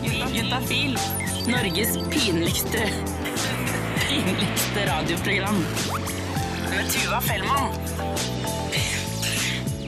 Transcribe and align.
Juntafil. 0.00 0.98
Norges 1.46 1.98
pinligste 2.10 2.88
pinligste 4.12 4.86
radioprogram. 4.86 5.64
Med 6.70 6.90
Tuva 6.92 7.20
Fellmann. 7.20 7.72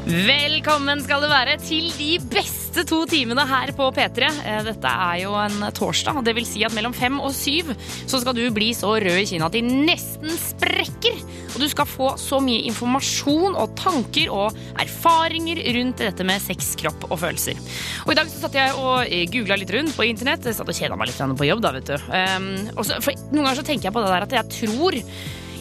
Velkommen 0.04 1.00
skal 1.04 1.24
du 1.24 1.28
være 1.28 1.56
til 1.60 1.88
de 1.98 2.18
beste 2.32 2.63
to 2.82 3.04
timene 3.06 3.44
her 3.46 3.70
på 3.76 3.86
P3. 3.94 4.30
Eh, 4.42 4.60
Dette 4.66 4.90
er 4.90 5.20
jo 5.22 5.36
en 5.38 5.62
torsdag, 5.76 6.18
det 6.26 6.34
vil 6.34 6.46
si 6.48 6.64
at 6.66 6.74
mellom 6.74 6.94
fem 6.96 7.20
og 7.22 7.30
syv 7.36 7.70
så 8.02 8.18
skal 8.18 8.34
du 8.34 8.42
bli 8.54 8.72
så 8.74 8.96
rød 8.98 9.20
i 9.20 9.28
kinnet 9.30 9.46
at 9.46 9.54
de 9.54 9.62
nesten 9.62 10.34
sprekker. 10.34 11.20
Og 11.54 11.62
du 11.62 11.68
skal 11.70 11.86
få 11.86 12.08
så 12.18 12.40
mye 12.42 12.64
informasjon 12.66 13.54
og 13.54 13.76
tanker 13.78 14.32
og 14.34 14.58
erfaringer 14.82 15.62
rundt 15.76 16.02
dette 16.02 16.26
med 16.26 16.42
sex, 16.42 16.72
kropp 16.80 17.06
og 17.12 17.20
følelser. 17.22 17.60
Og 18.08 18.12
i 18.14 18.18
dag 18.18 18.32
så 18.32 18.42
satt 18.42 18.58
jeg 18.58 18.74
og 18.74 19.14
googla 19.30 19.60
litt 19.60 19.70
rundt 19.76 19.94
på 19.94 20.08
internett. 20.08 20.50
Jeg 20.50 20.58
satt 20.58 20.74
og 20.74 20.74
kjeda 20.74 20.98
meg 20.98 21.12
litt 21.12 21.38
på 21.38 21.48
jobb, 21.48 21.62
da, 21.62 21.72
vet 21.78 21.94
du. 21.94 22.10
Um, 22.10 22.50
og 22.74 22.82
så, 22.88 22.98
for 23.04 23.14
noen 23.30 23.44
ganger 23.44 23.62
så 23.62 23.66
tenker 23.70 23.88
jeg 23.88 23.94
på 23.94 24.02
det 24.02 24.10
der 24.10 24.26
at 24.26 24.38
jeg 24.40 24.54
tror 24.58 24.98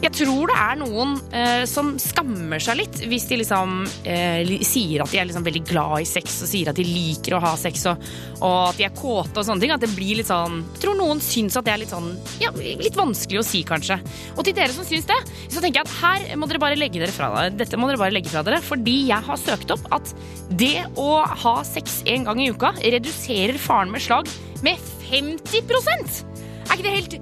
jeg 0.04 0.16
tror 0.18 0.52
det 0.52 0.56
er 0.60 0.80
noen 0.82 1.14
eh, 1.32 1.64
som 1.70 1.94
skammer 2.02 2.60
seg 2.64 2.76
litt 2.82 2.98
hvis 3.08 3.28
de 3.30 3.38
liksom 3.40 3.86
eh, 4.10 4.52
sier 4.68 5.04
at 5.04 5.14
de 5.14 5.20
er 5.22 5.30
liksom 5.30 5.46
veldig 5.46 5.62
glad 5.70 6.04
i 6.04 6.08
sex 6.08 6.42
og 6.44 6.52
sier 6.52 6.72
at 6.72 6.80
de 6.80 6.86
liker 6.88 7.38
å 7.38 7.42
ha 7.44 7.54
sex 7.60 7.86
og, 7.92 8.04
og 8.42 8.58
at 8.74 8.82
de 8.82 8.88
er 8.88 8.96
kåte 8.98 9.40
og 9.40 9.48
sånne 9.48 9.64
ting. 9.64 9.74
At 9.74 9.84
det 9.84 9.94
blir 9.96 10.20
litt 10.20 10.28
sånn 10.28 10.60
Jeg 10.76 10.84
tror 10.84 11.00
noen 11.00 11.24
syns 11.24 11.56
at 11.60 11.68
det 11.68 11.76
er 11.76 11.82
litt 11.86 11.94
sånn 11.94 12.12
ja, 12.44 12.52
litt 12.58 13.00
vanskelig 13.00 13.40
å 13.40 13.46
si, 13.48 13.64
kanskje. 13.68 14.00
Og 14.36 14.44
til 14.44 14.58
dere 14.58 14.76
som 14.76 14.88
syns 14.88 15.08
det, 15.08 15.20
så 15.48 15.64
tenker 15.64 15.82
jeg 15.82 15.88
at 15.88 15.96
her 16.02 16.40
må 16.40 16.52
dere 16.52 16.64
bare 16.64 16.80
legge 16.80 17.00
dere 17.00 17.16
fra 17.16 17.32
dere. 17.38 17.56
Dette 17.64 17.80
må 17.80 17.88
dere 17.88 18.02
bare 18.02 18.16
legge 18.16 18.34
fra 18.34 18.44
dere, 18.46 18.60
fordi 18.64 18.98
jeg 19.08 19.28
har 19.30 19.40
søkt 19.40 19.72
opp 19.76 19.88
at 19.96 20.14
det 20.52 20.76
å 21.00 21.24
ha 21.46 21.58
sex 21.68 22.02
en 22.12 22.28
gang 22.28 22.44
i 22.44 22.52
uka 22.52 22.74
reduserer 22.84 23.60
faren 23.62 23.94
med 23.94 24.04
slag 24.04 24.28
med 24.66 24.80
50% 25.08 26.24
Er 26.34 26.76
ikke 26.76 26.84
det 26.84 26.98
helt 26.98 27.22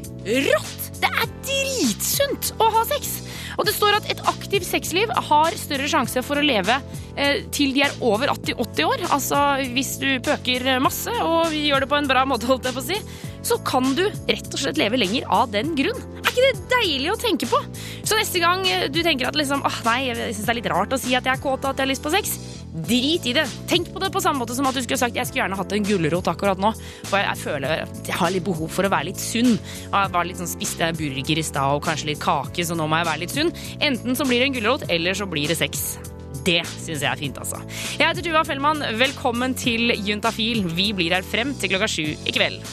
rått? 0.50 0.80
Det 1.02 1.09
er 1.09 1.35
dritsunt 1.47 2.53
å 2.61 2.69
ha 2.77 2.85
sex! 2.89 3.19
Og 3.59 3.67
det 3.67 3.73
står 3.75 3.97
at 3.97 4.07
et 4.09 4.21
aktivt 4.31 4.66
sexliv 4.66 5.11
har 5.11 5.58
større 5.59 5.89
sjanse 5.91 6.23
for 6.25 6.39
å 6.39 6.45
leve 6.45 6.77
eh, 7.19 7.43
til 7.53 7.73
de 7.75 7.83
er 7.85 7.97
over 8.05 8.31
80, 8.31 8.55
80 8.63 8.88
år. 8.88 9.03
Altså 9.11 9.41
hvis 9.75 9.95
du 10.02 10.08
pøker 10.23 10.80
masse 10.83 11.13
og 11.25 11.53
gjør 11.55 11.83
det 11.83 11.91
på 11.91 11.99
en 11.99 12.09
bra 12.09 12.23
måte, 12.30 12.47
holdt 12.49 12.69
jeg 12.69 12.77
på 12.77 12.83
å 12.83 12.88
si, 12.88 13.02
så 13.45 13.58
kan 13.66 13.93
du 13.97 14.05
rett 14.30 14.49
og 14.53 14.61
slett 14.61 14.80
leve 14.80 14.99
lenger 15.02 15.27
av 15.33 15.52
den 15.53 15.75
grunn. 15.77 16.02
Er 16.21 16.31
ikke 16.31 16.47
det 16.47 16.66
deilig 16.71 17.11
å 17.11 17.19
tenke 17.19 17.49
på? 17.49 17.59
Så 18.05 18.17
neste 18.17 18.41
gang 18.41 18.63
du 18.93 19.02
tenker 19.03 19.30
at 19.30 19.38
liksom, 19.38 19.65
åh 19.67 19.80
nei, 19.88 19.99
jeg 20.11 20.36
syns 20.36 20.45
det 20.45 20.53
er 20.53 20.59
litt 20.61 20.71
rart 20.71 20.95
å 20.95 21.02
si 21.02 21.15
at 21.17 21.27
jeg 21.27 21.33
er 21.33 21.43
kåt 21.43 21.65
og 21.65 21.73
at 21.73 21.81
jeg 21.81 21.86
har 21.86 21.91
lyst 21.91 22.05
på 22.05 22.13
sex, 22.13 22.38
drit 22.72 23.25
i 23.27 23.33
det. 23.36 23.45
Tenk 23.69 23.91
på 23.94 24.02
det 24.03 24.11
på 24.14 24.22
samme 24.23 24.41
måte 24.41 24.55
som 24.58 24.67
at 24.69 24.77
du 24.77 24.81
skulle 24.83 25.00
sagt 25.02 25.17
jeg 25.17 25.27
skulle 25.27 25.44
gjerne 25.44 25.59
hatt 25.59 25.75
en 25.75 25.88
gulrot 25.88 26.30
akkurat 26.31 26.61
nå. 26.61 26.72
For 27.09 27.19
jeg, 27.19 27.27
jeg 27.27 27.41
føler 27.44 27.83
at 27.88 28.11
jeg 28.11 28.19
har 28.22 28.33
litt 28.33 28.47
behov 28.47 28.72
for 28.72 28.88
å 28.88 28.94
være 28.94 29.09
litt 29.11 29.22
sunn. 29.22 29.53
Og 29.89 29.97
jeg 29.97 30.14
var 30.16 30.30
litt 30.30 30.41
sånn, 30.41 30.52
spiste 30.52 30.88
jeg 30.88 30.99
burger 30.99 31.42
i 31.42 31.45
stad 31.45 31.77
og 31.77 31.83
kanskje 31.86 32.14
litt 32.14 32.23
kake, 32.23 32.66
så 32.67 32.77
nå 32.77 32.88
må 32.88 33.02
jeg 33.02 33.09
være 33.11 33.23
litt 33.25 33.36
sunn. 33.36 33.52
Enten 33.83 34.17
så 34.17 34.27
blir 34.27 34.42
det 34.42 34.52
en 34.52 34.58
gulrot, 34.59 34.88
eller 34.92 35.17
så 35.17 35.27
blir 35.30 35.52
det 35.52 35.59
sex. 35.59 35.92
Det 36.42 36.61
syns 36.66 37.03
jeg 37.03 37.09
er 37.11 37.19
fint, 37.19 37.38
altså. 37.38 37.59
Jeg 37.99 38.08
heter 38.08 38.25
Tuva 38.25 38.45
Fellmann. 38.47 38.81
Velkommen 38.97 39.53
til 39.58 39.94
Juntafil. 39.94 40.66
Vi 40.73 40.89
blir 40.97 41.14
her 41.14 41.27
frem 41.27 41.53
til 41.59 41.73
klokka 41.73 41.92
sju 41.92 42.08
i 42.08 42.33
kveld. 42.33 42.64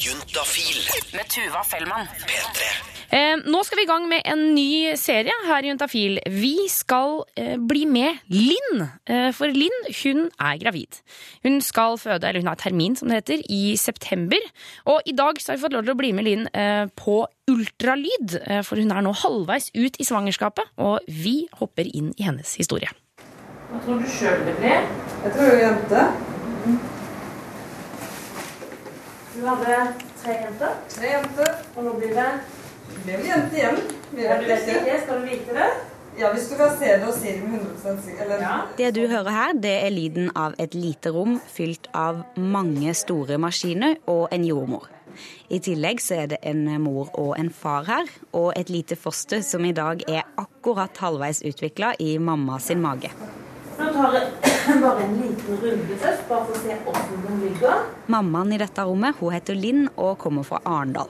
Juntafil. 0.00 0.80
Med 1.12 1.28
Tuva 1.28 1.66
Fellmann. 1.66 2.08
P3. 2.24 2.89
Eh, 3.10 3.40
nå 3.50 3.60
skal 3.66 3.80
vi 3.80 3.82
i 3.82 3.88
gang 3.90 4.04
med 4.06 4.22
en 4.30 4.42
ny 4.54 4.92
serie 4.94 5.34
her 5.48 5.66
i 5.66 5.70
Juntafil. 5.72 6.20
Vi 6.30 6.68
skal 6.70 7.24
eh, 7.34 7.56
bli 7.58 7.82
med 7.90 8.20
Linn. 8.30 8.84
Eh, 9.10 9.32
for 9.34 9.50
Linn 9.50 9.80
hun 9.98 10.28
er 10.38 10.60
gravid. 10.60 11.00
Hun 11.42 11.58
skal 11.64 11.98
føde, 11.98 12.28
eller 12.28 12.38
hun 12.44 12.50
har 12.52 12.60
termin 12.60 12.94
som 12.94 13.10
det 13.10 13.18
heter, 13.24 13.42
i 13.50 13.74
september. 13.80 14.38
Og 14.86 15.02
i 15.10 15.14
dag 15.18 15.40
så 15.42 15.50
har 15.50 15.58
vi 15.58 15.64
fått 15.64 15.74
lov 15.74 15.88
til 15.88 15.96
å 15.96 15.98
bli 15.98 16.12
med 16.14 16.28
Linn 16.28 16.46
eh, 16.54 16.84
på 16.94 17.24
ultralyd. 17.50 18.36
For 18.62 18.78
hun 18.78 18.94
er 18.94 19.02
nå 19.02 19.10
halvveis 19.24 19.72
ut 19.74 19.98
i 19.98 20.06
svangerskapet, 20.06 20.70
og 20.78 21.02
vi 21.10 21.48
hopper 21.58 21.90
inn 21.90 22.12
i 22.14 22.28
hennes 22.28 22.54
historie. 22.60 22.92
Hva 23.72 23.82
tror 23.82 23.98
du 23.98 24.06
sjøl 24.10 24.46
det 24.46 24.54
blir? 24.62 24.86
Jeg 25.24 25.34
tror 25.34 25.50
det 25.50 25.58
er 25.58 25.64
jente. 25.64 26.06
Du 29.34 29.42
hadde 29.48 29.82
tre 30.22 30.38
jenter, 30.44 30.80
Tre 30.94 31.12
jenter. 31.16 31.52
og 31.74 31.86
nå 31.88 31.98
blir 31.98 32.14
det 32.14 32.30
Det 33.06 33.16
blir 33.16 33.26
jente 33.30 33.56
igjen. 33.56 33.80
Vi 34.10 34.26
Er 34.26 34.40
du 34.40 34.46
vet 34.50 35.02
Skal 35.04 35.20
du 35.20 35.26
vite 35.26 35.56
det? 35.56 35.70
Ja, 36.18 36.32
hvis 36.34 36.48
du 36.50 36.56
kan 36.58 36.72
se 36.76 36.96
det 36.98 37.06
og 37.06 37.14
si 37.14 37.32
det 37.32 37.42
med 37.48 37.60
100. 37.60 38.16
Eller 38.20 38.40
Ja. 38.42 38.54
Det 38.76 38.94
du 38.94 39.06
hører 39.08 39.30
her, 39.30 39.52
det 39.54 39.76
er 39.86 39.90
lyden 39.90 40.30
av 40.36 40.54
et 40.58 40.74
lite 40.74 41.12
rom 41.14 41.40
fylt 41.48 41.86
av 41.94 42.24
mange 42.36 42.94
store 42.94 43.38
maskiner 43.38 43.96
og 44.06 44.28
en 44.32 44.44
jordmor. 44.44 44.88
I 45.48 45.58
tillegg 45.58 46.00
så 46.00 46.14
er 46.22 46.26
det 46.26 46.38
en 46.42 46.64
mor 46.82 47.08
og 47.18 47.38
en 47.38 47.50
far 47.50 47.84
her, 47.84 48.10
og 48.32 48.52
et 48.56 48.68
lite 48.70 48.96
foster 48.96 49.40
som 49.42 49.64
i 49.64 49.72
dag 49.72 50.02
er 50.08 50.22
akkurat 50.38 50.96
halvveis 51.02 51.42
utvikla 51.42 51.94
i 51.98 52.18
mamma 52.18 52.58
sin 52.58 52.82
mage. 52.82 53.10
Nå 53.78 53.92
tar 53.94 54.12
jeg 54.18 54.80
bare 54.84 55.04
en 55.06 55.16
liten 55.22 55.62
runde 55.62 55.96
først, 56.02 56.28
bare 56.28 56.44
for 56.46 56.58
å 56.58 56.62
se 56.62 56.76
åssen 56.92 57.24
den 57.26 57.40
ligger. 57.46 57.86
Mammaen 58.12 58.52
i 58.52 58.60
dette 58.60 58.84
rommet 58.84 59.16
hun 59.20 59.32
heter 59.34 59.54
Linn 59.56 59.88
og 59.96 60.18
kommer 60.18 60.44
fra 60.46 60.60
Arendal. 60.64 61.08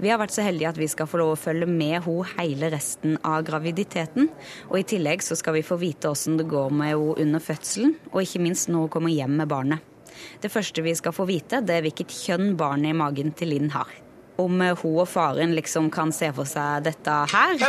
Vi 0.00 0.08
har 0.08 0.16
vært 0.16 0.32
så 0.32 0.44
heldige 0.44 0.70
at 0.70 0.78
vi 0.80 0.88
skal 0.88 1.08
få 1.10 1.18
lov 1.20 1.34
å 1.34 1.38
følge 1.40 1.66
med 1.68 2.06
henne 2.06 2.28
hele 2.38 2.70
resten 2.72 3.18
av 3.26 3.42
graviditeten. 3.44 4.30
Og 4.70 4.78
i 4.80 4.86
tillegg 4.94 5.20
så 5.24 5.36
skal 5.36 5.58
vi 5.58 5.66
få 5.66 5.76
vite 5.80 6.08
hvordan 6.08 6.38
det 6.40 6.46
går 6.48 6.70
med 6.72 6.94
henne 6.94 7.16
under 7.26 7.42
fødselen, 7.44 7.96
og 8.12 8.22
ikke 8.24 8.40
minst 8.40 8.70
når 8.70 8.86
hun 8.86 8.92
kommer 8.96 9.12
hjem 9.12 9.36
med 9.42 9.50
barnet. 9.50 9.84
Det 10.40 10.50
første 10.52 10.82
vi 10.84 10.94
skal 10.96 11.12
få 11.16 11.26
vite, 11.28 11.60
det 11.64 11.76
er 11.76 11.84
hvilket 11.84 12.12
kjønn 12.12 12.56
barnet 12.60 12.94
i 12.94 12.96
magen 12.96 13.32
til 13.36 13.52
Linn 13.52 13.70
har. 13.76 13.92
Om 14.40 14.62
eh, 14.64 14.76
hun 14.80 15.02
og 15.02 15.08
faren 15.08 15.52
liksom 15.56 15.90
kan 15.92 16.12
se 16.16 16.30
for 16.32 16.48
seg 16.48 16.84
dette 16.88 17.16
her, 17.32 17.60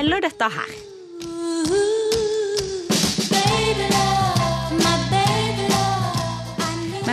Eller 0.00 0.24
dette 0.24 0.48
baby, 0.56 2.03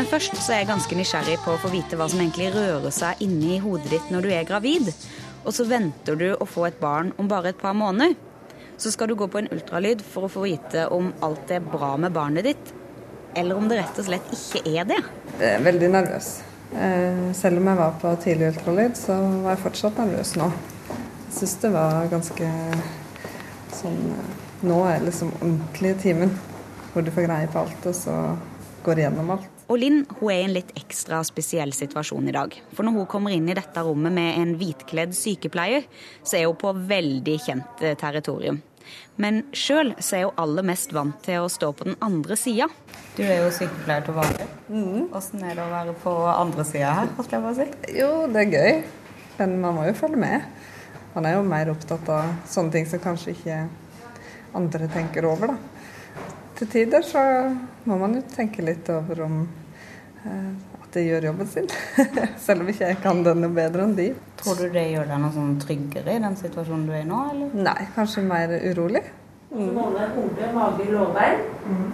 Men 0.02 0.08
først 0.10 0.34
så 0.42 0.56
er 0.56 0.64
jeg 0.64 0.68
ganske 0.72 0.96
nysgjerrig 0.98 1.36
på 1.44 1.52
å 1.54 1.60
få 1.62 1.70
vite 1.70 1.94
hva 1.94 2.08
som 2.10 2.18
egentlig 2.24 2.48
rører 2.56 2.94
seg 2.96 3.20
inni 3.22 3.60
hodet 3.62 3.92
ditt 3.92 4.08
når 4.10 4.24
du 4.26 4.30
er 4.34 4.48
gravid. 4.50 4.88
Og 5.46 5.54
så 5.54 5.62
venter 5.70 6.18
du 6.18 6.24
å 6.34 6.48
få 6.50 6.64
et 6.72 6.80
barn 6.82 7.12
om 7.22 7.30
bare 7.30 7.52
et 7.52 7.60
par 7.62 7.76
måneder. 7.78 8.16
Så 8.82 8.90
skal 8.96 9.12
du 9.12 9.14
gå 9.20 9.28
på 9.30 9.44
en 9.44 9.52
ultralyd 9.54 10.02
for 10.02 10.26
å 10.26 10.32
få 10.34 10.48
vite 10.48 10.88
om 10.90 11.12
alt 11.22 11.54
er 11.54 11.62
bra 11.62 11.92
med 12.02 12.16
barnet 12.18 12.50
ditt, 12.50 12.74
eller 13.38 13.62
om 13.62 13.70
det 13.70 13.78
rett 13.78 14.02
og 14.02 14.10
slett 14.10 14.34
ikke 14.34 14.64
er 14.74 14.90
det. 14.90 14.98
Jeg 15.36 15.52
er 15.60 15.64
veldig 15.70 15.92
nervøs. 16.00 16.32
Eh, 16.74 17.22
Selv 17.38 17.62
om 17.62 17.70
jeg 17.70 17.82
var 17.84 18.02
på 18.02 18.16
tidlig 18.26 18.50
ultralyd, 18.56 18.98
så 18.98 19.22
var 19.46 19.54
jeg 19.54 19.64
fortsatt 19.68 20.02
nervøs 20.02 20.34
nå. 20.42 20.50
Jeg 20.90 21.38
syns 21.38 21.58
det 21.62 21.74
var 21.78 22.10
ganske 22.18 22.52
sånn 23.78 24.04
eh, 24.18 24.36
Nå 24.66 24.82
er 24.90 25.06
liksom 25.06 25.30
ordentlige 25.44 26.02
timen 26.08 26.34
hvor 26.90 27.06
du 27.06 27.14
får 27.14 27.30
greie 27.30 27.54
på 27.54 27.68
alt, 27.68 27.90
og 27.94 28.02
så 28.02 28.22
går 28.82 29.06
igjennom 29.06 29.36
alt. 29.38 29.51
Og 29.72 29.78
Linn 29.80 30.02
hun 30.20 30.28
er 30.34 30.42
i 30.42 30.48
en 30.50 30.52
litt 30.52 30.74
ekstra 30.76 31.22
spesiell 31.24 31.72
situasjon 31.72 32.26
i 32.28 32.34
dag. 32.36 32.56
For 32.76 32.84
når 32.84 32.98
hun 32.98 33.08
kommer 33.14 33.32
inn 33.32 33.48
i 33.48 33.56
dette 33.56 33.84
rommet 33.86 34.12
med 34.12 34.40
en 34.42 34.58
hvitkledd 34.59 35.16
sykepleier, 35.16 35.86
så 36.28 36.42
er 36.42 36.50
hun 36.50 36.59
på 36.59 36.74
veldig 36.76 37.38
kjent 37.40 37.84
eh, 37.86 37.96
territorium. 38.00 38.59
Men 39.22 39.46
sjøl 39.56 39.94
er 39.96 40.26
hun 40.26 40.42
aller 40.44 40.68
mest 40.68 40.92
vant 40.92 41.16
til 41.24 41.46
å 41.46 41.52
stå 41.52 41.72
på 41.78 41.88
den 41.88 41.96
andre 42.04 42.36
sida. 42.36 42.68
Du 43.16 43.24
er 43.24 43.46
jo 43.46 43.54
sykepleier 43.56 44.04
til 44.04 44.18
vanlig. 44.20 44.50
Åssen 45.16 45.46
er 45.48 45.56
det 45.56 45.64
å 45.64 45.72
være 45.72 45.96
på 46.03 46.18
andre 46.34 46.68
sida 46.68 46.92
her? 47.00 47.16
holdt 47.16 47.38
jeg 47.38 47.46
på 47.46 47.53
å 47.53 47.59
si? 47.62 47.70
Jo, 47.96 48.12
det 48.28 48.44
er 48.44 48.56
gøy, 48.58 48.72
men 49.40 49.58
man 49.64 49.78
må 49.80 49.88
jo 49.88 49.96
følge 50.03 50.20
med. 50.20 50.50
Man 51.16 51.30
er 51.30 51.38
jo 51.38 51.48
mer 51.48 51.72
opptatt 51.72 52.12
av 52.12 52.36
sånne 52.50 52.76
ting 52.76 52.92
som 52.92 53.03
kanskje 53.03 53.38
ikke 53.38 53.62
andre 54.59 54.92
tenker 54.92 55.32
over, 55.32 55.56
da. 55.56 55.81
Til 56.61 56.69
tider 56.69 57.02
så 57.02 57.22
må 57.90 57.96
man 57.97 58.11
jo 58.13 58.19
tenke 58.29 58.61
litt 58.61 58.85
over 58.93 59.23
om 59.25 59.37
eh, 60.22 60.49
at 60.78 60.91
de 60.93 61.02
gjør 61.08 61.23
jobben 61.31 61.47
sin. 61.49 61.69
Selv 62.46 62.61
om 62.61 62.67
ikke 62.69 62.91
jeg 62.91 62.99
kan 63.02 63.23
den 63.25 63.41
noe 63.41 63.55
bedre 63.55 63.87
enn 63.87 63.96
de. 63.97 64.11
Tror 64.37 64.59
du 64.59 64.67
det 64.69 64.84
gjør 64.91 65.09
deg 65.09 65.23
noe 65.23 65.34
sånn 65.34 65.55
tryggere 65.63 66.13
i 66.13 66.22
den 66.22 66.37
situasjonen 66.37 66.84
du 66.85 66.93
er 66.93 67.02
i 67.02 67.08
nå, 67.09 67.23
eller? 67.31 67.55
Nei, 67.66 67.87
kanskje 67.96 68.28
mer 68.28 68.53
urolig. 68.59 69.02
Så 69.49 69.72
måler 69.73 70.13
hode, 70.13 70.52
mage, 70.53 70.85
lårbein 70.93 71.41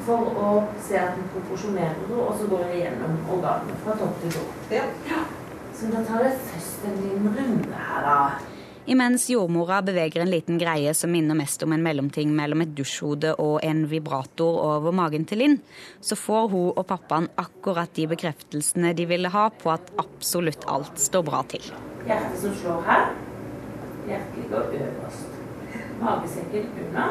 for 0.04 0.36
å 0.36 0.52
se 0.84 1.00
at 1.00 1.16
den 1.16 1.32
proporsjonerer 1.32 2.04
det, 2.04 2.20
og 2.26 2.36
så 2.36 2.52
går 2.52 2.68
jeg 2.68 2.84
gjennom 2.84 3.16
organene 3.38 3.80
fra 3.86 3.96
topp 4.04 4.20
til 4.26 4.36
tå. 4.36 4.44
Ja. 4.76 5.24
Så 5.80 5.96
da 5.96 6.04
tar 6.12 6.28
jeg 6.28 6.44
først 6.52 6.84
en 6.92 7.00
liten 7.06 7.32
runde 7.40 7.88
her, 7.88 8.04
da. 8.04 8.20
Imens 8.88 9.26
jordmora 9.30 9.82
beveger 9.84 10.22
en 10.22 10.30
liten 10.32 10.58
greie 10.58 10.94
som 10.96 11.12
minner 11.12 11.36
mest 11.36 11.64
om 11.66 11.74
en 11.76 11.82
mellomting 11.84 12.30
mellom 12.32 12.62
et 12.64 12.70
dusjhode 12.72 13.34
og 13.44 13.58
en 13.68 13.82
vibrator 13.92 14.62
over 14.64 14.94
magen 14.96 15.26
til 15.28 15.42
Linn, 15.42 15.58
så 16.00 16.16
får 16.16 16.46
hun 16.54 16.70
og 16.70 16.86
pappaen 16.88 17.28
akkurat 17.36 17.92
de 17.98 18.06
bekreftelsene 18.08 18.94
de 18.96 19.04
ville 19.10 19.32
ha 19.34 19.50
på 19.52 19.74
at 19.74 19.92
absolutt 20.00 20.64
alt 20.72 21.04
står 21.04 21.26
bra 21.28 21.42
til. 21.52 21.68
Hjertet 22.08 22.40
som 22.46 22.54
slår 22.62 22.88
her. 22.88 23.10
Hjertet 24.08 24.40
ligger 24.40 24.72
øverst. 24.80 25.36
Magesekken 26.00 26.72
unna. 26.86 27.10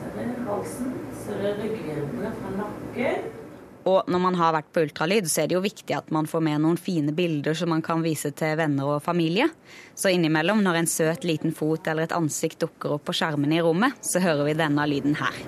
Så 0.00 0.10
er 0.10 0.26
det 0.26 0.42
halsen, 0.48 0.90
så 1.22 1.38
det 1.38 1.52
er 1.52 1.62
ryggvirvlene 1.62 2.34
fra 2.40 2.52
nakken. 2.58 3.30
Og 3.88 4.06
når 4.10 4.20
man 4.22 4.36
har 4.38 4.54
vært 4.54 4.70
på 4.70 4.84
ultralyd, 4.84 5.26
så 5.30 5.42
er 5.42 5.50
det 5.50 5.56
jo 5.56 5.64
viktig 5.64 5.94
at 5.96 6.12
man 6.14 6.28
får 6.30 6.44
med 6.46 6.62
noen 6.62 6.78
fine 6.78 7.14
bilder 7.16 7.56
som 7.58 7.72
man 7.72 7.82
kan 7.82 8.04
vise 8.04 8.30
til 8.38 8.54
venner 8.60 8.94
og 8.94 9.02
familie. 9.02 9.48
Så 9.98 10.12
innimellom, 10.14 10.62
når 10.62 10.82
en 10.82 10.90
søt 10.90 11.26
liten 11.26 11.54
fot 11.56 11.90
eller 11.90 12.06
et 12.06 12.16
ansikt 12.16 12.62
dukker 12.62 12.94
opp 12.96 13.08
på 13.08 13.16
skjermen 13.18 13.54
i 13.54 13.62
rommet, 13.64 13.98
så 14.06 14.22
hører 14.22 14.46
vi 14.46 14.58
denne 14.60 14.86
lyden 14.86 15.18
her. 15.18 15.42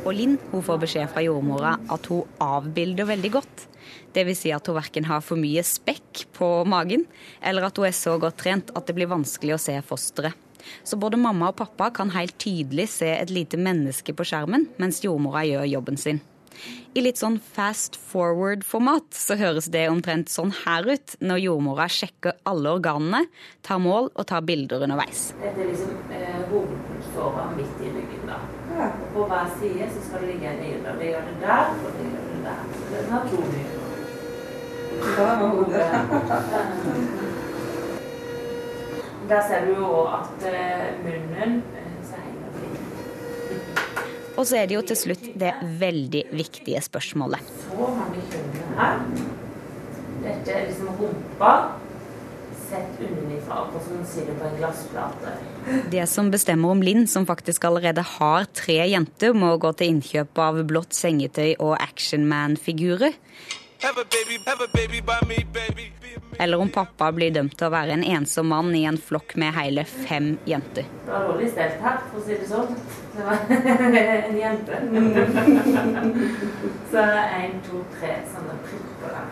Og 0.00 0.14
Linn 0.16 0.38
hun 0.50 0.64
får 0.64 0.78
beskjed 0.86 1.10
fra 1.12 1.22
jordmora 1.22 1.76
at 1.92 2.08
hun 2.08 2.40
avbilder 2.40 3.08
veldig 3.12 3.34
godt. 3.36 3.66
Dvs. 4.16 4.40
Si 4.40 4.52
at 4.54 4.66
hun 4.66 4.78
verken 4.78 5.06
har 5.06 5.20
for 5.22 5.38
mye 5.38 5.62
spekk 5.66 6.24
på 6.34 6.48
magen, 6.68 7.04
eller 7.44 7.68
at 7.68 7.76
hun 7.76 7.90
er 7.90 7.96
så 7.96 8.16
godt 8.20 8.40
trent 8.40 8.72
at 8.74 8.88
det 8.88 8.96
blir 8.96 9.10
vanskelig 9.10 9.58
å 9.58 9.60
se 9.60 9.76
fosteret. 9.84 10.49
Så 10.84 10.98
både 11.00 11.20
mamma 11.20 11.50
og 11.52 11.58
pappa 11.60 11.90
kan 11.94 12.12
helt 12.14 12.36
tydelig 12.40 12.88
se 12.94 13.12
et 13.16 13.32
lite 13.32 13.60
menneske 13.60 14.14
på 14.16 14.26
skjermen 14.26 14.68
mens 14.80 15.02
jordmora 15.04 15.44
gjør 15.48 15.68
jobben 15.70 16.00
sin. 16.00 16.20
I 16.94 17.02
litt 17.04 17.20
sånn 17.20 17.36
fast 17.54 17.94
forward-format 18.10 19.14
så 19.14 19.36
høres 19.38 19.68
det 19.72 19.84
omtrent 19.88 20.32
sånn 20.32 20.50
her 20.64 20.88
ut 20.90 21.14
når 21.22 21.42
jordmora 21.44 21.86
sjekker 21.90 22.34
alle 22.50 22.74
organene, 22.80 23.22
tar 23.66 23.78
mål 23.82 24.10
og 24.10 24.26
tar 24.28 24.42
bilder 24.46 24.82
underveis. 24.84 25.30
Dette 25.40 25.62
er 25.62 25.70
liksom 25.70 25.92
eh, 26.16 26.40
hovedpulsåra 26.50 27.44
midt 27.54 27.84
i 27.86 27.92
ryggen. 27.94 28.24
da. 28.26 28.38
Og 28.80 29.06
på 29.14 29.20
hver 29.30 29.46
side 29.60 29.84
så 29.94 30.00
skal 30.08 30.18
det 30.24 30.32
ligge 30.34 30.46
en 30.50 30.60
nyre. 30.64 30.96
Det 30.98 31.12
gjør 31.12 31.22
det 31.28 31.36
der, 31.44 31.64
og 31.76 31.90
det 31.98 32.04
gjør 32.10 32.24
det 32.32 32.40
der. 32.48 32.60
Så 32.74 32.82
den 32.96 33.06
har 33.14 33.22
to 33.30 33.38
nyrer. 33.54 33.78
Der 39.30 39.42
ser 39.46 39.66
du 39.66 39.76
jo 39.78 39.90
at 40.10 40.46
eh, 40.50 40.88
munnen 41.04 41.62
eh. 41.76 41.90
Og 44.40 44.46
så 44.48 44.56
er 44.56 44.70
det 44.70 44.78
jo 44.78 44.80
til 44.88 44.96
slutt 44.96 45.26
det 45.36 45.52
veldig 45.80 46.22
viktige 46.32 46.80
spørsmålet. 46.80 47.44
Så 47.66 47.90
mange 47.92 48.22
her. 48.78 49.02
Dette 50.24 50.54
er 50.54 50.66
liksom 50.70 50.88
rumpa. 50.96 51.52
Sett 52.70 53.02
undernifra, 53.02 53.64
akkurat 53.64 53.84
som 53.84 54.26
du 54.26 54.32
på 54.38 54.46
en 54.46 54.56
glassplate. 54.60 55.34
Det 55.92 56.06
som 56.08 56.30
bestemmer 56.32 56.72
om 56.72 56.82
Linn, 56.86 57.06
som 57.10 57.26
faktisk 57.26 57.66
allerede 57.66 58.04
har 58.16 58.46
tre 58.54 58.78
jenter, 58.92 59.34
må 59.34 59.56
gå 59.60 59.72
til 59.76 59.96
innkjøp 59.96 60.40
av 60.40 60.62
blått 60.70 60.96
sengetøy 60.96 61.58
og 61.58 61.74
Actionman-figurer, 61.80 63.18
Have 63.82 63.98
a 63.98 64.04
baby, 64.04 64.38
have 64.46 64.60
a 64.60 64.68
baby 64.74 65.00
by 65.00 65.18
me, 65.26 65.44
baby. 65.52 65.92
Be 66.00 66.08
a 66.16 66.20
man. 66.20 66.36
eller 66.38 66.58
om 66.60 66.68
pappa 66.68 67.12
blir 67.12 67.30
dømt 67.32 67.56
til 67.58 67.66
å 67.68 67.70
være 67.72 67.92
en 67.96 68.04
ensom 68.04 68.46
mann 68.52 68.74
i 68.76 68.84
en 68.88 68.98
flokk 69.00 69.34
med 69.40 69.54
hele 69.56 69.84
fem 69.88 70.38
jenter. 70.48 70.84
Det 71.06 71.12
var 71.12 71.24
rolig 71.28 71.50
stelt 71.52 71.80
her, 71.84 71.98
for 72.10 72.20
å 72.20 72.22
si 72.26 72.32
det 72.36 72.46
sånn. 72.48 72.76
Det 73.16 73.22
var 73.24 73.36
en 74.28 74.38
jente. 74.40 74.74
Så 76.92 77.00
en, 77.40 77.54
to, 77.68 77.76
tre 77.96 78.12
sånne 78.34 78.54
prikker 78.68 79.08
der. 79.16 79.28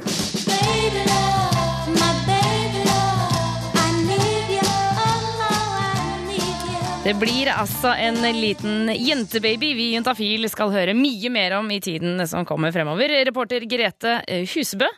Det 7.08 7.14
blir 7.16 7.48
altså 7.48 7.94
en 7.96 8.18
liten 8.36 8.90
jentebaby 8.92 9.70
vi 9.72 9.84
i 9.86 9.92
Juntafil 9.94 10.42
skal 10.52 10.68
høre 10.74 10.92
mye 10.92 11.30
mer 11.32 11.54
om 11.56 11.70
i 11.72 11.78
tiden 11.80 12.20
som 12.28 12.44
kommer 12.44 12.68
fremover. 12.74 13.08
Reporter 13.24 13.64
Grete 13.64 14.18
eh, 14.28 14.42
Husebø 14.52 14.90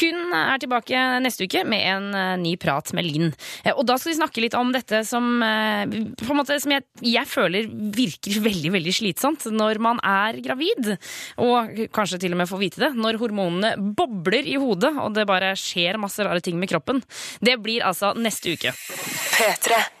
hun 0.00 0.32
er 0.32 0.62
tilbake 0.62 1.02
neste 1.20 1.44
uke 1.44 1.66
med 1.68 1.84
en 1.90 2.06
eh, 2.16 2.30
ny 2.40 2.54
prat 2.56 2.88
med 2.96 3.04
Linn. 3.04 3.28
Eh, 3.66 3.74
Og 3.74 3.84
da 3.84 3.98
skal 4.00 4.14
vi 4.14 4.16
snakke 4.16 4.46
litt 4.46 4.56
om 4.56 4.72
dette 4.72 5.02
som, 5.04 5.28
måte, 5.44 6.56
som 6.56 6.72
jeg, 6.72 6.86
jeg 7.04 7.28
føler 7.28 7.68
virker 7.68 8.40
veldig 8.48 8.72
veldig 8.78 8.96
slitsomt 9.02 9.44
når 9.52 9.84
man 9.90 10.00
er 10.00 10.40
gravid. 10.40 10.94
Og 11.44 11.84
kanskje 11.92 12.22
til 12.24 12.32
og 12.32 12.40
med 12.40 12.48
får 12.48 12.64
vite 12.64 12.86
det 12.86 12.94
når 12.96 13.20
hormonene 13.20 13.76
bobler 13.76 14.48
i 14.48 14.56
hodet 14.56 14.96
og 14.96 15.12
det 15.20 15.28
bare 15.28 15.52
skjer 15.52 16.00
masse 16.00 16.24
rare 16.24 16.40
ting 16.40 16.56
med 16.56 16.72
kroppen. 16.72 17.04
Det 17.44 17.60
blir 17.60 17.84
altså 17.84 18.16
neste 18.16 18.56
uke. 18.56 18.72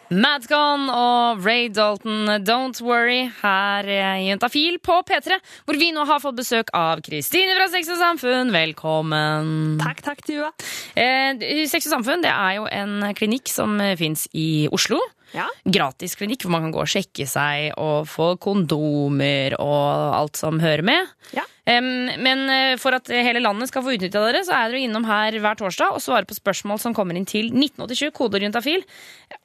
Madcon 0.08 0.88
og 0.90 1.44
Ray 1.44 1.68
Dalton, 1.70 2.26
Don't 2.42 2.80
Worry, 2.82 3.28
her 3.42 3.86
i 3.86 3.98
Juntafil 4.26 4.80
på 4.82 4.96
P3, 5.06 5.36
hvor 5.68 5.78
vi 5.78 5.92
nå 5.94 6.06
har 6.08 6.18
fått 6.24 6.40
besøk 6.40 6.72
av 6.74 7.04
Kristine 7.06 7.54
fra 7.54 7.68
Sex 7.70 7.92
og 7.94 8.00
Samfunn. 8.00 8.50
Velkommen. 8.50 9.76
Takk, 9.82 10.02
takk, 10.06 10.24
Tua. 10.26 10.50
Eh, 10.98 11.38
Sex 11.70 11.86
og 11.86 11.98
Samfunn 11.98 12.24
det 12.26 12.32
er 12.32 12.56
jo 12.58 12.66
en 12.66 13.12
klinikk 13.14 13.52
som 13.52 13.78
fins 14.00 14.26
i 14.34 14.66
Oslo. 14.74 14.98
Ja. 15.36 15.46
Gratis 15.68 16.16
klinikk 16.18 16.42
hvor 16.42 16.56
man 16.56 16.66
kan 16.66 16.74
gå 16.74 16.82
og 16.82 16.90
sjekke 16.90 17.28
seg 17.28 17.76
og 17.76 18.08
få 18.08 18.32
kondomer 18.42 19.54
og 19.60 20.16
alt 20.18 20.40
som 20.40 20.58
hører 20.62 20.86
med. 20.88 21.14
Ja. 21.36 21.44
Men 21.68 22.44
eh, 22.48 22.74
for 22.80 22.96
at 22.96 23.10
hele 23.12 23.42
landet 23.44 23.68
skal 23.68 23.84
få 23.84 23.94
utnytta 23.96 24.22
dere, 24.24 24.40
så 24.46 24.56
er 24.56 24.72
dere 24.72 24.84
innom 24.86 25.04
her 25.08 25.36
hver 25.42 25.58
torsdag 25.60 25.96
og 25.96 26.02
svarer 26.02 26.28
på 26.28 26.36
spørsmål 26.38 26.80
som 26.80 26.94
kommer 26.96 27.18
inn 27.18 27.28
til 27.28 27.50
1987, 27.52 28.08
kode 28.16 28.40
juntafil. 28.42 28.84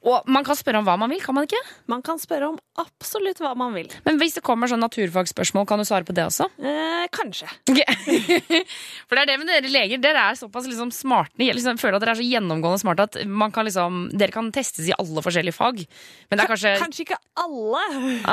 Og 0.08 0.24
man 0.32 0.46
kan 0.46 0.56
spørre 0.56 0.80
om 0.80 0.86
hva 0.88 0.96
man 1.00 1.12
vil, 1.12 1.20
kan 1.24 1.36
man 1.36 1.48
ikke? 1.48 1.60
Man 1.92 2.04
kan 2.04 2.20
spørre 2.20 2.48
om 2.52 2.58
absolutt 2.80 3.42
hva 3.44 3.52
man 3.58 3.74
vil. 3.76 3.90
Men 4.06 4.18
hvis 4.20 4.38
det 4.38 4.44
kommer 4.46 4.70
sånn 4.70 4.82
naturfagsspørsmål, 4.84 5.66
kan 5.68 5.80
du 5.80 5.86
svare 5.88 6.06
på 6.08 6.16
det 6.16 6.24
også? 6.30 6.48
Eh, 6.60 7.04
kanskje. 7.14 7.48
Okay. 7.70 7.84
For 9.08 9.16
det 9.16 9.24
er 9.24 9.30
det 9.32 9.38
med 9.42 9.50
dere 9.52 9.72
leger. 9.72 10.00
Dere 10.02 10.24
er 10.30 10.40
såpass 10.40 10.68
liksom 10.70 10.92
smarte. 10.94 11.36
Jeg 11.44 11.56
liksom 11.58 11.80
føler 11.80 11.98
at 11.98 12.06
dere 12.06 12.16
er 12.16 12.22
så 12.22 12.26
gjennomgående 12.26 12.80
smarte 12.80 13.08
at 13.10 13.20
man 13.28 13.52
kan 13.54 13.68
liksom, 13.68 14.06
dere 14.16 14.34
kan 14.34 14.48
testes 14.54 14.88
i 14.88 14.96
alle 14.96 15.24
forskjellige 15.24 15.56
fag. 15.56 15.84
Men 16.30 16.40
det 16.40 16.46
er 16.46 16.52
kanskje 16.54 16.74
Kanskje 16.80 17.04
ikke 17.04 17.20
alle. 17.40 17.82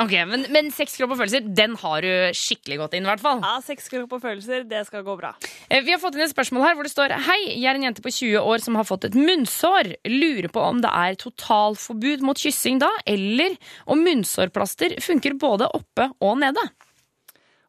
Ok, 0.00 0.14
Men, 0.28 0.46
men 0.54 0.70
sex, 0.74 0.96
kropp 0.98 1.14
og 1.14 1.20
følelser, 1.20 1.44
den 1.44 1.76
har 1.80 2.04
du 2.04 2.10
skikkelig 2.36 2.80
godt 2.82 2.96
inn, 2.96 3.06
i 3.06 3.12
hvert 3.12 3.22
fall. 3.22 3.42
Ja, 3.44 3.58
Sex, 3.64 3.81
kropp 3.90 4.12
og 4.18 4.22
følelser, 4.22 4.64
det 4.68 4.84
skal 4.86 5.02
gå 5.06 5.16
bra. 5.18 5.32
Eh, 5.68 5.82
Vi 5.82 5.90
har 5.94 5.98
fått 6.02 6.14
inn 6.18 6.24
et 6.26 6.34
spørsmål 6.34 6.66
her 6.66 6.74
hvor 6.78 6.86
det 6.86 6.92
står 6.92 7.14
Hei, 7.26 7.40
jeg 7.58 7.66
er 7.70 7.78
en 7.78 7.86
jente 7.88 8.04
på 8.04 8.12
20 8.12 8.38
år 8.52 8.62
som 8.62 8.76
har 8.78 8.84
fått 8.88 9.08
et 9.08 9.16
munnsår. 9.18 9.94
Lurer 10.08 10.48
på 10.52 10.60
om 10.62 10.80
det 10.84 10.90
er 10.92 11.18
totalforbud 11.22 12.22
mot 12.22 12.38
kyssing 12.38 12.78
da, 12.82 12.90
eller 13.06 13.56
om 13.86 14.02
munnsårplaster 14.04 14.98
funker 15.02 15.34
både 15.40 15.68
oppe 15.74 16.10
og 16.20 16.38
nede. 16.42 16.62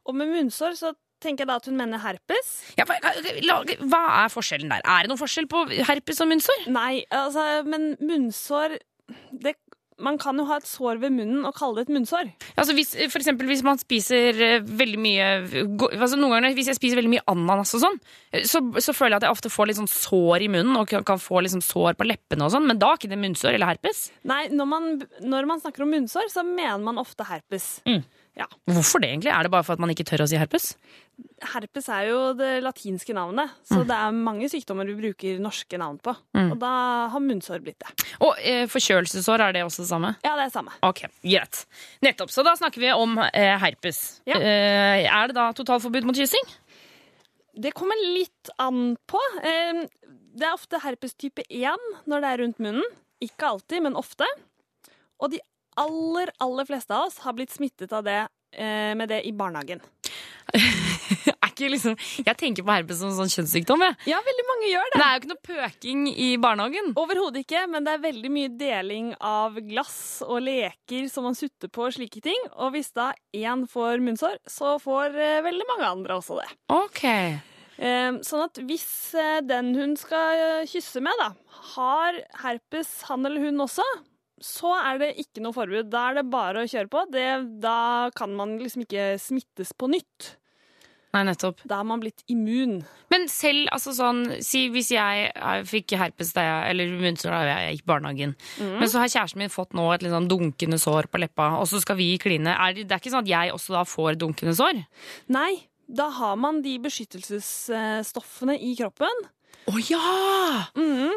Og 0.06 0.16
med 0.20 0.28
munnsår 0.34 0.76
så 0.76 0.94
tenker 1.24 1.46
jeg 1.46 1.52
da 1.54 1.56
at 1.62 1.68
hun 1.70 1.78
mener 1.80 2.02
herpes. 2.04 2.50
Ja, 2.76 2.84
hva, 2.84 2.98
hva 3.00 4.02
er 4.26 4.34
forskjellen 4.34 4.74
der? 4.74 4.84
Er 4.84 5.06
det 5.06 5.14
noen 5.14 5.22
forskjell 5.22 5.48
på 5.52 5.62
herpes 5.88 6.20
og 6.20 6.28
munnsår? 6.34 6.66
Nei, 6.74 7.06
altså, 7.16 7.46
men 7.64 7.94
munnsår 8.04 8.76
det, 9.32 9.56
Man 10.02 10.18
kan 10.22 10.38
jo 10.40 10.46
ha 10.50 10.58
et 10.60 10.68
sår 10.68 11.02
ved 11.02 11.14
munnen 11.16 11.44
og 11.46 11.56
kalle 11.58 11.80
det 11.80 11.88
et 11.88 11.94
munnsår. 11.96 12.32
Altså 12.56 12.76
hvis, 12.78 12.94
for 13.12 13.22
eksempel 13.22 13.50
hvis 13.50 13.64
man 13.66 13.82
spiser 13.82 14.40
eh, 14.42 14.64
veldig 14.64 15.02
mye 15.02 15.28
altså 15.92 16.18
Noen 16.20 16.38
ganger 16.38 16.58
hvis 16.58 16.72
jeg 16.72 16.80
spiser 16.80 17.00
veldig 17.00 17.14
mye 17.16 17.26
ananas 17.34 17.76
og 17.78 17.84
sånn, 17.86 18.00
eh, 18.32 18.48
så, 18.50 18.64
så 18.80 18.96
føler 18.96 19.16
jeg 19.16 19.22
at 19.22 19.28
jeg 19.28 19.38
ofte 19.38 19.54
får 19.54 19.70
litt 19.70 19.82
sånn 19.82 19.92
sår 19.92 20.48
i 20.48 20.50
munnen 20.54 20.80
og 20.80 20.90
kan, 21.06 21.22
få 21.22 21.44
liksom 21.46 21.64
sår 21.66 22.00
på 22.00 22.08
leppene 22.10 22.48
og 22.48 22.56
sånn, 22.56 22.68
men 22.70 22.82
da 22.82 22.94
er 22.94 23.02
ikke 23.02 23.12
det 23.14 23.22
munnsår 23.22 23.58
eller 23.58 23.74
herpes. 23.74 24.08
Nei, 24.30 24.46
når 24.54 24.70
man, 24.70 24.90
når 25.22 25.50
man 25.50 25.64
snakker 25.64 25.86
om 25.86 25.94
munnsår, 25.94 26.30
så 26.34 26.46
mener 26.48 26.82
man 26.84 27.02
ofte 27.02 27.28
herpes. 27.28 27.76
Mm. 27.90 28.02
Ja. 28.34 28.48
Hvorfor 28.66 28.98
det 29.04 29.12
egentlig? 29.12 29.30
Er 29.30 29.46
det 29.46 29.52
bare 29.54 29.66
for 29.68 29.76
at 29.76 29.82
man 29.84 29.92
ikke 29.94 30.06
tør 30.10 30.24
å 30.24 30.26
si 30.30 30.38
herpes? 30.42 30.72
Herpes 31.54 31.86
er 31.94 32.08
jo 32.10 32.20
det 32.34 32.64
latinske 32.66 33.14
navnet, 33.14 33.52
så 33.70 33.84
det 33.86 33.94
er 33.94 34.16
mange 34.16 34.48
sykdommer 34.50 34.88
du 34.90 34.96
bruker 34.98 35.38
norske 35.44 35.78
navn 35.78 36.00
på. 36.02 36.16
Mm. 36.34 36.48
Og 36.56 36.58
da 36.64 36.72
har 37.14 37.22
munnsår 37.22 37.62
blitt 37.62 37.78
det. 37.84 37.92
Og 38.26 38.40
eh, 38.42 38.64
forkjølelsessår, 38.72 39.44
er 39.46 39.54
det 39.54 39.62
også 39.68 39.84
det 39.86 39.92
samme? 39.92 40.16
Ja, 40.26 40.34
det 40.34 40.48
er 40.48 40.50
det 40.50 40.56
samme. 40.56 40.74
Ok, 40.90 41.04
greit. 41.22 41.62
Nettopp. 42.02 42.34
Så 42.34 42.42
da 42.48 42.56
snakker 42.58 42.82
vi 42.82 42.90
om 42.98 43.20
eh, 43.28 43.54
herpes. 43.62 44.02
Ja. 44.26 44.40
Eh, 44.42 45.06
er 45.06 45.30
det 45.30 45.38
da 45.38 45.52
totalforbud 45.54 46.10
mot 46.10 46.18
kyssing? 46.18 46.50
Det 47.54 47.76
kommer 47.78 48.00
litt 48.16 48.50
an 48.58 48.96
på. 49.06 49.22
Eh, 49.46 49.84
Det 50.34 50.48
er 50.50 50.56
ofte 50.58 50.80
herpes 50.82 51.14
type 51.14 51.44
1 51.54 51.78
når 52.10 52.24
det 52.26 52.30
er 52.34 52.40
rundt 52.42 52.58
munnen. 52.66 52.86
Ikke 53.22 53.52
alltid, 53.54 53.84
men 53.86 53.94
ofte. 54.00 54.26
Og 55.22 55.30
de 55.30 55.38
aller, 55.82 56.34
aller 56.44 56.70
fleste 56.70 56.96
av 56.96 57.10
oss 57.10 57.22
har 57.26 57.36
blitt 57.38 57.54
smittet 57.54 57.94
av 57.94 58.06
det, 58.08 58.22
eh, 58.56 58.94
med 58.96 59.10
det 59.10 59.24
i 59.28 59.34
barnehagen. 59.36 59.84
liksom, 61.62 61.96
jeg 62.26 62.36
tenker 62.40 62.66
på 62.66 62.74
herpes 62.74 63.00
som 63.00 63.12
en 63.12 63.18
sånn 63.18 63.32
kjønnssykdom. 63.32 63.84
Jeg. 63.86 63.98
Ja, 64.14 64.20
veldig 64.26 64.46
mange 64.50 64.70
gjør 64.72 64.90
det. 64.90 65.00
Det 65.00 65.06
er 65.06 65.14
jo 65.14 65.22
ikke 65.22 65.32
noe 65.32 65.46
pøking 65.50 66.04
i 66.12 66.30
barnehagen. 66.42 66.92
Overhodet 67.00 67.44
ikke, 67.44 67.66
men 67.72 67.86
det 67.86 67.96
er 67.96 68.04
veldig 68.04 68.34
mye 68.34 68.52
deling 68.60 69.14
av 69.20 69.58
glass 69.70 69.98
og 70.26 70.44
leker 70.46 71.10
som 71.12 71.28
man 71.28 71.38
sutter 71.38 71.72
på 71.74 71.88
og 71.88 71.96
slike 71.98 72.24
ting. 72.26 72.48
Og 72.58 72.74
hvis 72.76 72.94
da 72.96 73.12
én 73.36 73.66
får 73.70 74.04
munnsår, 74.04 74.40
så 74.50 74.78
får 74.84 75.18
eh, 75.18 75.42
veldig 75.46 75.68
mange 75.74 75.90
andre 75.90 76.20
også 76.20 76.40
det. 76.42 76.50
Ok. 76.74 77.04
Eh, 77.08 78.10
sånn 78.26 78.46
at 78.48 78.64
hvis 78.64 78.88
eh, 79.20 79.42
den 79.46 79.74
hun 79.78 79.96
skal 80.00 80.66
kysse 80.70 81.04
med, 81.04 81.22
da, 81.22 81.32
har 81.76 82.24
herpes, 82.44 82.96
han 83.10 83.26
eller 83.30 83.50
hun 83.50 83.68
også, 83.68 83.86
så 84.44 84.74
er 84.76 85.02
det 85.02 85.12
ikke 85.24 85.44
noe 85.44 85.56
forbud. 85.56 85.90
Da 85.94 86.10
er 86.10 86.20
det 86.20 86.28
bare 86.32 86.64
å 86.64 86.70
kjøre 86.70 86.92
på. 86.92 87.04
Det, 87.14 87.28
da 87.64 88.10
kan 88.16 88.34
man 88.36 88.58
liksom 88.62 88.84
ikke 88.86 89.14
smittes 89.22 89.72
på 89.78 89.90
nytt. 89.92 90.34
Nei, 91.14 91.22
nettopp. 91.28 91.60
Da 91.70 91.78
er 91.78 91.86
man 91.86 92.02
blitt 92.02 92.24
immun. 92.32 92.80
Men 93.14 93.28
selv, 93.30 93.68
altså 93.76 93.92
sånn 93.94 94.24
Si 94.42 94.64
hvis 94.74 94.88
jeg 94.96 95.28
jeg 95.30 95.68
fikk 95.70 95.94
herpes 96.02 96.32
da 96.34 96.42
jeg 96.42 96.72
Eller 96.72 96.96
munnsår 96.98 97.30
da 97.30 97.42
jeg 97.52 97.76
gikk 97.76 97.84
i 97.84 97.90
barnehagen. 97.92 98.34
mm. 98.58 98.72
Men 98.82 98.90
så 98.90 99.04
har 99.04 99.12
kjæresten 99.14 99.44
min 99.44 99.54
fått 99.54 99.78
nå 99.78 99.86
et 99.94 100.08
sånn 100.10 100.30
dunkende 100.32 100.80
sår 100.82 101.12
på 101.14 101.22
leppa, 101.22 101.52
og 101.60 101.68
så 101.70 101.84
skal 101.84 102.00
vi 102.02 102.10
kline. 102.18 102.50
Er 102.50 102.74
det, 102.74 102.88
det 102.90 102.98
er 102.98 103.04
ikke 103.04 103.14
sånn 103.14 103.28
at 103.28 103.30
jeg 103.30 103.54
også 103.54 103.78
da 103.78 103.86
får 103.86 104.18
dunkende 104.24 104.56
sår? 104.58 104.82
Nei, 105.38 105.52
da 105.86 106.10
har 106.18 106.34
man 106.42 106.64
de 106.66 106.80
beskyttelsesstoffene 106.82 108.58
i 108.58 108.74
kroppen. 108.80 109.26
Å 109.64 109.80
ja! 109.80 110.64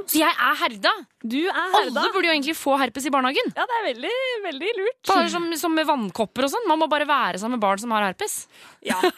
Så 0.07 0.21
jeg 0.21 0.31
er 0.31 0.59
herda? 0.61 0.93
Du 1.19 1.39
er 1.41 1.57
herda. 1.57 2.03
Alle 2.03 2.13
burde 2.15 2.29
jo 2.29 2.35
egentlig 2.35 2.55
få 2.59 2.77
herpes 2.79 3.09
i 3.09 3.13
barnehagen. 3.13 3.51
Ja, 3.57 3.67
det 3.67 3.79
er 3.81 3.87
veldig, 3.89 4.13
veldig 4.45 4.71
lurt. 4.79 5.01
Bare 5.11 5.27
som, 5.33 5.49
som 5.59 5.75
med 5.75 5.89
vannkopper 5.89 6.47
og 6.47 6.53
sånn. 6.53 6.69
Man 6.71 6.81
må 6.83 6.89
bare 6.91 7.09
være 7.09 7.43
sammen 7.43 7.59
med 7.59 7.65
barn 7.67 7.83
som 7.83 7.95
har 7.97 8.07
herpes. 8.07 8.45
Ja. 8.87 9.01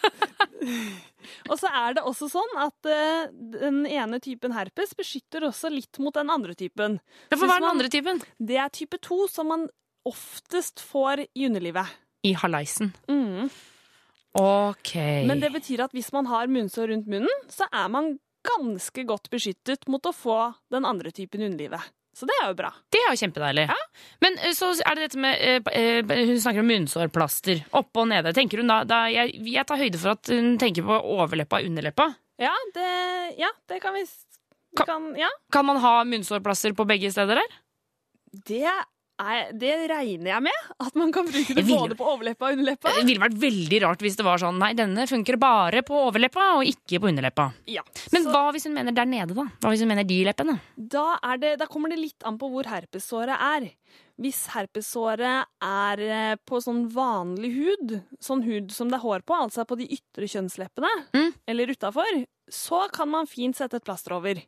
Og 1.49 1.59
så 1.61 1.69
er 1.69 1.97
det 1.99 2.05
også 2.09 2.29
sånn 2.33 2.55
at 2.61 2.89
uh, 2.89 3.29
den 3.53 3.83
ene 3.89 4.21
typen 4.25 4.55
herpes 4.57 4.95
beskytter 4.97 5.45
også 5.49 5.71
litt 5.73 6.01
mot 6.01 6.15
den 6.17 6.31
andre 6.33 6.55
typen. 6.57 6.99
Ja, 7.29 7.37
for 7.37 7.45
hva 7.45 7.59
er 7.59 7.65
den 7.65 7.73
andre 7.75 7.91
typen? 7.93 8.23
Det 8.41 8.57
er 8.61 8.73
type 8.73 9.01
2, 9.05 9.27
som 9.33 9.51
man 9.53 9.67
oftest 10.09 10.81
får 10.85 11.27
i 11.29 11.49
underlivet. 11.49 11.91
I 12.25 12.33
halaisen. 12.39 12.95
Mm. 13.11 13.51
Ok. 14.39 14.95
Men 15.29 15.43
det 15.43 15.53
betyr 15.55 15.85
at 15.87 15.95
hvis 15.97 16.11
man 16.17 16.29
har 16.31 16.49
munnsår 16.51 16.93
rundt 16.93 17.11
munnen, 17.11 17.45
så 17.53 17.69
er 17.69 17.93
man 17.93 18.17
ganske 18.49 19.05
godt 19.09 19.31
beskyttet 19.33 19.87
mot 19.91 20.05
å 20.09 20.15
få 20.15 20.41
den 20.73 20.89
andre 20.89 21.13
typen 21.15 21.45
underlivet. 21.47 21.93
Så 22.19 22.27
det 22.27 22.35
er 22.43 22.49
jo 22.51 22.57
bra. 22.59 22.73
Det 22.91 22.99
er 22.99 23.13
jo 23.15 23.21
kjempedeilig. 23.21 23.65
Men 24.25 24.39
eh, 24.43 24.55
så 24.57 24.73
er 24.83 24.99
det 24.99 25.05
dette 25.05 25.21
med 25.23 25.39
eh, 25.39 25.61
eh, 25.71 26.15
Hun 26.27 26.41
snakker 26.43 26.65
om 26.65 26.71
munnsårplaster. 26.73 27.61
Oppe 27.79 28.03
og 28.03 28.09
nede. 28.11 28.33
Tenker 28.35 28.59
hun 28.59 28.73
da, 28.73 28.81
da 28.89 29.05
jeg, 29.13 29.37
jeg 29.47 29.67
tar 29.69 29.79
høyde 29.79 30.01
for 30.03 30.17
at 30.17 30.33
hun 30.35 30.57
tenker 30.59 30.87
på 30.89 30.99
overleppa 31.15 31.61
og 31.61 31.69
underleppa. 31.71 32.09
Ja, 32.43 32.55
det, 32.75 32.89
ja, 33.39 33.53
det 33.71 33.79
kan 33.83 33.95
vi, 33.95 34.03
vi 34.03 34.81
kan, 34.81 34.91
kan, 34.91 35.09
Ja. 35.19 35.31
Kan 35.55 35.67
man 35.71 35.79
ha 35.83 35.95
munnsårplaster 36.07 36.75
på 36.79 36.87
begge 36.91 37.11
steder 37.15 37.39
her? 37.43 37.57
Det, 38.51 38.67
er, 39.21 39.53
det 39.59 39.73
regner 39.91 40.31
jeg 40.33 40.45
med. 40.47 40.59
At 40.81 40.95
man 40.99 41.13
kan 41.15 41.27
bruke 41.29 41.55
det 41.57 41.65
både 41.69 41.97
på 41.99 42.07
overleppa 42.13 42.49
og 42.51 42.59
underleppa. 42.59 42.93
Det 42.99 43.05
ville 43.09 43.23
vært 43.25 43.39
veldig 43.43 43.81
rart 43.85 44.05
hvis 44.05 44.17
det 44.19 44.27
var 44.27 44.41
sånn 44.43 44.59
Nei, 44.63 44.73
denne 44.79 45.07
funker 45.11 45.39
bare 45.41 45.83
på 45.87 45.97
overleppa 46.09 46.49
og 46.59 46.67
ikke 46.71 47.01
på 47.03 47.11
underleppa. 47.13 47.49
Ja. 47.71 47.83
Men 48.15 48.29
hva 48.31 48.45
hvis 48.55 48.69
hun 48.69 48.75
mener 48.79 48.95
der 48.97 49.09
nede, 49.11 49.35
da? 49.37 49.47
Hva 49.63 49.73
hvis 49.75 49.83
hun 49.85 49.91
mener 49.93 50.07
de 50.09 50.21
leppene? 50.29 50.59
Da, 50.77 51.19
er 51.33 51.41
det, 51.43 51.55
da 51.63 51.67
kommer 51.71 51.91
det 51.93 52.01
litt 52.03 52.27
an 52.29 52.39
på 52.41 52.51
hvor 52.53 52.69
herpessåret 52.71 53.35
er. 53.39 53.69
Hvis 54.19 54.41
herpessåret 54.51 55.47
er 55.63 56.01
eh, 56.03 56.35
på 56.49 56.59
sånn 56.63 56.87
vanlig 56.91 57.53
hud, 57.55 57.97
sånn 58.23 58.43
hud 58.47 58.73
som 58.75 58.91
det 58.91 58.99
er 58.99 59.05
hår 59.05 59.23
på, 59.27 59.37
altså 59.47 59.63
på 59.69 59.79
de 59.79 59.87
ytre 59.95 60.27
kjønnsleppene, 60.31 60.91
Mm. 61.15 61.33
eller 61.47 61.71
utafor, 61.75 62.25
så 62.51 62.87
kan 62.93 63.09
man 63.13 63.27
fint 63.31 63.57
sette 63.57 63.77
et 63.79 63.85
plaster 63.87 64.15
over. 64.17 64.41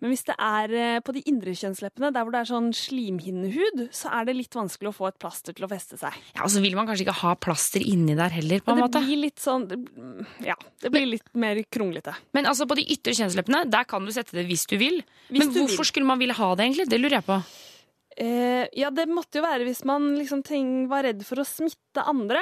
Men 0.00 0.12
hvis 0.12 0.24
det 0.28 0.34
er 0.38 0.72
eh, 0.76 1.00
på 1.04 1.14
de 1.16 1.22
indre 1.30 1.54
kjønnsleppene, 1.56 2.10
der 2.12 2.24
hvor 2.26 2.34
det 2.34 2.40
er 2.42 2.48
sånn 2.50 2.70
slimhinnehud, 2.76 3.86
så 3.96 4.10
er 4.18 4.26
det 4.28 4.34
litt 4.36 4.56
vanskelig 4.58 4.90
å 4.90 4.96
få 4.96 5.08
et 5.10 5.18
plaster 5.22 5.56
til 5.56 5.66
å 5.66 5.70
feste 5.70 5.96
seg. 6.00 6.16
Ja, 6.34 6.42
Og 6.44 6.50
så 6.52 6.60
vil 6.64 6.76
man 6.78 6.88
kanskje 6.88 7.06
ikke 7.06 7.16
ha 7.22 7.34
plaster 7.40 7.84
inni 7.84 8.16
der 8.18 8.34
heller, 8.36 8.60
på 8.64 8.72
en 8.74 8.80
det 8.80 8.86
måte. 8.86 9.02
blir 9.06 9.22
litt 9.26 9.40
sånn 9.42 9.66
Ja, 10.44 10.56
det 10.82 10.92
blir 10.94 11.06
litt 11.14 11.30
mer 11.34 11.62
kronglete. 11.72 12.14
Men 12.36 12.46
altså 12.50 12.66
på 12.68 12.76
de 12.78 12.84
ytre 12.96 13.14
kjønnsleppene, 13.16 13.64
der 13.72 13.84
kan 13.88 14.04
du 14.04 14.12
sette 14.14 14.36
det 14.36 14.46
hvis 14.50 14.66
du 14.68 14.76
vil. 14.80 15.00
Hvis 15.30 15.40
Men 15.44 15.52
du 15.54 15.60
hvorfor 15.62 15.84
vil. 15.84 15.90
skulle 15.92 16.06
man 16.12 16.20
ville 16.20 16.36
ha 16.36 16.50
det, 16.54 16.66
egentlig? 16.68 16.88
Det 16.92 17.00
lurer 17.00 17.18
jeg 17.20 17.28
på. 17.30 17.40
Eh, 18.16 18.66
ja, 18.80 18.88
det 18.90 19.08
måtte 19.12 19.40
jo 19.40 19.44
være 19.44 19.66
hvis 19.68 19.82
man 19.88 20.14
liksom 20.16 20.40
var 20.88 21.04
redd 21.04 21.24
for 21.26 21.42
å 21.42 21.44
smitte 21.48 22.04
andre. 22.08 22.40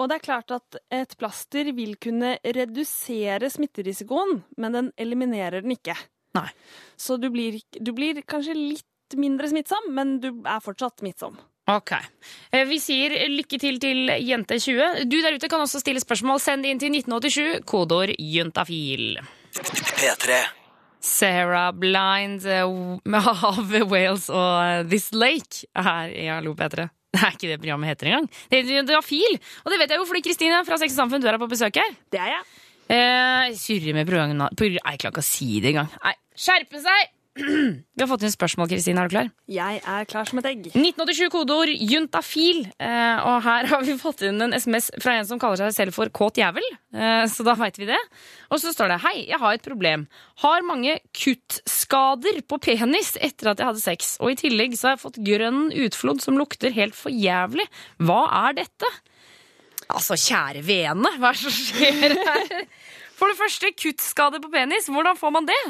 Og 0.00 0.08
det 0.08 0.16
er 0.16 0.24
klart 0.24 0.52
at 0.56 0.78
et 0.96 1.12
plaster 1.20 1.68
vil 1.76 1.96
kunne 2.00 2.38
redusere 2.40 3.50
smitterisikoen, 3.52 4.38
men 4.56 4.72
den 4.72 4.88
eliminerer 4.96 5.60
den 5.60 5.74
ikke. 5.76 5.92
Nei. 6.38 6.48
Så 7.00 7.16
du 7.20 7.28
blir, 7.32 7.58
du 7.80 7.92
blir 7.96 8.20
kanskje 8.28 8.54
litt 8.54 9.16
mindre 9.18 9.48
smittsom, 9.50 9.88
men 9.96 10.18
du 10.22 10.28
er 10.46 10.60
fortsatt 10.62 11.00
smittsom. 11.02 11.38
Ok. 11.70 11.92
Eh, 12.52 12.64
Vi 12.66 12.78
sier 12.82 13.14
lykke 13.30 13.58
til 13.62 13.78
til 13.82 14.08
Jente20. 14.10 15.04
Du 15.10 15.18
der 15.22 15.36
ute 15.38 15.48
kan 15.50 15.62
også 15.62 15.80
stille 15.82 16.02
spørsmål. 16.02 16.40
Send 16.42 16.66
inn 16.66 16.78
til 16.82 16.90
1987, 16.94 17.60
kodeord 17.66 18.14
juntafil. 18.18 19.18
P3. 19.54 20.40
Sarah 21.00 21.70
Blind 21.72 22.44
eh, 22.46 22.62
av 23.50 23.74
Wales 23.90 24.28
og 24.28 24.56
eh, 24.62 24.82
This 24.90 25.10
Lake 25.16 25.64
her 25.74 26.10
i 26.12 26.26
Hallo 26.30 26.54
P3. 26.58 26.88
Det 27.10 27.24
er 27.26 27.32
ikke 27.34 27.48
det 27.50 27.58
programmet 27.58 27.90
heter 27.90 28.06
engang. 28.06 28.26
Det 28.50 28.60
heter 28.60 28.76
Juntafil. 28.76 29.38
Og 29.64 29.72
det 29.72 29.78
vet 29.80 29.90
jeg 29.90 29.98
jo 29.98 30.04
fordi 30.06 30.20
Kristine 30.22 30.60
fra 30.66 30.76
Sex 30.78 30.92
og 30.94 31.00
Samfunn, 31.00 31.22
du 31.22 31.26
er 31.26 31.34
her 31.34 31.40
på 31.42 31.48
besøk 31.50 31.80
her. 31.80 31.96
Det 32.14 32.20
er 32.22 32.28
jeg. 32.36 32.44
Eh, 32.90 33.54
Surre 33.54 33.94
med 33.94 34.08
programmet 34.08 34.58
Jeg 34.58 34.98
klarer 34.98 35.12
ikke 35.14 35.22
å 35.22 35.26
si 35.26 35.60
det 35.62 35.74
engang. 35.74 35.90
Nei, 36.02 36.16
Skjerpe 36.40 36.82
seg! 36.82 37.16
Vi 37.94 38.02
har 38.02 38.08
fått 38.10 38.24
inn 38.26 38.32
spørsmål, 38.32 38.66
Kristine. 38.72 39.04
Er 39.04 39.08
du 39.08 39.12
klar? 39.14 39.28
Jeg 39.50 39.78
er 39.86 40.06
klar 40.10 40.26
som 40.26 40.40
et 40.40 40.48
egg. 40.50 40.64
1987 40.72 41.30
kodeord 41.30 41.70
juntafil. 41.70 42.64
Eh, 42.82 43.20
og 43.22 43.36
her 43.46 43.68
har 43.70 43.84
vi 43.86 43.94
fått 44.00 44.24
inn 44.26 44.42
en 44.42 44.56
SMS 44.56 44.90
fra 45.00 45.14
en 45.20 45.28
som 45.28 45.38
kaller 45.40 45.60
seg 45.62 45.76
selv 45.76 45.96
for 45.96 46.10
kåt 46.10 46.40
jævel. 46.42 46.66
Eh, 46.90 47.22
så 47.30 47.46
da 47.46 47.54
veit 47.60 47.78
vi 47.78 47.86
det. 47.92 48.00
Og 48.50 48.60
så 48.62 48.74
står 48.74 48.90
det 48.92 48.98
Hei, 49.04 49.14
jeg 49.30 49.40
har 49.42 49.56
et 49.56 49.64
problem. 49.64 50.08
Har 50.42 50.66
mange 50.66 50.98
kuttskader 51.16 52.42
på 52.50 52.58
penis 52.66 53.14
etter 53.22 53.52
at 53.52 53.62
jeg 53.62 53.70
hadde 53.70 53.84
sex. 53.84 54.16
Og 54.18 54.34
i 54.34 54.40
tillegg 54.42 54.74
så 54.74 54.90
har 54.90 54.98
jeg 54.98 55.04
fått 55.06 55.22
grønn 55.30 55.68
utflod 55.86 56.24
som 56.24 56.40
lukter 56.40 56.74
helt 56.74 56.98
for 56.98 57.14
jævlig. 57.14 57.68
Hva 58.02 58.24
er 58.48 58.58
dette? 58.64 58.90
Altså, 59.90 60.18
kjære 60.18 60.62
vene, 60.66 61.12
hva 61.20 61.30
er 61.32 61.38
det 61.38 61.44
som 61.44 61.54
skjer 61.54 62.16
her? 62.18 62.66
For 63.20 63.28
det 63.28 63.36
første, 63.36 63.72
kuttskade 63.76 64.40
på 64.40 64.48
penis. 64.52 64.88
Hvordan 64.88 65.18
får 65.20 65.32
man 65.34 65.48
det? 65.48 65.62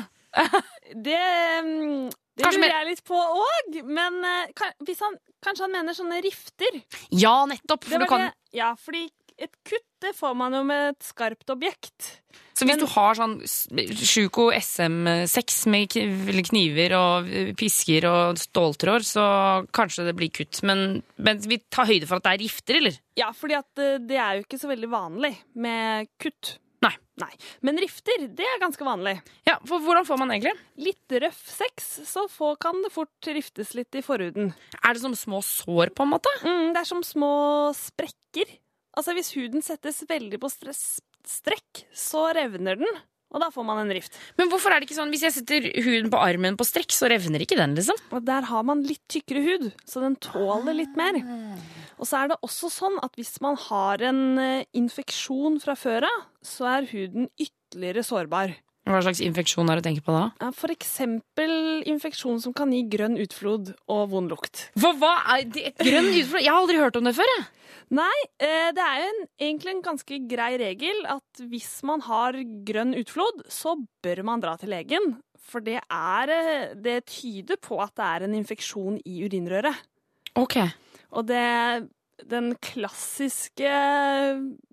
Det, 0.91 1.19
mm, 1.67 2.11
det 2.39 2.45
Kanskje 2.45 2.61
lurer 2.63 2.77
jeg 2.77 2.89
litt 2.93 3.03
på 3.07 3.19
òg, 3.19 3.81
men 3.87 4.21
eh, 4.27 4.53
kan, 4.59 4.73
hvis 4.87 5.03
han, 5.03 5.17
kanskje 5.43 5.67
han 5.67 5.75
mener 5.75 5.97
sånne 5.97 6.21
rifter? 6.25 6.79
Ja, 7.11 7.41
nettopp. 7.51 7.89
Det 7.89 7.97
For 7.97 8.07
kan, 8.11 8.29
det, 8.29 8.57
ja, 8.59 8.73
fordi 8.79 9.09
et 9.41 9.57
kutt 9.67 9.87
det 10.01 10.15
får 10.17 10.33
man 10.37 10.55
jo 10.57 10.63
med 10.65 10.95
et 10.95 11.05
skarpt 11.05 11.51
objekt. 11.53 12.21
Så 12.57 12.65
hvis 12.65 12.77
Men- 12.77 12.79
du 12.81 12.87
har 12.87 13.15
sånn 13.15 13.35
Sjuko 13.41 14.51
SM6 14.53 15.67
med 15.67 15.89
kniver 16.49 16.95
og 16.97 17.29
eh, 17.29 17.53
pisker 17.53 18.07
og 18.09 18.41
ståltråd, 18.41 19.05
så 19.05 19.67
kanskje 19.73 20.07
det 20.07 20.17
blir 20.17 20.31
kutt. 20.31 20.63
Men, 20.63 21.03
men 21.19 21.39
vi 21.41 21.59
tar 21.71 21.87
høyde 21.87 22.09
for 22.09 22.17
at 22.17 22.25
det 22.25 22.33
er 22.33 22.43
rifter, 22.45 22.81
eller? 22.81 22.99
Ja, 23.17 23.31
fordi 23.33 23.55
eh, 23.61 23.99
det 23.99 24.17
er 24.17 24.39
jo 24.39 24.45
ikke 24.47 24.61
så 24.61 24.73
veldig 24.73 24.91
vanlig 24.93 25.35
med 25.55 26.09
kutt. 26.21 26.59
Nei. 26.81 26.95
Nei. 27.21 27.33
Men 27.61 27.77
rifter, 27.77 28.25
det 28.33 28.47
er 28.47 28.61
ganske 28.63 28.85
vanlig. 28.87 29.19
Ja, 29.45 29.59
for 29.69 29.83
Hvordan 29.85 30.07
får 30.09 30.21
man 30.23 30.33
egentlig? 30.33 30.55
Litt 30.81 31.17
røff 31.21 31.43
sex, 31.45 31.91
så 32.09 32.25
få, 32.33 32.55
kan 32.61 32.81
det 32.85 32.93
fort 32.95 33.29
riftes 33.29 33.75
litt 33.77 33.93
i 34.01 34.05
forhuden. 34.05 34.55
Er 34.81 34.97
det 34.97 35.03
som 35.05 35.13
små 35.13 35.43
sår, 35.45 35.93
på 35.93 36.07
en 36.07 36.13
måte? 36.15 36.33
Mm, 36.41 36.73
det 36.73 36.81
er 36.81 36.89
som 36.89 37.05
små 37.05 37.35
sprekker. 37.77 38.57
Altså 38.99 39.15
Hvis 39.17 39.35
huden 39.37 39.63
settes 39.65 40.03
veldig 40.09 40.41
på 40.43 40.51
stress, 40.51 41.01
strekk, 41.27 41.85
så 41.95 42.29
revner 42.37 42.81
den. 42.81 43.01
Og 43.31 43.39
da 43.39 43.47
får 43.55 43.63
man 43.63 43.79
en 43.85 43.93
rift. 43.95 44.17
Men 44.41 44.51
hvorfor 44.51 44.75
er 44.75 44.81
det 44.83 44.89
ikke 44.89 44.97
sånn 44.97 45.13
hvis 45.15 45.23
jeg 45.23 45.35
setter 45.37 45.67
huden 45.85 46.11
på 46.11 46.19
armen 46.19 46.57
på 46.59 46.67
strekk, 46.67 46.91
så 46.91 47.07
revner 47.11 47.45
ikke 47.45 47.59
den, 47.61 47.77
liksom? 47.79 47.99
Og 48.11 48.25
der 48.27 48.49
har 48.49 48.65
man 48.67 48.83
litt 48.83 49.05
tykkere 49.13 49.45
hud, 49.45 49.69
så 49.87 50.03
den 50.03 50.17
tåler 50.19 50.75
litt 50.75 50.97
mer. 50.99 51.21
Og 52.01 52.09
så 52.09 52.25
er 52.25 52.33
det 52.33 52.41
også 52.43 52.73
sånn 52.75 52.99
at 53.05 53.15
hvis 53.21 53.37
man 53.45 53.59
har 53.69 54.03
en 54.09 54.23
eh, 54.43 54.67
infeksjon 54.75 55.61
fra 55.63 55.77
før 55.79 56.09
av, 56.09 56.27
så 56.43 56.67
er 56.73 56.91
huden 56.91 57.29
ytterligere 57.39 58.03
sårbar. 58.07 58.57
Hva 58.89 59.03
slags 59.05 59.21
infeksjon 59.23 59.69
er 59.69 59.79
det 59.79 59.85
du 59.85 59.89
tenker 59.91 60.05
på 60.07 60.15
da? 60.15 60.23
Ja, 60.41 60.49
For 60.57 60.73
eksempel 60.73 61.85
infeksjon 61.89 62.41
som 62.43 62.55
kan 62.57 62.73
gi 62.73 62.81
grønn 62.91 63.19
utflod 63.21 63.75
og 63.93 64.03
vond 64.15 64.33
lukt. 64.33 64.69
For 64.81 64.97
hva 64.99 65.13
er 65.37 65.45
det? 65.53 65.75
Grønn 65.79 66.09
utflod? 66.21 66.43
Jeg 66.43 66.51
har 66.51 66.61
aldri 66.63 66.81
hørt 66.81 66.99
om 66.99 67.07
det 67.07 67.15
før, 67.19 67.33
jeg. 67.37 67.49
Nei, 68.01 68.17
eh, 68.43 68.71
det 68.75 68.87
er 68.87 69.05
en, 69.05 69.21
egentlig 69.43 69.75
en 69.75 69.85
ganske 69.85 70.21
grei 70.31 70.53
regel 70.63 71.05
at 71.11 71.43
hvis 71.51 71.71
man 71.87 72.03
har 72.07 72.39
grønn 72.67 72.97
utflod, 72.99 73.45
så 73.51 73.77
bør 74.03 74.25
man 74.27 74.43
dra 74.43 74.57
til 74.59 74.73
legen. 74.73 75.17
For 75.51 75.63
det, 75.65 75.81
er, 75.85 76.33
eh, 76.35 76.75
det 76.79 77.03
tyder 77.11 77.61
på 77.63 77.81
at 77.83 77.95
det 77.99 78.07
er 78.09 78.27
en 78.27 78.37
infeksjon 78.39 79.01
i 79.05 79.25
urinrøret. 79.27 79.87
Ok. 80.39 80.61
Og 81.11 81.27
det 81.27 81.91
den 82.29 82.53
klassiske 82.61 83.71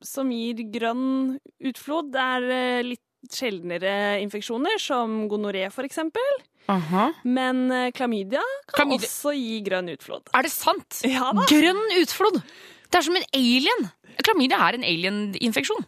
som 0.04 0.32
gir 0.34 0.64
grønn 0.74 1.38
utflod, 1.64 2.12
det 2.14 2.24
er 2.24 2.48
eh, 2.54 2.86
litt 2.88 3.04
sjeldnere 3.36 4.20
infeksjoner, 4.24 4.78
som 4.80 5.28
gonoré 5.32 5.66
for 5.74 5.84
eksempel. 5.88 6.40
Aha. 6.70 7.10
Men 7.24 7.66
eh, 7.72 7.92
klamydia 7.96 8.42
kan 8.68 8.86
Klamydia- 8.88 9.08
også 9.08 9.32
gi 9.38 9.62
grønn 9.64 9.88
utflod. 9.94 10.30
Er 10.36 10.44
det 10.48 10.52
sant? 10.52 11.02
Ja 11.08 11.30
da. 11.36 11.46
Grønn 11.48 11.84
utflod! 12.02 12.42
Det 12.88 13.00
er 13.02 13.06
som 13.08 13.16
en 13.20 13.28
alien. 13.36 13.88
Klamydia 14.24 14.58
er 14.70 14.78
en 14.80 14.84
alien-infeksjon. 14.88 15.86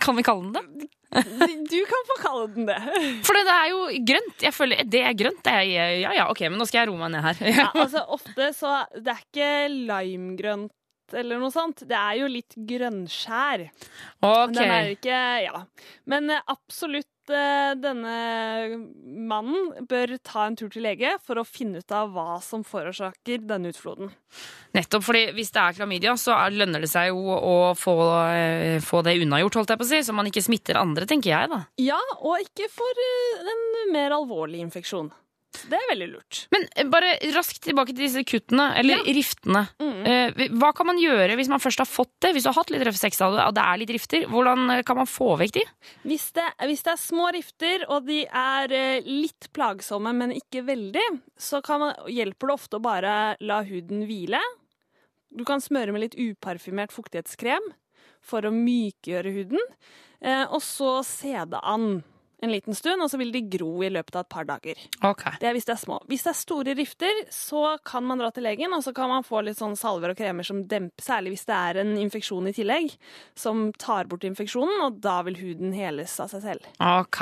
Kan 0.00 0.16
vi 0.16 0.22
kalle 0.26 0.52
den 0.54 0.78
det? 0.78 0.88
Du 1.08 1.78
kan 1.88 2.02
få 2.08 2.16
kalle 2.20 2.46
den 2.54 2.66
det. 2.68 2.76
For 3.24 3.32
det 3.36 3.44
er 3.48 3.68
jo 3.72 3.78
grønt. 4.10 4.42
Jeg 4.44 4.52
føler 4.54 4.82
Det 4.84 5.00
er 5.08 5.14
grønt. 5.16 5.40
Det 5.44 5.52
er, 5.52 5.62
ja 6.02 6.12
ja, 6.18 6.26
ok, 6.30 6.42
men 6.52 6.58
nå 6.60 6.66
skal 6.68 6.82
jeg 6.84 6.90
roe 6.90 7.00
meg 7.00 7.14
ned 7.14 7.24
her. 7.24 7.40
Ja, 7.48 7.68
altså 7.72 8.02
Ofte 8.12 8.50
så 8.56 8.74
Det 8.94 9.14
er 9.14 9.22
ikke 9.24 9.48
limegrønt 9.88 10.72
eller 11.14 11.38
noe 11.40 11.50
sånt. 11.54 11.84
Det 11.88 11.96
er 11.96 12.18
jo 12.20 12.26
litt 12.32 12.54
grønnskjær. 12.56 13.68
Ok. 14.22 14.52
Den 14.56 14.70
er 14.74 14.90
ikke 14.96 15.20
Ja. 15.44 15.62
Men 16.06 16.30
eh, 16.30 16.40
absolutt 16.48 17.30
eh, 17.30 17.74
denne 17.76 18.14
mannen 19.28 19.86
bør 19.88 20.14
ta 20.24 20.46
en 20.48 20.56
tur 20.56 20.70
til 20.72 20.82
lege 20.86 21.14
for 21.24 21.40
å 21.40 21.44
finne 21.46 21.82
ut 21.82 21.92
av 21.94 22.10
hva 22.14 22.38
som 22.44 22.64
forårsaker 22.66 23.44
denne 23.48 23.72
utfloden. 23.72 24.10
Nettopp, 24.76 25.04
fordi 25.06 25.26
hvis 25.36 25.52
det 25.54 25.62
er 25.62 25.76
klamydia, 25.78 26.14
så 26.20 26.34
er- 26.36 26.56
lønner 26.56 26.80
det 26.84 26.90
seg 26.92 27.08
jo 27.12 27.20
å 27.36 27.74
få, 27.76 27.94
eh, 28.32 28.78
få 28.84 29.02
det 29.04 29.16
unnagjort, 29.22 29.54
holdt 29.60 29.68
jeg 29.74 29.78
på 29.78 29.86
å 29.86 29.92
si, 29.92 30.00
så 30.04 30.14
man 30.14 30.26
ikke 30.26 30.44
smitter 30.44 30.76
andre, 30.80 31.06
tenker 31.06 31.30
jeg 31.32 31.50
da. 31.52 31.62
Ja, 31.78 32.00
og 32.20 32.40
ikke 32.40 32.68
for 32.72 33.04
en 33.40 33.92
mer 33.92 34.10
alvorlig 34.16 34.60
infeksjon. 34.64 35.10
Det 35.48 35.76
er 35.76 35.86
veldig 35.90 36.06
lurt. 36.10 36.40
Men 36.52 36.64
eh, 36.76 36.86
bare 36.90 37.14
raskt 37.34 37.62
tilbake 37.64 37.94
til 37.94 38.04
disse 38.04 38.22
kuttene, 38.28 38.68
eller 38.78 39.00
riftene. 39.06 39.64
Mm. 39.80 40.00
Eh, 40.06 40.42
Hva 40.60 40.70
kan 40.76 40.88
man 40.90 41.00
gjøre 41.00 41.38
hvis 41.38 41.50
man 41.50 41.62
først 41.62 41.82
har 41.82 41.88
fått 41.88 42.12
det? 42.24 42.34
Hvis 42.36 42.44
du 42.44 42.50
har 42.50 42.58
hatt 42.58 42.72
litt 42.72 42.84
av 42.84 43.34
det, 43.34 43.46
og 43.46 43.54
det 43.56 43.64
er 43.64 43.80
litt 43.80 43.92
rifter, 43.96 44.26
hvordan 44.30 44.74
eh, 44.76 44.82
kan 44.86 45.00
man 45.00 45.08
få 45.08 45.32
vekk 45.40 45.54
de? 45.56 45.64
Hvis 46.04 46.28
det, 46.36 46.46
hvis 46.68 46.84
det 46.86 46.92
er 46.94 47.00
små 47.02 47.30
rifter, 47.34 47.86
og 47.88 48.06
de 48.08 48.20
er 48.28 48.76
litt 49.06 49.48
plagsomme, 49.56 50.12
men 50.16 50.36
ikke 50.36 50.64
veldig, 50.68 51.06
så 51.40 51.62
kan 51.64 51.82
man, 51.82 51.96
hjelper 52.12 52.52
det 52.52 52.58
ofte 52.58 52.78
å 52.78 52.84
bare 52.84 53.14
la 53.40 53.62
huden 53.66 54.04
hvile. 54.08 54.42
Du 55.32 55.44
kan 55.48 55.64
smøre 55.64 55.94
med 55.94 56.06
litt 56.06 56.18
uparfymert 56.18 56.94
fuktighetskrem 56.94 57.72
for 58.24 58.44
å 58.44 58.52
mykgjøre 58.54 59.32
huden, 59.34 59.60
og 60.50 60.58
så 60.64 60.96
se 61.06 61.34
det 61.46 61.60
an 61.62 62.00
en 62.42 62.52
liten 62.52 62.74
stund, 62.74 63.02
og 63.02 63.10
så 63.10 63.18
vil 63.18 63.32
de 63.34 63.42
gro 63.50 63.70
i 63.82 63.90
løpet 63.90 64.16
av 64.16 64.26
et 64.26 64.30
par 64.30 64.46
dager. 64.48 64.78
Okay. 65.04 65.38
Det 65.40 65.48
er 65.48 65.56
hvis 65.56 65.66
det 65.68 65.74
er 65.74 65.80
små. 65.80 65.98
Hvis 66.10 66.24
det 66.26 66.32
er 66.32 66.38
store 66.38 66.74
rifter, 66.78 67.22
så 67.34 67.62
kan 67.86 68.06
man 68.06 68.22
dra 68.22 68.30
til 68.34 68.46
legen, 68.46 68.74
og 68.76 68.84
så 68.86 68.94
kan 68.96 69.10
man 69.10 69.26
få 69.26 69.42
litt 69.46 69.58
sånn 69.58 69.76
salver 69.78 70.14
og 70.14 70.18
kremer 70.18 70.46
som 70.46 70.62
demper, 70.70 71.02
særlig 71.02 71.34
hvis 71.34 71.46
det 71.48 71.56
er 71.56 71.80
en 71.82 71.96
infeksjon 71.98 72.50
i 72.50 72.54
tillegg, 72.54 72.94
som 73.38 73.68
tar 73.78 74.10
bort 74.10 74.26
infeksjonen, 74.28 74.84
og 74.86 75.00
da 75.02 75.18
vil 75.26 75.38
huden 75.40 75.74
heles 75.76 76.14
av 76.22 76.30
seg 76.32 76.44
selv. 76.46 76.70
Ok. 76.78 77.20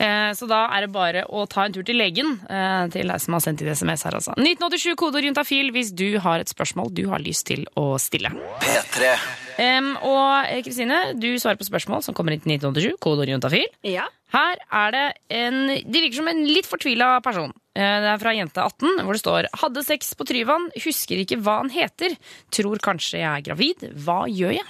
Eh, 0.00 0.30
så 0.36 0.48
da 0.50 0.62
er 0.72 0.86
det 0.86 0.92
bare 0.94 1.26
å 1.28 1.44
ta 1.50 1.66
en 1.66 1.76
tur 1.76 1.84
til 1.86 2.00
legen, 2.00 2.38
eh, 2.48 2.86
til 2.94 3.12
deg 3.12 3.20
som 3.20 3.36
har 3.36 3.44
sendt 3.44 3.64
inn 3.64 3.74
SMS 3.74 4.06
her, 4.08 4.16
altså. 4.20 4.36
1987 4.40 4.96
kodeord 4.96 5.28
juntafil 5.28 5.72
hvis 5.74 5.92
du 5.92 6.18
har 6.24 6.40
et 6.40 6.48
spørsmål 6.48 6.94
du 6.96 7.06
har 7.12 7.20
lyst 7.20 7.48
til 7.52 7.68
å 7.76 7.92
stille. 8.00 8.32
P3. 8.64 9.14
Em, 9.58 9.90
og 10.06 10.46
eh, 10.50 10.60
Kristine, 10.62 10.98
du 11.18 11.26
svarer 11.40 11.58
på 11.60 11.66
spørsmål 11.66 12.02
som 12.06 12.14
kommer 12.16 12.34
inn 12.36 12.42
til 12.44 12.52
1987, 12.56 12.98
kodeord 13.02 13.32
juntafil. 13.32 13.66
Ja. 13.86 14.06
Her 14.30 14.60
er 14.70 14.92
det 14.94 15.04
en 15.34 15.56
De 15.66 16.00
virker 16.04 16.20
som 16.20 16.28
en 16.30 16.44
litt 16.46 16.68
fortvila 16.70 17.16
person. 17.24 17.50
Eh, 17.74 17.96
Det 18.04 18.12
er 18.12 18.20
fra 18.22 18.34
jente 18.36 18.62
18, 18.62 19.00
hvor 19.06 19.16
det 19.16 19.22
står 19.24 19.48
Hadde 19.64 19.82
sex 19.86 20.14
på 20.14 20.26
Tryvann, 20.28 20.68
husker 20.84 21.18
ikke 21.24 21.40
hva 21.42 21.58
han 21.64 21.70
heter. 21.74 22.14
Tror 22.54 22.78
kanskje 22.78 23.18
jeg 23.24 23.30
er 23.30 23.46
gravid. 23.50 23.88
Hva 24.04 24.22
gjør 24.30 24.54
jeg? 24.60 24.68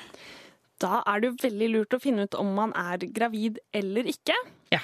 Da 0.80 1.02
er 1.04 1.20
det 1.20 1.28
jo 1.28 1.37
veldig 1.49 1.70
lurt 1.75 1.92
å 1.99 2.00
finne 2.00 2.25
ut 2.25 2.34
om 2.40 2.54
man 2.56 2.72
er 2.72 3.02
gravid 3.12 3.58
eller 3.76 4.08
ikke. 4.08 4.37
Ja. 4.72 4.80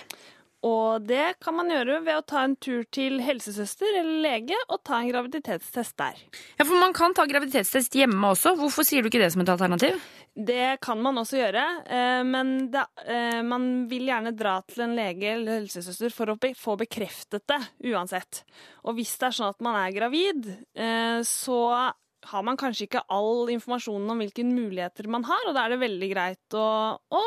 Og 0.64 1.04
det 1.04 1.36
kan 1.44 1.54
man 1.58 1.70
gjøre 1.70 2.00
ved 2.06 2.16
å 2.18 2.24
ta 2.26 2.42
en 2.46 2.56
tur 2.56 2.86
til 2.94 3.20
helsesøster 3.24 3.98
eller 4.00 4.22
lege 4.24 4.56
og 4.66 4.80
ta 4.86 5.00
en 5.00 5.10
graviditetstest 5.10 5.96
der. 6.00 6.22
Ja, 6.56 6.64
for 6.64 6.76
Man 6.80 6.94
kan 6.96 7.14
ta 7.16 7.26
graviditetstest 7.28 7.94
hjemme 7.98 8.32
også. 8.32 8.54
Hvorfor 8.58 8.86
sier 8.86 9.02
du 9.02 9.10
ikke 9.10 9.20
det 9.22 9.32
som 9.34 9.44
et 9.44 9.52
alternativ? 9.52 10.00
Det 10.36 10.78
kan 10.84 11.00
man 11.00 11.16
også 11.16 11.38
gjøre, 11.38 11.64
eh, 11.88 12.22
men 12.28 12.70
det, 12.72 12.82
eh, 13.08 13.40
man 13.42 13.86
vil 13.88 14.10
gjerne 14.10 14.34
dra 14.36 14.58
til 14.68 14.84
en 14.84 14.96
lege 14.96 15.30
eller 15.32 15.62
helsesøster 15.62 16.12
for 16.12 16.32
å 16.34 16.36
få 16.36 16.76
bekreftet 16.76 17.46
det 17.48 17.60
uansett. 17.88 18.42
Og 18.84 18.98
hvis 18.98 19.16
det 19.16 19.30
er 19.30 19.38
sånn 19.38 19.54
at 19.54 19.64
man 19.64 19.78
er 19.80 19.94
gravid, 19.96 20.44
eh, 20.76 21.22
så 21.24 21.92
har 22.26 22.42
man 22.42 22.58
kanskje 22.58 22.88
ikke 22.88 23.04
all 23.12 23.48
informasjonen 23.54 24.10
om 24.12 24.20
hvilke 24.20 24.44
muligheter 24.44 25.08
man 25.08 25.24
har, 25.24 25.46
og 25.46 25.54
da 25.56 25.64
er 25.64 25.74
det 25.74 25.84
veldig 25.84 26.10
greit 26.12 26.58
å, 26.58 26.98
å 26.98 27.24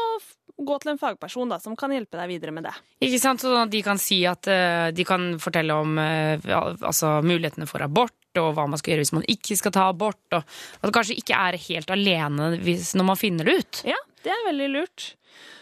gå 0.65 0.77
til 0.81 0.93
en 0.93 0.99
fagperson 0.99 1.51
da, 1.51 1.59
som 1.61 1.75
kan 1.79 1.93
hjelpe 1.93 2.19
deg 2.19 2.31
videre 2.31 2.53
med 2.55 2.67
det. 2.67 2.73
Ikke 3.05 3.21
sant? 3.21 3.43
Sånn 3.43 3.57
at 3.61 3.71
de 3.73 3.81
kan 3.85 4.01
si 4.01 4.21
at 4.29 4.49
eh, 4.51 4.89
de 4.95 5.05
kan 5.07 5.31
fortelle 5.41 5.77
om 5.77 5.99
eh, 6.01 6.49
altså, 6.51 7.19
mulighetene 7.25 7.69
for 7.69 7.83
abort, 7.85 8.15
og 8.39 8.51
hva 8.57 8.67
man 8.69 8.79
skal 8.79 8.93
gjøre 8.93 9.05
hvis 9.05 9.15
man 9.17 9.29
ikke 9.31 9.57
skal 9.59 9.75
ta 9.75 9.87
abort. 9.91 10.21
Og 10.35 10.43
at 10.43 10.89
du 10.89 10.95
kanskje 10.95 11.17
ikke 11.19 11.37
er 11.37 11.59
helt 11.69 11.93
alene 11.95 12.51
hvis, 12.63 12.93
når 12.99 13.11
man 13.11 13.19
finner 13.19 13.49
det 13.49 13.59
ut. 13.61 13.81
Ja, 13.89 13.99
det 14.25 14.35
er 14.35 14.45
veldig 14.49 14.69
lurt. 14.75 15.13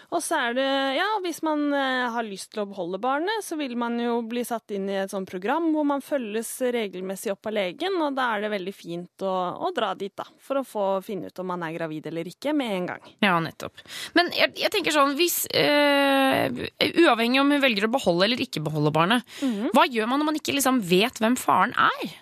Og 0.08 0.22
så 0.24 0.38
er 0.39 0.54
det, 0.56 0.67
ja, 0.96 1.08
hvis 1.20 1.41
man 1.43 1.65
eh, 1.76 2.06
har 2.13 2.24
lyst 2.24 2.54
til 2.54 2.62
å 2.63 2.67
beholde 2.70 3.00
barnet, 3.04 3.43
så 3.43 3.58
vil 3.60 3.74
man 3.80 3.98
jo 4.00 4.22
bli 4.24 4.46
satt 4.48 4.72
inn 4.72 4.86
i 4.88 4.96
et 5.02 5.12
sånt 5.12 5.28
program 5.28 5.67
hvor 5.74 5.84
man 5.89 6.04
følges 6.06 6.48
regelmessig 6.72 7.34
opp 7.34 7.50
av 7.50 7.58
legen, 7.58 7.98
og 8.06 8.15
da 8.15 8.30
er 8.36 8.46
det 8.46 8.54
veldig 8.56 8.74
fint 8.76 9.26
å, 9.28 9.34
å 9.67 9.74
dra 9.76 9.91
dit, 10.00 10.13
da, 10.15 10.24
for 10.39 10.62
å 10.62 10.65
få 10.67 10.86
finne 11.04 11.28
ut 11.28 11.43
om 11.43 11.52
man 11.52 11.65
er 11.67 11.76
gravid 11.76 12.08
eller 12.08 12.32
ikke 12.32 12.56
med 12.56 12.76
en 12.78 12.89
gang. 12.93 13.12
Ja, 13.26 13.36
nettopp. 13.43 13.84
Men 14.15 14.32
jeg, 14.38 14.56
jeg 14.63 14.72
tenker 14.78 14.96
sånn, 14.96 15.17
hvis 15.20 15.41
øh, 15.52 16.63
Uavhengig 17.04 17.41
om 17.43 17.52
hun 17.52 17.63
velger 17.63 17.89
å 17.89 17.93
beholde 17.98 18.30
eller 18.30 18.48
ikke 18.48 18.63
beholde 18.63 18.93
barnet, 18.96 19.38
hva 19.76 19.84
gjør 19.91 20.08
man 20.08 20.22
når 20.22 20.32
man 20.32 20.39
ikke 20.39 20.56
liksom 20.56 20.80
vet 20.88 21.20
hvem 21.20 21.36
faren 21.39 21.76
er? 21.76 22.15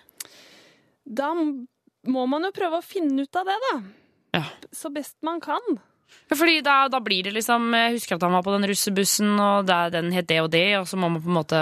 Da 1.06 1.30
må 1.36 2.26
man 2.30 2.48
jo 2.48 2.54
prøve 2.54 2.80
å 2.80 2.84
finne 2.84 3.26
ut 3.26 3.38
av 3.38 3.46
det, 3.46 3.56
da. 3.70 3.76
Ja. 4.40 4.42
Så 4.74 4.90
best 4.94 5.16
man 5.26 5.38
kan. 5.44 5.78
Fordi 6.32 6.60
da, 6.66 6.88
da 6.90 6.98
blir 7.00 7.22
det 7.26 7.32
liksom 7.36 7.68
Jeg 7.74 7.92
husker 7.96 8.16
at 8.16 8.24
han 8.26 8.32
var 8.34 8.42
på 8.46 8.54
den 8.56 8.66
russebussen, 8.70 9.34
og 9.40 9.66
det, 9.68 9.76
den 9.94 10.12
het 10.14 10.26
det 10.26 10.40
og 10.42 10.50
det, 10.50 10.64
og 10.80 10.88
så 10.90 10.98
må 10.98 11.08
man 11.12 11.22
på 11.22 11.30
en 11.30 11.38
måte 11.38 11.60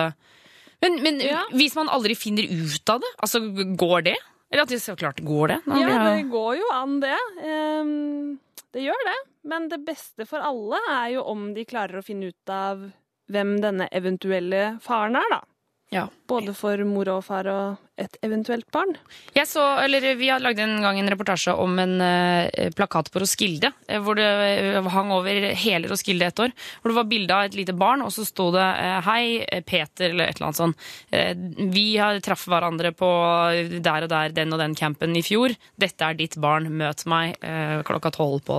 Men, 0.83 0.97
men 1.03 1.21
Ja. 1.21 1.43
hvis 1.53 1.77
man 1.77 1.89
aldri 1.93 2.17
finner 2.17 2.45
ut 2.49 2.91
av 2.93 3.01
det, 3.01 3.13
altså 3.23 3.41
går 3.77 4.03
det? 4.11 4.17
Eller 4.53 4.63
at 4.67 4.69
det 4.73 4.81
så 4.83 4.95
klart 4.97 5.21
går 5.25 5.49
det? 5.55 5.61
Ja, 5.81 5.95
det 6.15 6.27
går 6.31 6.59
jo 6.61 6.67
an, 6.73 6.99
det. 7.01 7.17
Um, 7.43 8.39
det 8.75 8.85
gjør 8.85 9.01
det. 9.09 9.17
Men 9.49 9.69
det 9.73 9.81
beste 9.87 10.27
for 10.29 10.45
alle 10.45 10.79
er 10.93 11.09
jo 11.17 11.25
om 11.33 11.49
de 11.57 11.65
klarer 11.65 11.99
å 11.99 12.05
finne 12.05 12.29
ut 12.31 12.53
av 12.53 12.85
hvem 13.33 13.55
denne 13.65 13.89
eventuelle 13.93 14.79
faren 14.85 15.17
er, 15.17 15.27
da. 15.33 15.41
Ja. 15.95 16.09
Både 16.27 16.55
for 16.57 16.81
mor 16.89 17.09
og 17.13 17.25
far 17.27 17.47
og 17.53 17.85
et 18.01 18.17
eventuelt 18.27 18.67
barn. 18.75 18.97
Jeg 19.37 19.47
så, 19.47 19.63
eller 19.85 20.17
Vi 20.19 20.27
har 20.33 20.43
lagd 20.43 20.59
en 20.59 20.81
gang 20.83 20.99
en 20.99 21.11
reportasje 21.13 21.53
om 21.55 21.77
en 21.79 21.93
uh, 22.03 22.71
plakat 22.75 23.11
på 23.15 23.23
Roskilde. 23.23 23.71
eh, 23.87 24.01
Hvor 24.03 24.19
det 24.19 24.27
eh, 24.27 24.89
hang 24.91 25.13
over 25.15 25.53
hele 25.55 25.91
Roskilde 25.91 26.27
et 26.27 26.43
år. 26.43 26.55
Hvor 26.83 26.91
det 26.91 26.97
var 26.99 27.07
bilde 27.13 27.37
av 27.37 27.45
et 27.47 27.55
lite 27.55 27.77
barn, 27.79 28.03
og 28.03 28.11
så 28.11 28.27
sto 28.27 28.49
det 28.55 28.65
uh, 28.65 28.99
'Hei, 29.07 29.45
Peter', 29.63 30.11
eller 30.11 30.27
et 30.27 30.41
eller 30.41 30.49
annet 30.49 30.63
sånt. 30.63 30.89
Uh, 31.15 31.71
'Vi 31.71 31.87
har 32.03 32.19
traff 32.25 32.49
hverandre 32.51 32.91
på 32.91 33.11
der 33.79 34.09
og 34.09 34.11
der, 34.11 34.35
den 34.35 34.53
og 34.53 34.59
den 34.59 34.75
campen 34.75 35.15
i 35.15 35.23
fjor. 35.23 35.55
Dette 35.79 36.03
er 36.03 36.19
ditt 36.19 36.35
barn. 36.41 36.67
Møt 36.75 37.07
meg 37.07 37.39
klokka 37.87 38.11
tolv 38.11 38.43
på 38.43 38.59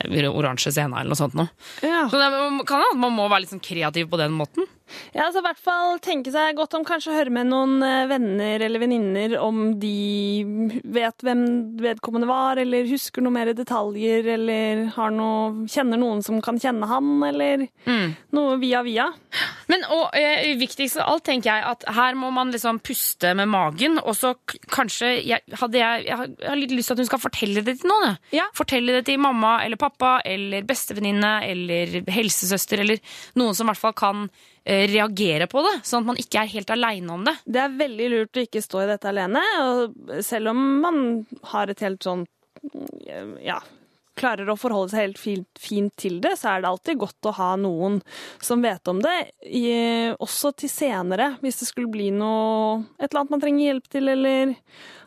oransje 0.00 0.72
scene', 0.74 0.96
eller 0.98 1.14
noe 1.14 1.22
sånt 1.22 1.38
noe. 1.38 1.50
Ja. 1.86 2.08
Så 2.10 2.18
det 2.18 2.66
kan 2.66 2.82
hende 2.82 2.98
man 2.98 3.14
må 3.14 3.28
være 3.28 3.44
litt 3.44 3.54
sånn 3.54 3.62
kreativ 3.62 4.10
på 4.10 4.18
den 4.18 4.34
måten. 4.34 4.66
Ja, 5.14 5.26
altså 5.26 5.40
i 5.42 5.46
hvert 5.48 5.58
fall 5.62 5.98
tenke 6.04 6.32
seg 6.34 6.56
godt 6.58 6.74
om 6.78 6.84
kanskje 6.88 7.14
høre 7.14 7.32
med 7.34 7.48
noen 7.50 7.82
eh, 7.86 8.06
venner 8.10 8.62
eller 8.66 8.82
venninner 8.82 9.36
om 9.42 9.78
de 9.80 10.44
vet 10.84 11.24
hvem 11.24 11.44
vedkommende 11.82 12.28
var, 12.30 12.58
eller 12.62 12.88
husker 12.90 13.22
noe 13.24 13.34
mer 13.34 13.52
detaljer, 13.56 14.26
eller 14.36 14.84
har 14.96 15.10
noe, 15.14 15.66
kjenner 15.70 16.00
noen 16.00 16.22
som 16.26 16.40
kan 16.44 16.58
kjenne 16.60 16.88
han, 16.90 17.10
eller 17.26 17.66
noe 18.34 18.58
via 18.62 18.82
via. 18.86 19.08
Men 19.70 19.84
og, 19.90 20.10
eh, 20.18 20.54
viktigst 20.58 20.98
av 21.00 21.12
alt 21.14 21.24
tenker 21.28 21.50
jeg 21.52 21.64
at 21.70 21.84
her 21.94 22.16
må 22.18 22.30
man 22.34 22.50
liksom 22.52 22.80
puste 22.82 23.34
med 23.38 23.48
magen, 23.52 23.98
og 24.02 24.14
så 24.18 24.34
kanskje 24.70 25.12
jeg, 25.24 25.40
hadde 25.60 25.78
jeg, 25.78 26.06
jeg 26.08 26.16
har- 26.16 26.56
litt 26.60 26.70
lyst 26.74 26.88
til 26.90 26.94
at 26.98 27.02
hun 27.04 27.06
skal 27.10 27.22
fortelle 27.22 27.62
det 27.64 27.78
til 27.80 27.88
noen. 27.90 28.16
Ja. 28.34 28.46
Fortelle 28.56 28.96
det 28.98 29.04
til 29.06 29.18
mamma 29.22 29.60
eller 29.64 29.76
pappa 29.80 30.20
eller 30.26 30.62
bestevenninne 30.66 31.34
eller 31.46 32.00
helsesøster 32.10 32.80
eller 32.82 32.98
noen 33.36 33.54
som 33.54 33.66
i 33.68 33.70
hvert 33.72 33.80
fall 33.80 33.92
kan 33.96 34.30
reagere 34.64 35.46
på 35.50 35.62
det, 35.64 35.76
sånn 35.88 36.04
at 36.04 36.10
man 36.12 36.20
ikke 36.20 36.42
er 36.42 36.52
helt 36.52 36.70
aleine 36.74 37.14
om 37.14 37.24
det. 37.26 37.36
Det 37.44 37.62
er 37.62 37.78
veldig 37.80 38.08
lurt 38.12 38.36
å 38.36 38.44
ikke 38.44 38.62
stå 38.64 38.84
i 38.84 38.90
dette 38.92 39.10
alene, 39.10 39.42
og 39.64 40.22
selv 40.26 40.52
om 40.52 40.64
man 40.82 41.02
har 41.54 41.72
et 41.72 41.84
helt 41.84 42.04
sånn 42.04 42.26
ja, 43.40 43.56
klarer 44.20 44.50
å 44.52 44.58
forholde 44.58 44.92
seg 44.92 45.04
helt 45.04 45.20
fint, 45.20 45.48
fint 45.60 45.94
til 45.98 46.18
det, 46.22 46.34
så 46.38 46.52
er 46.52 46.62
det 46.62 46.70
alltid 46.70 47.00
godt 47.00 47.28
å 47.30 47.34
ha 47.38 47.50
noen 47.60 48.00
som 48.42 48.62
vet 48.64 48.90
om 48.90 49.00
det, 49.02 49.16
i, 49.48 49.64
også 50.20 50.52
til 50.60 50.72
senere, 50.72 51.32
hvis 51.40 51.62
det 51.62 51.70
skulle 51.70 51.92
bli 51.92 52.10
noe 52.14 52.82
Et 52.98 53.08
eller 53.08 53.22
annet 53.22 53.34
man 53.34 53.42
trenger 53.42 53.66
hjelp 53.70 53.90
til, 53.92 54.12
eller 54.12 54.54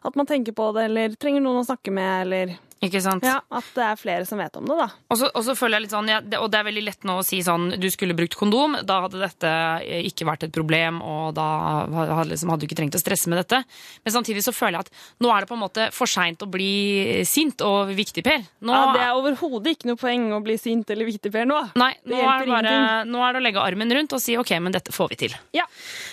at 0.04 0.18
man 0.20 0.30
tenker 0.30 0.56
på 0.58 0.72
det, 0.76 0.88
eller 0.90 1.18
trenger 1.20 1.46
noen 1.46 1.62
å 1.62 1.68
snakke 1.68 1.94
med, 1.94 2.14
eller 2.26 2.56
Ikke 2.84 3.00
sant? 3.04 3.24
Ja, 3.24 3.40
At 3.54 3.68
det 3.78 3.84
er 3.86 4.00
flere 4.00 4.26
som 4.28 4.42
vet 4.42 4.56
om 4.60 4.68
det, 4.68 4.76
da. 4.76 4.88
Og 5.14 5.20
så, 5.20 5.56
føler 5.56 5.78
jeg 5.78 5.86
litt 5.86 5.94
sånn, 5.96 6.10
ja, 6.12 6.20
det, 6.20 6.40
og 6.42 6.50
det 6.52 6.60
er 6.60 6.68
veldig 6.68 6.84
lett 6.84 7.08
nå 7.08 7.16
å 7.22 7.26
si 7.26 7.40
sånn 7.46 7.70
Du 7.80 7.88
skulle 7.94 8.16
brukt 8.18 8.36
kondom, 8.38 8.76
da 8.84 9.00
hadde 9.06 9.22
dette 9.22 9.52
eh, 9.86 10.04
ikke 10.10 10.28
vært 10.28 10.48
et 10.48 10.54
problem, 10.56 11.00
og 11.06 11.34
da 11.38 11.48
hadde, 11.94 12.28
liksom, 12.34 12.52
hadde 12.52 12.66
du 12.66 12.68
ikke 12.68 12.80
trengt 12.82 12.98
å 12.98 13.02
stresse 13.02 13.32
med 13.32 13.40
dette. 13.40 13.62
Men 14.04 14.16
samtidig 14.18 14.44
så 14.46 14.54
føler 14.56 14.80
jeg 14.82 14.88
at 14.88 15.24
nå 15.24 15.32
er 15.32 15.46
det 15.46 15.52
på 15.52 15.58
en 15.58 15.64
måte 15.64 15.88
for 15.96 16.10
seint 16.10 16.44
å 16.44 16.50
bli 16.52 17.24
sint 17.30 17.64
og 17.66 17.94
viktig, 17.96 18.26
Per. 18.26 18.44
Nå, 18.66 18.74
Ja, 18.74 18.92
det 18.96 19.06
er 19.06 19.20
overhodet 19.20 19.78
ikke 19.78 19.92
noe 19.92 20.02
poeng 20.02 20.28
å 20.36 20.42
bli 20.44 20.58
sint 20.60 20.92
eller 20.94 21.08
viktig, 21.08 21.32
Per, 21.34 21.48
nå. 21.50 21.60
Nei, 21.80 21.92
nå 22.10 22.20
er, 22.20 22.44
det 22.44 22.52
bare, 22.52 22.76
nå 23.08 23.24
er 23.24 23.36
det 23.38 23.44
å 23.44 23.46
legge 23.48 23.64
armen 23.64 23.96
rundt 23.96 24.18
og 24.18 24.24
si 24.24 24.36
ok, 24.40 24.56
men 24.64 24.76
dette 24.76 24.96
får 24.96 25.14
vi 25.14 25.22
til. 25.26 25.38
Ja. 25.56 25.68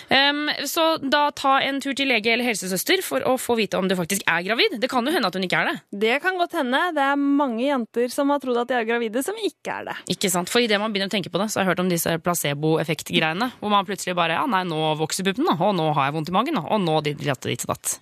Um, 0.07 0.45
så 0.69 0.93
da 1.01 1.27
ta 1.35 1.57
en 1.65 1.81
tur 1.83 1.95
til 1.97 2.11
lege 2.11 2.31
eller 2.33 2.47
helsesøster 2.47 3.03
for 3.05 3.23
å 3.27 3.35
få 3.41 3.57
vite 3.59 3.79
om 3.79 3.89
du 3.91 3.97
faktisk 3.99 4.23
er 4.29 4.45
gravid. 4.45 4.79
Det 4.81 4.89
kan 4.91 5.05
jo 5.07 5.13
hende 5.13 5.27
at 5.27 5.37
hun 5.37 5.47
ikke 5.47 5.63
er 5.63 5.71
det. 5.71 5.77
Det 6.05 6.17
kan 6.23 6.39
godt 6.39 6.55
hende. 6.55 6.60
Det 6.63 7.03
er 7.03 7.17
mange 7.19 7.63
jenter 7.63 8.11
som 8.13 8.29
har 8.33 8.41
trodd 8.43 8.61
at 8.61 8.69
de 8.69 8.77
er 8.77 8.87
gravide, 8.87 9.23
som 9.25 9.37
ikke 9.37 9.73
er 9.73 9.89
det. 9.89 9.95
Ikke 10.15 10.31
sant? 10.33 10.51
For 10.51 10.63
idet 10.63 10.79
man 10.81 10.93
begynner 10.93 11.11
å 11.11 11.15
tenke 11.15 11.31
på 11.33 11.41
det, 11.41 11.49
så 11.49 11.59
har 11.59 11.65
jeg 11.65 11.73
hørt 11.73 11.83
om 11.83 11.91
disse 11.91 12.13
placebo-effekt-greiene. 12.23 13.51
Hvor 13.59 13.73
man 13.73 13.87
plutselig 13.87 14.15
bare 14.17 14.37
ja, 14.37 14.45
nei, 14.49 14.63
nå 14.69 14.93
vokser 14.99 15.27
puppen, 15.27 15.49
og 15.55 15.75
nå 15.77 15.89
har 15.97 16.09
jeg 16.09 16.17
vondt 16.17 16.31
i 16.31 16.35
magen, 16.37 16.61
og 16.61 16.81
nå 16.83 16.99
ditt, 17.07 17.21
ditt, 17.21 17.47
ditt, 17.49 17.67
datt. 17.69 17.97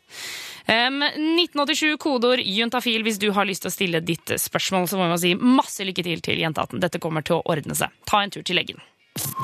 Um, 0.70 1.02
1987, 1.02 1.96
kodeord 2.02 2.44
juntafil 2.46 3.02
hvis 3.08 3.18
du 3.22 3.32
har 3.34 3.48
lyst 3.50 3.64
til 3.66 3.72
å 3.72 3.74
stille 3.74 4.04
ditt 4.06 4.36
spørsmål. 4.38 4.86
Så 4.90 5.00
må 5.00 5.08
vi 5.16 5.22
si 5.24 5.34
masse 5.40 5.86
lykke 5.88 6.06
til 6.06 6.22
til 6.26 6.44
Jentehatten. 6.44 6.84
Dette 6.84 7.02
kommer 7.02 7.26
til 7.26 7.40
å 7.40 7.44
ordne 7.50 7.78
seg. 7.78 7.96
Ta 8.10 8.22
en 8.22 8.34
tur 8.34 8.46
til 8.46 8.60
legen. 8.60 8.84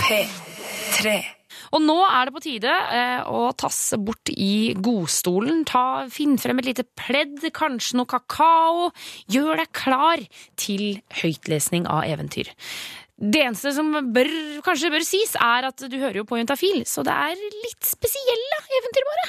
P3. 0.04 1.17
Og 1.73 1.82
nå 1.84 1.97
er 2.06 2.28
det 2.28 2.36
på 2.36 2.43
tide 2.45 2.71
eh, 2.71 3.21
å 3.25 3.49
tasse 3.58 3.97
bort 4.01 4.30
i 4.32 4.75
godstolen. 4.78 5.63
Ta, 5.69 6.06
finn 6.12 6.38
frem 6.41 6.62
et 6.62 6.69
lite 6.69 6.86
pledd, 6.97 7.41
kanskje 7.56 8.01
noe 8.01 8.10
kakao. 8.10 8.91
Gjør 9.32 9.63
deg 9.63 9.73
klar 9.75 10.21
til 10.60 10.99
høytlesning 11.21 11.89
av 11.89 12.06
eventyr. 12.10 12.51
Det 13.15 13.45
eneste 13.45 13.71
som 13.71 13.93
bør, 14.13 14.28
kanskje 14.65 14.91
bør 14.91 15.04
sies, 15.08 15.38
er 15.39 15.69
at 15.69 15.80
du 15.88 15.95
hører 15.95 16.19
jo 16.19 16.25
på 16.28 16.36
Juntafil, 16.41 16.82
så 16.89 17.04
det 17.08 17.15
er 17.15 17.45
litt 17.63 17.88
spesielle 17.88 18.58
eventyr, 18.82 19.08
bare. 19.12 19.23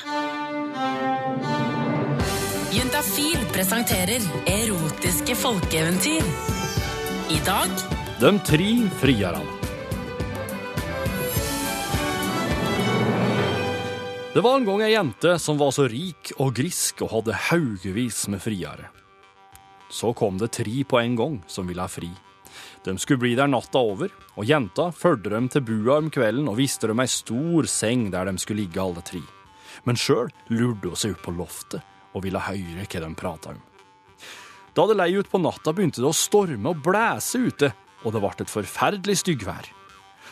Juntafil 2.75 3.47
presenterer 3.55 4.27
erotiske 4.51 5.39
folkeeventyr. 5.39 6.33
I 7.31 7.39
dag 7.47 7.87
De 8.21 8.33
tre 8.47 8.73
frierne. 9.01 9.56
Det 14.37 14.43
var 14.43 14.59
en 14.59 14.67
gang 14.69 14.83
ei 14.85 14.91
jente 14.93 15.39
som 15.41 15.57
var 15.57 15.71
så 15.73 15.87
rik 15.89 16.29
og 16.37 16.51
grisk 16.59 16.99
og 17.07 17.09
hadde 17.09 17.37
haugevis 17.47 18.27
med 18.29 18.43
friere. 18.45 18.91
Så 19.89 20.11
kom 20.13 20.37
det 20.37 20.51
tre 20.53 20.83
på 20.85 20.99
en 21.01 21.15
gang 21.17 21.39
som 21.49 21.65
ville 21.65 21.81
ha 21.81 21.89
fri. 21.89 22.11
De 22.85 22.93
skulle 23.01 23.23
bli 23.23 23.31
der 23.39 23.49
natta 23.49 23.81
over, 23.81 24.13
og 24.37 24.45
jenta 24.45 24.91
fulgte 24.93 25.33
dem 25.33 25.49
til 25.49 25.65
bua 25.65 25.97
om 26.03 26.11
kvelden 26.13 26.51
og 26.53 26.59
viste 26.61 26.91
dem 26.91 27.01
ei 27.01 27.09
stor 27.09 27.65
seng 27.65 28.11
der 28.13 28.29
de 28.29 28.37
skulle 28.37 28.67
ligge 28.67 28.83
alle 28.85 29.07
tre. 29.09 29.23
Men 29.89 29.97
sjøl 29.97 30.29
lurte 30.53 30.93
hun 30.93 31.01
seg 31.01 31.17
opp 31.17 31.25
på 31.25 31.37
loftet 31.39 31.81
og 32.13 32.27
ville 32.29 32.45
høre 32.51 32.85
hva 32.85 33.05
de 33.07 33.13
prata 33.17 33.55
om. 33.57 33.65
Da 34.77 34.85
det 34.85 34.99
lei 35.01 35.15
ut 35.17 35.33
på 35.33 35.41
natta, 35.41 35.73
begynte 35.73 36.05
det 36.05 36.13
å 36.13 36.13
storme 36.13 36.77
og 36.77 36.85
blæse 36.85 37.41
ute, 37.41 37.73
og 38.05 38.13
det 38.13 38.21
ble 38.21 38.37
et 38.37 38.57
forferdelig 38.59 39.17
styggvær. 39.25 39.76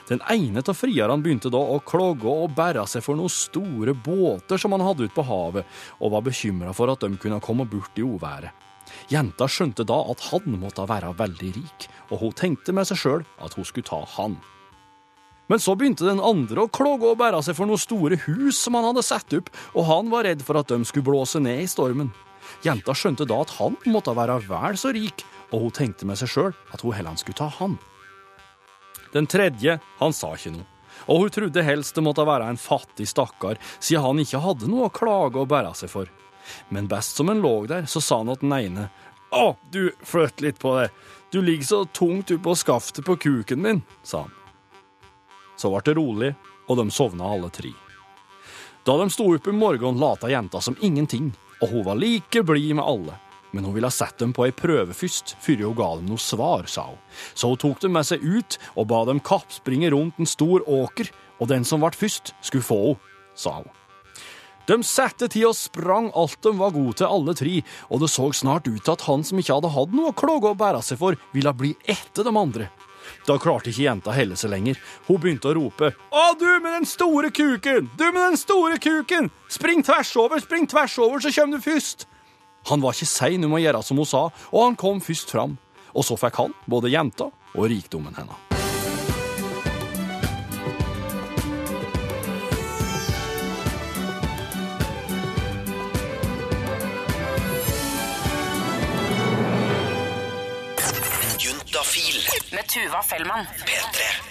Den 0.09 0.21
ene 0.29 0.61
av 0.61 0.77
frierne 0.77 1.17
begynte 1.25 1.49
da 1.53 1.61
å 1.61 1.79
klogge 1.81 2.29
og 2.29 2.53
bære 2.57 2.85
seg 2.90 3.05
for 3.07 3.17
noen 3.17 3.33
store 3.33 3.95
båter 3.97 4.61
som 4.61 4.75
han 4.77 4.85
hadde 4.85 5.07
ute 5.07 5.17
på 5.17 5.25
havet, 5.25 5.64
og 6.01 6.12
var 6.12 6.27
bekymra 6.27 6.75
for 6.77 6.93
at 6.93 7.01
de 7.01 7.17
kunne 7.21 7.40
komme 7.45 7.64
bort 7.69 7.97
i 7.97 8.05
uværet. 8.05 8.53
Jenta 9.09 9.49
skjønte 9.49 9.87
da 9.88 9.97
at 10.12 10.27
han 10.29 10.59
måtte 10.61 10.85
være 10.88 11.14
veldig 11.17 11.53
rik, 11.57 11.87
og 12.12 12.21
hun 12.21 12.35
tenkte 12.37 12.75
med 12.77 12.88
seg 12.88 13.01
sjøl 13.01 13.25
at 13.40 13.57
hun 13.57 13.64
skulle 13.64 13.88
ta 13.88 14.03
han. 14.19 14.37
Men 15.49 15.61
så 15.61 15.75
begynte 15.77 16.07
den 16.09 16.23
andre 16.25 16.64
å 16.64 16.73
klogge 16.73 17.11
og 17.11 17.19
bære 17.21 17.40
seg 17.45 17.57
for 17.57 17.69
noen 17.69 17.81
store 17.81 18.21
hus 18.27 18.61
som 18.61 18.77
han 18.79 18.87
hadde 18.90 19.05
satt 19.05 19.37
opp, 19.37 19.51
og 19.73 19.88
han 19.88 20.12
var 20.12 20.29
redd 20.29 20.45
for 20.45 20.61
at 20.61 20.69
de 20.73 20.85
skulle 20.88 21.09
blåse 21.09 21.40
ned 21.40 21.64
i 21.64 21.69
stormen. 21.69 22.12
Jenta 22.64 22.93
skjønte 22.97 23.27
da 23.29 23.40
at 23.40 23.57
han 23.59 23.77
måtte 23.88 24.12
være 24.17 24.38
vel 24.49 24.79
så 24.81 24.93
rik, 24.93 25.25
og 25.53 25.67
hun 25.67 25.75
tenkte 25.77 26.09
med 26.09 26.21
seg 26.21 26.33
sjøl 26.33 26.55
at 26.73 26.85
hun 26.85 26.97
heller 26.97 27.17
skulle 27.21 27.40
ta 27.40 27.49
han. 27.61 27.77
Den 29.14 29.29
tredje, 29.31 29.79
han 29.98 30.12
sa 30.12 30.33
ikke 30.35 30.57
noe, 30.57 30.66
og 31.07 31.20
hun 31.22 31.33
trodde 31.35 31.62
helst 31.62 31.94
det 31.94 32.03
måtte 32.03 32.27
være 32.27 32.48
en 32.50 32.59
fattig 32.59 33.07
stakkar, 33.07 33.61
siden 33.79 34.03
han 34.03 34.22
ikke 34.22 34.42
hadde 34.42 34.70
noe 34.70 34.88
å 34.88 34.94
klage 34.94 35.38
og 35.38 35.50
bære 35.53 35.74
seg 35.79 35.92
for. 35.92 36.11
Men 36.74 36.90
best 36.90 37.16
som 37.16 37.31
han 37.31 37.42
lå 37.44 37.55
der, 37.70 37.87
så 37.87 38.03
sa 38.03 38.20
han 38.22 38.33
at 38.35 38.42
den 38.42 38.55
ene, 38.57 38.88
Å, 39.35 39.57
du, 39.70 39.90
flytt 40.07 40.44
litt 40.44 40.61
på 40.62 40.77
deg, 40.77 40.92
du 41.35 41.40
ligger 41.42 41.66
så 41.66 41.79
tungt 41.90 42.31
oppå 42.31 42.53
skaftet 42.55 43.03
på 43.07 43.16
kuken 43.18 43.62
min, 43.62 43.81
sa 44.07 44.27
han. 44.27 44.35
Så 45.59 45.72
ble 45.72 45.83
det 45.87 45.96
rolig, 45.98 46.29
og 46.70 46.79
de 46.79 46.85
sovna 46.94 47.33
alle 47.35 47.50
tre. 47.55 47.72
Da 48.87 48.94
de 49.00 49.09
sto 49.11 49.27
opp 49.35 49.48
i 49.50 49.55
morgenen, 49.57 49.98
lata 49.98 50.31
jenta 50.31 50.61
som 50.62 50.79
ingenting, 50.81 51.33
og 51.62 51.70
hun 51.72 51.87
var 51.87 51.98
like 51.98 52.42
blid 52.46 52.77
med 52.79 52.87
alle. 52.87 53.18
Men 53.55 53.69
hun 53.69 53.77
ville 53.77 53.90
sette 53.95 54.25
dem 54.25 54.33
på 54.35 54.49
ei 54.49 54.55
prøve 54.57 54.97
først, 54.97 55.37
før 55.43 55.69
hun 55.69 55.79
ga 55.79 55.90
dem 56.01 56.11
noe 56.11 56.23
svar, 56.23 56.67
sa 56.67 56.88
hun. 56.90 56.99
Så 57.38 57.53
hun 57.53 57.61
tok 57.62 57.85
dem 57.85 57.95
med 57.95 58.09
seg 58.09 58.25
ut 58.25 58.59
og 58.75 58.88
ba 58.90 59.05
dem 59.07 59.23
kappspringe 59.23 59.93
rundt 59.95 60.19
en 60.19 60.29
stor 60.29 60.67
åker, 60.67 61.12
og 61.38 61.51
den 61.53 61.67
som 61.67 61.85
ble 61.85 61.95
først, 61.95 62.35
skulle 62.43 62.67
få 62.67 62.81
henne, 62.83 63.11
sa 63.38 63.57
hun. 63.62 63.71
De 64.64 64.79
satte 64.87 65.27
til 65.29 65.51
og 65.51 65.57
sprang 65.59 66.07
alt 66.17 66.38
de 66.47 66.55
var 66.57 66.73
gode 66.73 66.97
til, 67.01 67.11
alle 67.11 67.35
tre, 67.37 67.59
og 67.93 68.01
det 68.01 68.09
så 68.09 68.31
snart 68.33 68.69
ut 68.71 68.81
til 68.81 68.95
at 68.95 69.05
han 69.05 69.25
som 69.27 69.40
ikke 69.40 69.59
hadde 69.59 69.73
hatt 69.75 69.93
noe 69.93 70.12
å 70.12 70.17
klage 70.17 70.51
og 70.55 70.61
bære 70.61 70.81
seg 70.87 71.01
for, 71.03 71.19
ville 71.37 71.53
bli 71.59 71.75
etter 71.85 72.25
de 72.25 72.33
andre. 72.33 72.71
Da 73.29 73.37
klarte 73.37 73.69
ikke 73.69 73.85
jenta 73.85 74.14
helle 74.17 74.38
seg 74.40 74.55
lenger. 74.55 74.81
Hun 75.05 75.21
begynte 75.21 75.51
å 75.51 75.55
rope. 75.59 75.93
Å, 75.93 76.25
du 76.40 76.49
med 76.64 76.71
den 76.79 76.88
store 76.88 77.29
kuken! 77.35 77.90
Du 78.01 78.07
med 78.09 78.23
den 78.23 78.40
store 78.40 78.81
kuken! 78.81 79.29
Spring 79.53 79.85
tvers 79.85 80.14
over, 80.17 80.40
spring 80.40 80.64
tvers 80.71 80.97
over, 80.97 81.21
så 81.21 81.35
kommer 81.37 81.61
du 81.61 81.69
først! 81.69 82.09
Han 82.66 82.81
var 82.81 82.96
ikke 82.96 83.09
sein 83.09 83.44
om 83.44 83.57
å 83.57 83.61
gjøre 83.61 83.83
som 83.85 84.00
hun 84.00 84.09
sa, 84.09 84.24
og 84.53 84.64
han 84.64 84.77
kom 84.81 85.03
først 85.05 85.35
fram. 85.35 85.59
Og 85.94 86.07
så 86.07 86.16
fikk 86.18 86.40
han 86.40 86.57
både 86.66 86.90
jenta 86.90 87.29
og 87.55 87.68
rikdommen 87.70 88.16
hennes. 88.16 88.40
Juntafil. 101.44 102.22
med 102.55 102.64
Tuva 102.68 103.03
Fellmann. 103.03 103.46
P3. 103.68 104.24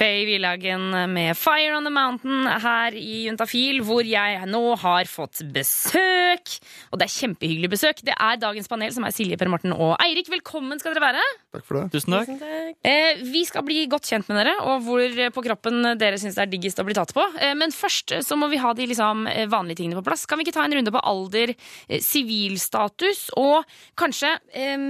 Faye 0.00 0.22
Villagen 0.24 0.94
med 1.12 1.36
Fire 1.36 1.74
on 1.76 1.84
the 1.84 1.90
Mountain 1.92 2.46
her 2.62 2.94
i 2.96 3.26
Juntafil, 3.26 3.82
hvor 3.84 4.06
jeg 4.08 4.46
nå 4.48 4.62
har 4.80 5.10
fått 5.12 5.42
besøk. 5.52 6.54
Og 6.88 6.96
det 6.96 7.04
er 7.04 7.12
kjempehyggelig 7.12 7.68
besøk. 7.74 8.00
Det 8.08 8.14
er 8.14 8.38
dagens 8.40 8.70
panel, 8.70 8.94
som 8.96 9.04
er 9.04 9.12
Silje, 9.12 9.36
Per 9.36 9.50
Morten 9.52 9.74
og 9.76 9.92
Eirik. 10.00 10.30
Velkommen 10.32 10.80
skal 10.80 10.96
dere 10.96 11.10
være. 11.10 11.26
Takk 11.52 11.68
for 11.68 11.82
det. 11.82 11.84
Tusen 11.92 12.16
takk. 12.16 12.32
Eh, 12.80 13.20
vi 13.28 13.44
skal 13.44 13.66
bli 13.68 13.84
godt 13.92 14.08
kjent 14.08 14.32
med 14.32 14.40
dere, 14.40 14.56
og 14.72 14.88
hvor 14.88 15.20
på 15.36 15.44
kroppen 15.50 15.92
dere 16.00 16.22
syns 16.22 16.40
det 16.40 16.46
er 16.46 16.54
diggest 16.56 16.80
å 16.80 16.88
bli 16.88 16.96
tatt 16.96 17.12
på. 17.12 17.28
Eh, 17.36 17.52
men 17.60 17.76
først 17.76 18.22
så 18.24 18.40
må 18.40 18.48
vi 18.48 18.64
ha 18.64 18.72
de 18.72 18.88
liksom, 18.88 19.28
eh, 19.28 19.44
vanlige 19.52 19.82
tingene 19.82 20.00
på 20.00 20.08
plass. 20.08 20.24
Kan 20.24 20.40
vi 20.40 20.48
ikke 20.48 20.56
ta 20.56 20.64
en 20.64 20.80
runde 20.80 20.96
på 20.96 21.04
alder, 21.12 21.52
eh, 21.90 22.00
sivilstatus, 22.00 23.26
og 23.36 23.68
kanskje 24.00 24.38
eh, 24.56 24.80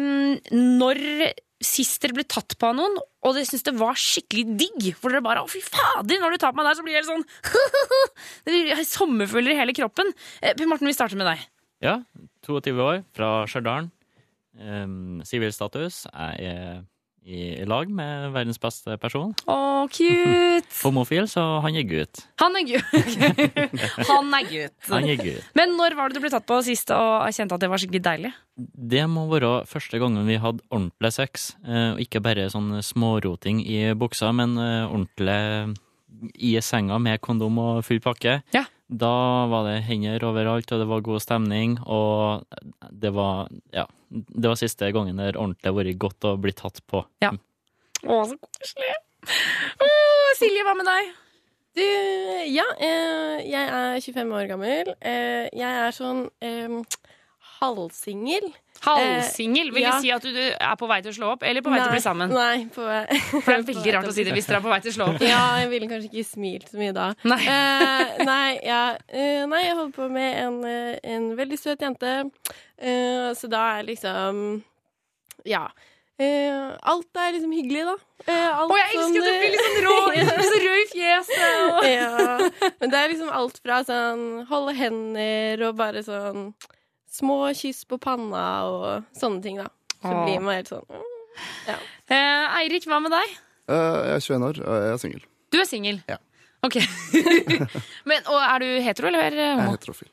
når 0.55 1.07
sist 1.61 2.01
dere 2.03 2.17
ble 2.17 2.25
tatt 2.25 2.57
på 2.59 2.71
av 2.71 2.77
noen, 2.79 2.97
og 3.21 3.37
dere 3.37 3.45
syntes 3.49 3.67
det 3.69 3.77
var 3.77 3.99
skikkelig 4.01 4.45
digg? 4.61 4.91
For 4.97 5.13
dere 5.13 5.25
bare 5.25 5.45
'Å, 5.45 5.49
fy 5.51 5.61
fader, 5.61 6.21
når 6.21 6.35
du 6.37 6.39
tar 6.41 6.53
på 6.53 6.61
meg 6.61 6.71
der, 6.71 6.79
så 6.79 6.85
blir 6.85 6.97
jeg 6.97 7.05
helt 7.05 7.13
sånn 7.13 7.27
Det 8.45 8.53
blir 8.55 8.85
sommerfugler 8.89 9.55
i 9.55 9.61
hele 9.61 9.77
kroppen. 9.77 10.13
Eh, 10.41 10.55
Per 10.57 10.69
Morten, 10.71 10.89
vi 10.89 10.97
starter 10.97 11.21
med 11.21 11.29
deg. 11.29 11.45
Ja, 11.85 12.01
22 12.47 12.77
år, 12.85 13.05
fra 13.17 13.47
Stjørdal. 13.49 13.91
Um, 14.61 15.21
Sivilstatus. 15.25 16.05
Jeg 16.11 16.51
er 16.51 16.83
i 17.25 17.65
lag 17.69 17.91
med 17.93 18.31
verdens 18.35 18.59
beste 18.61 18.97
person. 19.01 19.33
Å, 19.51 19.57
cute! 19.93 20.67
Homofil, 20.85 21.27
så 21.31 21.43
han 21.65 21.77
er 21.77 21.87
gutt. 21.89 22.23
Han 22.41 22.57
er 22.59 22.67
gutt. 22.69 22.95
Han 24.11 24.33
er 24.37 24.49
gutt. 24.49 24.77
Han 24.89 25.07
gutt. 25.21 25.51
Men 25.59 25.77
når 25.79 25.97
var 25.99 26.11
det 26.11 26.19
du 26.19 26.25
ble 26.25 26.33
tatt 26.33 26.47
på 26.49 26.61
sist 26.67 26.93
og 26.95 27.29
kjente 27.37 27.57
at 27.57 27.63
det 27.63 27.71
var 27.71 27.83
skikkelig 27.83 28.03
deilig? 28.07 28.33
Det 28.57 29.05
må 29.09 29.27
være 29.31 29.53
første 29.69 30.01
gangen 30.01 30.29
vi 30.29 30.41
hadde 30.41 30.65
ordentlig 30.73 31.13
sex. 31.17 31.51
eh, 31.67 31.93
og 31.95 32.03
ikke 32.03 32.23
bare 32.25 32.49
sånn 32.53 32.81
småroting 32.85 33.63
i 33.65 33.93
buksa, 33.97 34.33
men 34.37 34.57
eh, 34.61 34.89
ordentlig 34.89 35.79
i 36.37 36.57
senga 36.65 36.99
med 37.01 37.21
kondom 37.25 37.59
og 37.63 37.85
full 37.87 38.01
pakke. 38.05 38.41
Ja. 38.57 38.65
Da 38.91 39.47
var 39.47 39.69
det 39.69 39.85
hender 39.87 40.25
overalt, 40.27 40.73
og 40.75 40.81
det 40.83 40.89
var 40.91 41.05
god 41.07 41.23
stemning, 41.23 41.79
og 41.87 42.47
det 42.91 43.13
var 43.15 43.49
Ja. 43.73 43.87
Det 44.11 44.49
var 44.51 44.59
siste 44.59 44.89
gangen 44.91 45.21
det 45.23 45.37
har 45.37 45.75
vært 45.77 45.99
godt 46.03 46.27
å 46.27 46.35
bli 46.35 46.51
tatt 46.51 46.81
på. 46.91 47.05
Ja. 47.23 47.31
Å, 48.03 48.17
så 48.27 48.35
koselig. 48.43 48.95
Å, 49.79 49.87
Silje, 50.35 50.65
hva 50.67 50.75
med 50.75 50.89
deg? 50.89 51.13
Du, 51.79 51.85
ja, 52.51 52.65
eh, 52.83 53.45
jeg 53.47 53.69
er 53.71 54.01
25 54.03 54.33
år 54.35 54.49
gammel. 54.51 54.91
Eh, 54.99 55.47
jeg 55.55 55.63
er 55.85 55.95
sånn 55.95 56.25
eh, 56.43 56.81
halvsingel. 57.61 58.51
Halvsingel? 58.85 59.71
Vil 59.75 59.85
ja. 59.85 59.91
det 59.93 60.05
si 60.05 60.11
at 60.15 60.25
du 60.25 60.31
du 60.33 60.41
er 60.57 60.77
på 60.81 60.89
vei 60.89 61.01
til 61.05 61.13
å 61.13 61.17
slå 61.17 61.33
opp, 61.35 61.43
eller 61.45 61.65
på 61.65 61.73
vei 61.73 61.81
til 61.83 61.91
å 61.91 61.95
bli 61.95 62.03
sammen? 62.05 62.33
Nei, 62.33 62.65
på 62.73 62.87
vei. 62.87 63.03
For 63.29 63.51
det 63.51 63.57
er 63.59 63.67
veldig 63.69 63.93
rart 63.97 64.09
å 64.09 64.15
si 64.17 64.25
det 64.25 64.33
hvis 64.37 64.49
dere 64.49 64.61
er 64.61 64.65
på 64.65 64.73
vei 64.73 64.79
til 64.85 64.93
å 64.93 64.97
slå 64.97 65.09
opp. 65.13 65.25
Ja, 65.27 65.43
jeg 65.61 65.69
ville 65.75 65.91
kanskje 65.91 66.09
ikke 66.09 66.29
smilt 66.31 66.71
så 66.71 66.81
mye 66.81 66.95
da. 66.97 67.11
Nei. 67.29 67.41
uh, 67.45 68.25
nei, 68.25 68.49
ja, 68.65 68.81
uh, 68.97 69.45
nei, 69.53 69.61
jeg 69.67 69.77
holder 69.77 69.95
på 69.99 70.09
med 70.15 70.41
en, 70.47 70.59
eh, 70.71 70.97
en 71.13 71.29
veldig 71.39 71.61
søt 71.61 71.85
jente. 71.85 72.17
uh, 72.81 73.29
så 73.37 73.53
da 73.53 73.67
er 73.79 73.89
liksom 73.93 74.43
Ja. 75.49 75.69
Alt 76.21 77.17
er 77.17 77.31
liksom 77.33 77.53
hyggelig, 77.57 77.87
da. 77.89 77.95
Alt 78.29 78.73
Å, 78.73 78.77
jeg 78.77 78.91
elsker 78.93 79.23
at 79.23 79.25
du 79.25 79.39
blir 79.41 79.55
litt 79.55 79.63
sånn 79.65 79.79
rå, 79.87 79.95
så 80.51 80.59
rød 80.65 80.81
i 80.83 80.89
fjeset. 80.91 81.47
og- 81.71 81.87
ja. 81.89 82.73
Men 82.83 82.93
det 82.93 82.99
er 82.99 83.09
liksom 83.15 83.31
alt 83.33 83.57
fra 83.65 83.79
sånn 83.89 84.27
holde 84.51 84.75
hender 84.77 85.65
og 85.69 85.79
bare 85.81 86.05
sånn 86.05 86.53
små 87.11 87.37
kyss 87.59 87.85
på 87.91 87.99
panna 88.03 88.45
og 88.71 89.05
sånne 89.19 89.43
ting, 89.45 89.59
da. 89.61 89.69
Så 90.01 90.09
Åh. 90.15 90.25
blir 90.25 90.41
man 90.41 90.55
helt 90.57 90.71
sånn 90.71 90.87
mm, 90.89 91.07
ja. 91.69 91.77
Eh, 92.11 92.59
Eirik, 92.63 92.87
hva 92.89 93.01
med 93.05 93.13
deg? 93.13 93.37
Eh, 93.71 93.99
jeg 94.11 94.17
er 94.17 94.27
21 94.27 94.47
år, 94.49 94.61
og 94.65 94.83
jeg 94.85 94.93
er 94.95 95.01
singel. 95.03 95.25
Du 95.51 95.59
er 95.61 95.69
singel? 95.69 95.99
Ja. 96.09 96.17
Ok. 96.67 96.77
Men, 98.09 98.21
og 98.29 98.37
er 98.43 98.61
du 98.61 98.67
hetero 98.85 99.09
eller 99.09 99.33
Jeg 99.33 99.53
homo? 99.57 99.71
er 99.71 99.77
heterofil. 99.79 100.09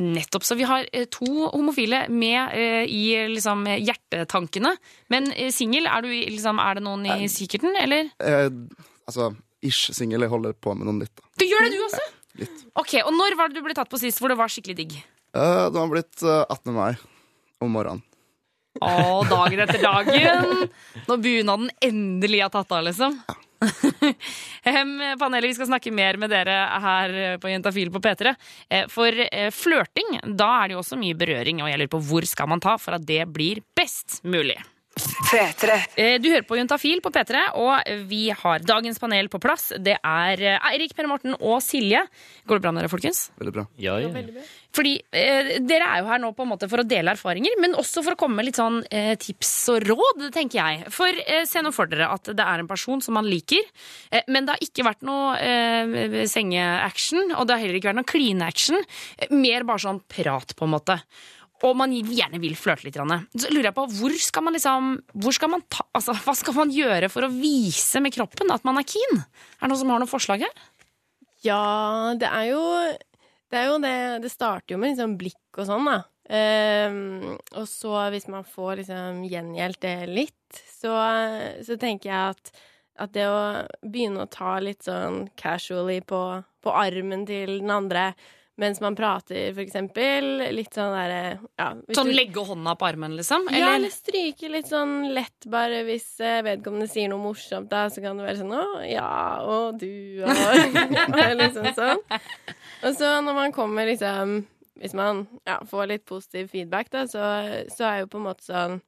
Nettopp. 0.00 0.46
Så 0.48 0.56
vi 0.56 0.64
har 0.68 0.86
eh, 0.96 1.04
to 1.12 1.26
homofile 1.52 2.06
med 2.08 2.54
eh, 2.56 2.86
i 2.88 3.02
liksom 3.34 3.66
hjertetankene. 3.68 4.72
Men 5.12 5.28
eh, 5.34 5.50
singel, 5.52 5.86
er, 5.90 6.06
du 6.06 6.08
i- 6.14 6.24
liksom, 6.32 6.60
er 6.62 6.78
det 6.80 6.84
noen 6.86 7.04
i 7.04 7.28
kikkerten, 7.28 7.76
eller? 7.82 8.08
Jeg, 8.16 8.54
altså, 9.10 9.30
ish 9.66 9.90
singel. 9.96 10.24
Jeg 10.24 10.32
holder 10.32 10.56
på 10.56 10.72
med 10.78 10.88
noen 10.88 11.02
litt. 11.04 11.12
da. 11.20 11.28
Du 11.42 11.44
gjør 11.50 11.66
det, 11.68 11.74
du 11.76 11.84
også? 11.84 12.06
Litt. 12.40 12.64
Ok, 12.80 12.96
Og 13.04 13.12
når 13.18 13.36
var 13.36 13.50
det 13.52 13.60
du 13.60 13.64
ble 13.68 13.76
tatt 13.76 13.90
på 13.92 14.00
sist 14.00 14.22
hvor 14.22 14.32
det 14.32 14.38
var 14.40 14.48
skikkelig 14.52 14.78
digg? 14.84 14.96
Eh, 15.36 15.66
det 15.72 15.78
har 15.78 15.90
blitt 15.92 16.22
eh, 16.22 16.44
18. 16.48 16.72
mai 16.74 16.94
om 17.60 17.70
morgenen. 17.76 18.02
Å, 18.80 19.22
dagen 19.26 19.60
etter 19.64 19.82
dagen! 19.82 20.68
Når 21.08 21.22
bunaden 21.24 21.70
endelig 21.82 22.40
har 22.44 22.52
tatt 22.54 22.70
av, 22.72 22.84
liksom. 22.86 23.16
Em, 24.70 24.92
panelet, 25.20 25.50
vi 25.50 25.56
skal 25.58 25.68
snakke 25.68 25.90
mer 25.92 26.16
med 26.20 26.30
dere 26.32 26.54
her 26.80 27.14
på 27.42 27.50
Jentafil 27.50 27.90
på 27.92 28.00
P3. 28.00 28.32
Eh, 28.72 28.86
For 28.88 29.12
eh, 29.26 29.50
flørting, 29.52 30.20
da 30.38 30.48
er 30.62 30.70
det 30.70 30.78
jo 30.78 30.82
også 30.84 30.98
mye 31.00 31.18
berøring, 31.18 31.60
og 31.64 31.68
jeg 31.72 31.82
lurer 31.82 31.92
på 31.92 32.02
hvor 32.08 32.26
skal 32.30 32.48
man 32.52 32.62
ta 32.62 32.76
for 32.80 32.96
at 32.96 33.04
det 33.08 33.24
blir 33.34 33.60
best 33.76 34.20
mulig. 34.24 34.56
Petre. 35.30 35.76
Du 36.20 36.26
hører 36.28 36.44
på 36.44 36.56
Juntafil 36.58 36.98
på 37.00 37.12
P3, 37.14 37.44
og 37.56 37.86
vi 38.10 38.24
har 38.36 38.64
dagens 38.66 38.98
panel 39.00 39.28
på 39.32 39.38
plass. 39.40 39.70
Det 39.78 39.94
er 39.96 40.42
eh, 40.42 40.70
Eirik, 40.72 40.96
Per 40.98 41.08
Morten 41.10 41.36
og 41.38 41.60
Silje. 41.64 42.02
Går 42.46 42.58
det 42.58 42.64
bra 42.66 42.72
med 42.74 42.84
dere, 42.84 42.92
folkens? 42.92 43.28
Veldig 43.40 43.54
bra. 43.54 43.66
Ja, 43.80 43.98
ja. 44.02 44.10
Fordi 44.76 44.92
eh, 45.16 45.56
Dere 45.66 45.88
er 45.88 46.02
jo 46.02 46.10
her 46.10 46.20
nå 46.22 46.30
på 46.36 46.44
en 46.44 46.52
måte 46.52 46.68
for 46.70 46.82
å 46.82 46.86
dele 46.86 47.14
erfaringer, 47.16 47.56
men 47.62 47.74
også 47.78 48.04
for 48.06 48.14
å 48.14 48.20
komme 48.20 48.38
med 48.38 48.50
litt 48.50 48.60
sånn 48.60 48.78
eh, 48.86 49.16
tips 49.20 49.52
og 49.74 49.88
råd, 49.88 50.28
tenker 50.34 50.60
jeg. 50.60 50.92
For 50.94 51.22
eh, 51.24 51.42
se 51.48 51.62
nå 51.64 51.72
for 51.74 51.90
dere 51.90 52.10
at 52.14 52.30
det 52.36 52.46
er 52.46 52.62
en 52.62 52.70
person 52.70 53.02
som 53.02 53.18
man 53.18 53.28
liker, 53.28 53.66
eh, 54.14 54.22
men 54.30 54.46
det 54.46 54.54
har 54.54 54.68
ikke 54.68 54.86
vært 54.86 55.04
noe 55.06 55.34
eh, 55.42 56.22
sengeaction, 56.30 57.34
og 57.34 57.48
det 57.48 57.56
har 57.56 57.64
heller 57.64 57.80
ikke 57.80 57.90
vært 57.90 58.00
noe 58.02 58.12
kline-action. 58.12 58.80
Eh, 59.18 59.34
mer 59.34 59.66
bare 59.68 59.86
sånn 59.88 60.02
prat, 60.10 60.54
på 60.54 60.68
en 60.68 60.74
måte. 60.78 61.00
Og 61.66 61.74
man 61.76 61.92
gjerne 61.92 62.40
vil 62.40 62.54
flørte 62.56 62.86
litt. 62.86 62.96
Så 62.96 63.50
lurer 63.52 63.68
jeg 63.68 63.76
på, 63.76 63.84
hvor 63.98 64.14
skal 64.16 64.46
man 64.46 64.56
liksom 64.56 64.94
skal 65.36 65.50
man 65.52 65.64
ta, 65.68 65.84
altså, 65.92 66.14
Hva 66.16 66.32
skal 66.38 66.56
man 66.56 66.72
gjøre 66.72 67.10
for 67.12 67.26
å 67.26 67.34
vise 67.34 68.00
med 68.00 68.14
kroppen 68.14 68.52
at 68.54 68.64
man 68.64 68.80
er 68.80 68.86
keen? 68.88 69.20
Er 69.58 69.66
det 69.66 69.72
noen 69.74 69.82
som 69.82 69.92
har 69.92 70.00
noen 70.00 70.10
forslag 70.10 70.46
her? 70.46 70.64
Ja, 71.44 72.14
det 72.20 72.28
er 72.28 72.48
jo 72.50 72.62
Det 73.50 73.58
er 73.58 73.68
jo 73.70 73.78
det 73.82 73.94
Det 74.22 74.30
starter 74.32 74.74
jo 74.76 74.80
med 74.80 74.94
liksom 74.94 75.16
blikk 75.20 75.58
og 75.60 75.68
sånn, 75.68 75.88
da. 75.90 75.98
Um, 76.30 77.38
og 77.58 77.64
så 77.66 78.04
hvis 78.14 78.28
man 78.30 78.44
får 78.46 78.84
liksom 78.84 79.24
gjengjeldt 79.26 79.80
det 79.82 79.94
litt, 80.06 80.60
så, 80.78 80.92
så 81.66 81.74
tenker 81.80 82.12
jeg 82.12 82.36
at, 82.36 82.52
at 83.02 83.14
det 83.16 83.24
å 83.26 83.40
begynne 83.82 84.22
å 84.22 84.30
ta 84.30 84.60
litt 84.62 84.86
sånn 84.86 85.24
casually 85.40 85.98
på, 86.06 86.20
på 86.62 86.76
armen 86.78 87.26
til 87.26 87.56
den 87.58 87.74
andre 87.74 88.12
mens 88.60 88.80
man 88.84 88.96
prater, 88.96 89.54
for 89.56 89.62
eksempel. 89.64 90.26
Litt 90.52 90.74
sånn 90.76 90.92
derre 90.92 91.20
ja, 91.56 91.68
Sånn 91.96 92.10
du- 92.10 92.14
legge 92.16 92.42
hånda 92.44 92.74
på 92.76 92.86
armen, 92.90 93.14
liksom? 93.16 93.46
Ja, 93.48 93.56
Eller? 93.56 93.78
eller 93.78 93.94
stryke 93.94 94.50
litt 94.52 94.68
sånn 94.68 95.14
lett, 95.16 95.48
bare 95.50 95.82
hvis 95.88 96.08
eh, 96.20 96.42
vedkommende 96.44 96.90
sier 96.92 97.08
noe 97.08 97.22
morsomt, 97.24 97.70
da, 97.72 97.86
så 97.88 98.04
kan 98.04 98.20
det 98.20 98.26
være 98.28 98.42
sånn 98.42 98.52
å, 98.52 98.64
ja, 98.84 99.08
og 99.48 99.80
du, 99.80 100.20
og, 100.26 100.44
og 101.16 101.34
liksom 101.40 101.70
sånn. 101.78 102.04
Og 102.86 102.96
så 102.96 103.12
når 103.24 103.36
man 103.36 103.52
kommer 103.54 103.88
liksom 103.88 104.40
Hvis 104.80 104.94
man 104.96 105.26
ja, 105.44 105.58
får 105.68 105.90
litt 105.90 106.06
positiv 106.08 106.48
feedback, 106.52 106.90
da, 106.92 107.04
så, 107.10 107.24
så 107.72 107.86
er 107.88 108.02
jo 108.02 108.10
på 108.12 108.20
en 108.20 108.28
måte 108.30 108.46
sånn 108.46 108.80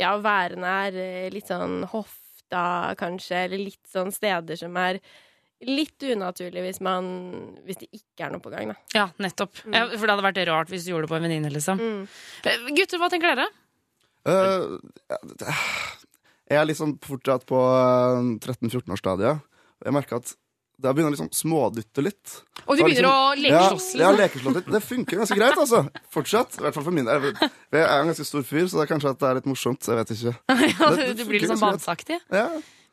Ja, 0.00 0.14
å 0.14 0.24
være 0.24 0.58
nær 0.60 0.96
eh, 0.96 1.28
litt 1.32 1.48
sånn 1.50 1.82
hofta, 1.92 2.94
kanskje, 3.00 3.46
eller 3.46 3.64
litt 3.66 3.84
sånn 3.90 4.12
steder 4.14 4.58
som 4.60 4.76
er 4.80 5.00
litt 5.64 6.02
unaturlig 6.04 6.64
hvis 6.66 6.80
man 6.84 7.06
Hvis 7.64 7.80
det 7.82 7.90
ikke 7.96 8.26
er 8.26 8.34
noe 8.34 8.44
på 8.44 8.52
gang, 8.52 8.74
da. 8.74 8.80
Ja, 8.96 9.06
nettopp. 9.22 9.62
Ja, 9.64 9.86
for 9.94 10.04
det 10.04 10.16
hadde 10.16 10.26
vært 10.26 10.42
rart 10.50 10.72
hvis 10.72 10.84
du 10.84 10.92
gjorde 10.92 11.08
det 11.08 11.12
på 11.14 11.20
en 11.20 11.28
venninne, 11.28 11.52
liksom. 11.52 11.80
Mm. 11.80 12.02
Gutter, 12.76 13.00
hva 13.00 13.08
tenker 13.12 13.32
dere? 13.32 13.48
Uh, 14.26 14.76
jeg 16.50 16.58
er 16.60 16.66
liksom 16.68 16.96
fortsatt 17.02 17.46
på 17.48 17.60
13-14-årsstadiet. 18.42 19.42
Jeg 19.86 19.94
merker 19.94 20.20
at 20.20 20.34
det 20.76 20.92
begynner 20.92 21.08
å 21.08 21.14
liksom 21.14 21.30
smådytte 21.32 22.02
litt. 22.04 22.34
Og 22.66 22.76
du 22.76 22.82
begynner 22.84 23.06
liksom, 23.06 23.14
å 23.16 23.34
lekeslåss, 23.40 23.86
Ja, 23.96 24.10
ja, 24.10 24.16
lekeslåss 24.18 24.56
litt. 24.58 24.70
Det 24.74 24.80
funker 24.84 25.20
ganske 25.22 25.38
greit, 25.38 25.56
altså. 25.62 25.80
Fortsatt. 26.12 26.58
I 26.60 26.64
hvert 26.66 26.76
fall 26.76 26.84
for 26.84 26.96
min 26.98 27.08
del. 27.08 27.30
Jeg 27.32 27.50
jeg 27.80 27.84
er 27.86 28.00
en 28.02 28.10
ganske 28.12 28.26
stor 28.28 28.44
fyr, 28.44 28.66
så 28.68 28.76
det 28.80 28.84
er 28.84 28.90
kanskje 28.94 29.12
at 29.14 29.20
det 29.22 29.28
er 29.30 29.38
litt 29.40 29.48
morsomt. 29.48 29.88
Jeg 29.88 29.96
vet 30.02 30.12
ikke. 30.16 30.34
Ja, 30.76 30.90
Det- 30.92 31.06
det 31.08 31.16
du 31.16 31.24
blir 31.30 31.40
litt 31.40 31.48
sånn 31.54 31.62
funker? 31.64 32.20
Ja. 32.30 32.46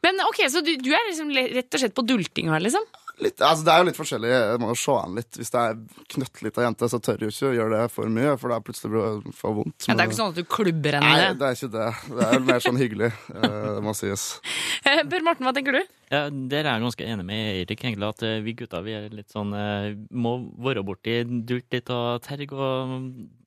Men 0.04 0.20
ok, 0.28 0.40
så 0.52 0.64
du, 0.64 0.72
du 0.84 0.92
er 0.96 1.04
liksom 1.10 1.30
rett 1.36 1.74
og 1.76 1.80
slett 1.84 1.94
på 1.96 2.04
dulting 2.08 2.50
her, 2.52 2.60
liksom? 2.64 2.84
Litt, 3.22 3.38
altså 3.46 3.62
det 3.62 3.70
er 3.74 3.82
jo 3.82 3.86
litt 3.92 3.98
forskjellig. 4.00 4.30
Jeg 4.34 4.62
må 4.64 4.70
jo 4.72 4.78
se 4.82 4.94
an 4.98 5.18
litt. 5.20 5.38
Hvis 5.38 5.52
det 5.54 5.62
er 5.62 5.76
knøttlita 6.16 6.64
jente, 6.66 6.88
så 6.90 7.00
tør 7.04 7.22
jeg 7.22 7.34
ikke 7.34 7.50
å 7.52 7.54
gjøre 7.54 7.78
det 7.78 7.92
for 7.94 8.14
mye, 8.16 8.32
for 8.42 8.54
da 8.54 8.58
plutselig 8.66 8.90
blir 8.94 9.20
det 9.22 9.34
for 9.38 9.58
vondt. 9.60 9.86
Ja, 9.86 9.94
det 9.94 10.02
er 10.02 10.10
ikke 10.10 10.18
sånn 10.18 10.34
at 10.34 10.40
du 10.40 10.48
klubber 10.50 10.98
henne? 10.98 11.12
Nei, 11.14 11.28
det 11.38 11.50
er 11.50 11.60
ikke 11.60 11.70
det. 11.76 11.90
Det 12.10 12.30
er 12.30 12.48
mer 12.50 12.64
sånn 12.66 12.80
hyggelig, 12.82 13.12
eh, 13.38 13.60
det 13.78 13.84
må 13.86 13.94
sies. 13.98 14.28
Eh, 14.84 15.00
Per 15.08 15.24
Morten, 15.24 15.46
hva 15.48 15.54
tenker 15.56 15.78
du? 15.78 15.80
Ja, 16.12 16.26
Der 16.28 16.66
er 16.66 16.74
jeg 16.74 16.84
ganske 16.84 17.06
enig 17.08 17.24
med 17.24 17.46
Eirik, 17.54 17.86
egentlig, 17.86 18.10
at 18.10 18.24
eh, 18.28 18.42
vi 18.44 18.56
gutta 18.60 18.82
vi 18.84 18.96
er 18.98 19.06
litt 19.16 19.32
sånn 19.32 19.54
eh, 19.56 19.94
Må 20.12 20.34
være 20.66 20.84
borti 20.84 21.22
dult 21.24 21.72
litt 21.72 21.92
og 21.94 22.20
terg 22.26 22.52
og 22.52 22.98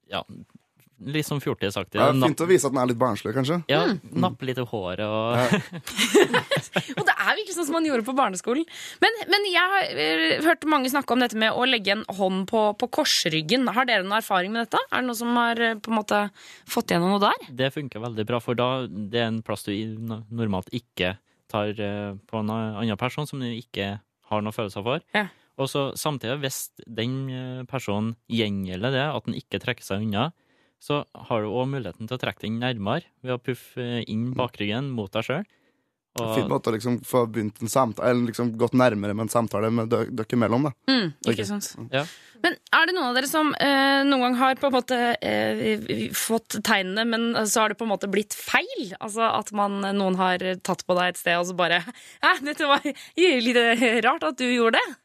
ja, 0.08 0.22
litt 1.04 1.26
sånn 1.28 1.40
fjortisaktig. 1.44 1.98
Ja, 2.00 2.08
fint 2.16 2.40
å 2.40 2.46
vise 2.48 2.66
at 2.68 2.72
den 2.72 2.80
er 2.82 2.88
litt 2.88 2.98
barnslig, 3.00 3.34
kanskje. 3.36 3.58
Ja, 3.68 3.82
Mm. 3.86 4.00
nappe 4.22 4.46
litt 4.48 4.58
i 4.58 4.64
håret 4.64 5.04
og 5.04 5.36
Og 6.96 7.02
det 7.06 7.14
er 7.14 7.36
virkelig 7.36 7.56
sånn 7.56 7.66
som 7.68 7.76
man 7.76 7.86
gjorde 7.86 8.04
på 8.06 8.14
barneskolen. 8.16 8.64
Men, 9.02 9.18
men 9.32 9.46
jeg 9.50 9.72
har 9.72 9.90
eh, 9.92 10.42
hørt 10.46 10.64
mange 10.68 10.90
snakke 10.92 11.12
om 11.14 11.22
dette 11.22 11.38
med 11.38 11.52
å 11.56 11.66
legge 11.68 11.92
en 11.96 12.04
hånd 12.18 12.46
på, 12.50 12.62
på 12.80 12.88
korsryggen. 12.98 13.68
Har 13.76 13.88
dere 13.88 14.04
noen 14.06 14.18
erfaring 14.20 14.52
med 14.54 14.64
dette? 14.66 14.80
Er 14.90 15.02
det 15.02 15.08
noen 15.10 15.18
som 15.20 15.36
har 15.38 15.60
eh, 15.60 15.76
på 15.82 15.92
en 15.92 15.98
måte 16.00 16.20
fått 16.70 16.92
gjennom 16.94 17.14
noe 17.16 17.22
der? 17.24 17.46
Det 17.62 17.72
funker 17.74 18.02
veldig 18.04 18.26
bra, 18.28 18.40
for 18.42 18.58
da 18.58 18.68
det 18.88 19.20
er 19.22 19.30
en 19.30 19.42
plass 19.46 19.66
du 19.66 19.72
normalt 20.30 20.70
ikke 20.76 21.16
tar 21.52 21.72
eh, 21.78 22.14
på 22.26 22.40
en 22.42 22.52
annen 22.56 22.98
person 23.00 23.28
som 23.28 23.42
du 23.42 23.48
ikke 23.52 23.96
har 24.30 24.42
noen 24.42 24.54
følelser 24.56 24.82
for. 24.86 25.04
Ja. 25.14 25.28
Og 25.56 25.70
så 25.72 25.86
samtidig, 25.96 26.40
hvis 26.42 26.56
den 26.84 27.64
personen 27.70 28.16
gjengjelder 28.28 28.92
det, 28.92 29.04
at 29.08 29.24
den 29.28 29.38
ikke 29.38 29.60
trekker 29.62 29.86
seg 29.86 30.02
unna, 30.04 30.26
så 30.82 31.02
har 31.28 31.42
du 31.42 31.50
òg 31.50 31.70
muligheten 31.72 32.08
til 32.08 32.18
å 32.18 32.22
trekke 32.22 32.44
den 32.44 32.60
nærmere 32.62 33.08
ved 33.24 33.36
å 33.36 33.42
puffe 33.42 33.82
eh, 33.82 34.04
inn 34.12 34.30
bakryggen 34.36 34.92
mot 34.94 35.12
deg 35.14 35.28
sjøl. 35.28 35.46
En 36.16 36.32
fin 36.32 36.48
måte 36.48 36.70
å 36.70 36.72
liksom 36.72 37.00
få 37.04 37.26
begynt 37.28 37.58
en 37.60 37.68
samtale, 37.68 38.08
eller 38.08 38.30
liksom 38.30 38.54
gått 38.56 38.76
nærmere 38.78 39.12
med 39.12 39.26
en 39.26 39.32
samtale 39.32 39.68
med 39.74 39.90
dere 39.92 40.36
imellom, 40.36 40.68
da. 40.68 40.72
Mm, 40.88 41.10
ikke 41.28 41.44
sant. 41.48 41.74
Ja. 41.92 42.06
Men 42.44 42.56
er 42.78 42.88
det 42.88 42.94
noen 42.96 43.08
av 43.10 43.18
dere 43.18 43.28
som 43.28 43.52
eh, 43.60 44.00
noen 44.06 44.24
gang 44.24 44.38
har 44.40 44.60
på 44.60 44.70
en 44.70 44.76
måte 44.76 45.00
eh, 45.20 45.84
fått 46.16 46.58
tegnene, 46.64 47.04
men 47.08 47.48
så 47.48 47.64
har 47.64 47.72
det 47.72 47.78
på 47.80 47.84
en 47.84 47.92
måte 47.92 48.10
blitt 48.12 48.36
feil? 48.36 48.94
Altså 48.96 49.28
at 49.28 49.52
man, 49.56 49.80
noen 49.96 50.16
har 50.20 50.44
tatt 50.64 50.86
på 50.86 50.96
deg 50.98 51.12
et 51.12 51.20
sted, 51.20 51.36
og 51.40 51.50
så 51.50 51.58
bare 51.58 51.82
Hæ, 52.24 52.36
dette 52.46 52.70
var 52.70 52.86
litt 53.48 53.60
rart 54.06 54.30
at 54.30 54.40
du 54.40 54.48
gjorde 54.48 54.80
det? 54.80 55.00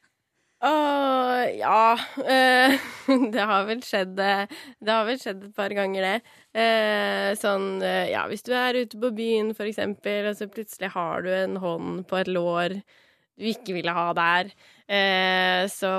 Åh, 0.63 1.41
ja 1.57 1.97
eh, 2.29 2.79
Det 3.33 3.45
har 3.49 3.63
vel 3.65 3.79
skjedd 3.81 4.19
eh, 4.21 4.43
Det 4.77 4.93
har 4.93 5.07
vel 5.07 5.17
skjedd 5.17 5.47
et 5.47 5.55
par 5.57 5.73
ganger, 5.73 6.05
det. 6.05 6.33
Eh, 6.61 7.29
sånn 7.39 7.81
Ja, 7.81 8.27
hvis 8.29 8.45
du 8.45 8.51
er 8.53 8.77
ute 8.83 8.99
på 9.01 9.09
byen, 9.17 9.55
for 9.57 9.65
eksempel, 9.69 10.29
og 10.29 10.37
så 10.37 10.45
plutselig 10.51 10.91
har 10.93 11.25
du 11.25 11.31
en 11.33 11.57
hånd 11.63 12.03
på 12.09 12.19
et 12.21 12.29
lår 12.29 12.77
du 13.41 13.47
ikke 13.49 13.73
ville 13.73 13.93
ha 13.95 14.11
der, 14.13 14.51
så 15.71 15.89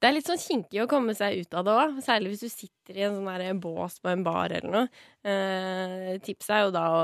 Det 0.00 0.08
er 0.08 0.14
litt 0.14 0.28
sånn 0.30 0.40
kinkig 0.40 0.80
å 0.84 0.88
komme 0.88 1.12
seg 1.18 1.42
ut 1.42 1.56
av 1.58 1.66
det 1.66 1.74
òg, 1.82 1.98
særlig 2.06 2.32
hvis 2.32 2.46
du 2.46 2.52
sitter 2.52 2.96
i 3.00 3.04
en 3.04 3.18
sånn 3.18 3.60
bås 3.60 3.98
på 4.00 4.08
en 4.14 4.24
bar 4.24 4.54
eller 4.56 4.72
noe. 4.72 6.20
Tipset 6.24 6.54
er 6.54 6.64
jo 6.64 6.72
da 6.78 6.86
å 6.94 7.02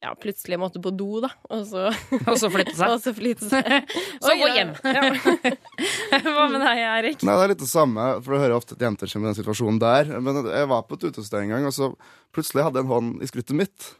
ja, 0.00 0.14
plutselig 0.16 0.56
måtte 0.60 0.80
på 0.82 0.92
do, 0.96 1.20
da. 1.20 1.28
Og 1.52 1.66
så, 1.68 1.90
Og 2.24 2.36
så 2.40 2.48
flytte 2.52 2.74
seg. 2.78 2.88
og 2.94 3.02
så 3.04 3.12
flytte 3.16 3.48
seg. 3.50 3.70
Så 4.24 4.34
gå 4.40 4.48
hjem. 4.54 4.72
Hva 4.80 6.46
med 6.48 6.60
deg, 6.64 6.82
Erik? 6.86 7.24
Nei, 7.26 7.36
det 7.36 7.44
er 7.44 7.52
litt 7.54 7.62
det 7.64 7.70
samme, 7.70 8.06
for 8.24 8.34
du 8.34 8.40
hører 8.42 8.56
ofte 8.56 8.76
at 8.78 8.84
jenter 8.86 9.10
kommer 9.12 9.28
i 9.28 9.32
den 9.34 9.40
situasjonen 9.42 9.80
der. 9.82 10.12
Men 10.24 10.40
jeg 10.48 10.70
var 10.72 10.86
på 10.88 10.96
et 10.98 11.08
utested 11.10 11.42
en 11.42 11.52
gang, 11.54 11.68
og 11.68 11.76
så 11.76 11.90
plutselig 12.34 12.64
hadde 12.66 12.80
jeg 12.80 12.88
en 12.88 12.94
hånd 12.94 13.24
i 13.24 13.28
skrittet 13.30 13.58
mitt. 13.60 13.90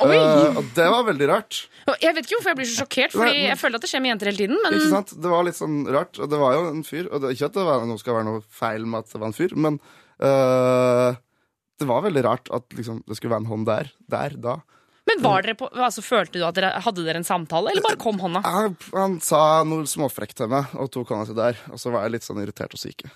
Oi! 0.00 0.16
Uh, 0.16 0.60
og 0.60 0.68
det 0.76 0.86
var 0.88 1.04
veldig 1.08 1.26
rart. 1.28 1.56
Jeg 2.00 2.14
vet 2.16 2.24
ikke 2.24 2.38
hvorfor 2.38 2.52
jeg 2.52 2.58
blir 2.60 2.68
så 2.70 2.76
sjokkert, 2.84 3.12
Fordi 3.12 3.26
Nei, 3.26 3.40
men- 3.42 3.48
jeg 3.50 3.58
føler 3.60 3.80
at 3.80 3.84
det 3.84 3.90
skjer 3.90 4.02
med 4.04 4.12
jenter 4.14 4.30
hele 4.30 4.40
tiden. 4.44 4.60
Men 4.64 4.76
Ikke 4.78 4.92
sant? 4.94 5.14
Det 5.20 5.32
var 5.32 5.44
litt 5.44 5.58
sånn 5.58 5.80
rart. 5.90 6.20
Og 6.22 6.30
det 6.30 6.38
var 6.40 6.54
jo 6.56 6.62
en 6.70 6.84
fyr. 6.86 7.08
Og 7.10 7.20
det, 7.20 7.34
ikke 7.36 7.50
at 7.50 7.58
det 7.58 7.64
var, 7.66 7.84
noe 7.90 8.00
skal 8.00 8.16
være 8.16 8.28
noe 8.30 8.44
feil 8.62 8.86
med 8.88 9.04
at 9.04 9.12
det 9.12 9.20
var 9.20 9.28
en 9.32 9.36
fyr, 9.36 9.56
men 9.60 9.76
uh, 10.24 11.10
det 11.80 11.88
var 11.90 12.04
veldig 12.06 12.24
rart 12.24 12.48
at 12.54 12.76
liksom, 12.76 13.02
det 13.08 13.18
skulle 13.18 13.34
være 13.34 13.44
en 13.44 13.50
hånd 13.52 13.66
der. 13.68 13.92
Der, 14.14 14.36
da. 14.40 14.56
Men 15.10 15.22
var 15.24 15.44
dere 15.44 15.56
på, 15.58 15.68
altså, 15.74 16.02
følte 16.06 16.38
du 16.38 16.44
at 16.46 16.56
dere 16.56 16.70
hadde 16.84 17.04
dere 17.06 17.20
en 17.20 17.26
samtale, 17.26 17.72
eller 17.72 17.84
bare 17.84 17.98
kom 18.00 18.20
hånda? 18.22 18.42
Han, 18.46 18.76
han 18.94 19.16
sa 19.24 19.40
noe 19.66 19.88
småfrekt 19.90 20.38
til 20.38 20.50
meg 20.52 20.70
og 20.78 20.90
tok 20.94 21.10
hånda 21.14 21.26
si 21.28 21.36
der. 21.38 21.58
Og 21.74 21.80
så 21.82 21.92
var 21.94 22.06
jeg 22.06 22.14
litt 22.16 22.26
sånn 22.26 22.40
irritert 22.42 22.76
og 22.76 22.82
syke. 22.82 23.10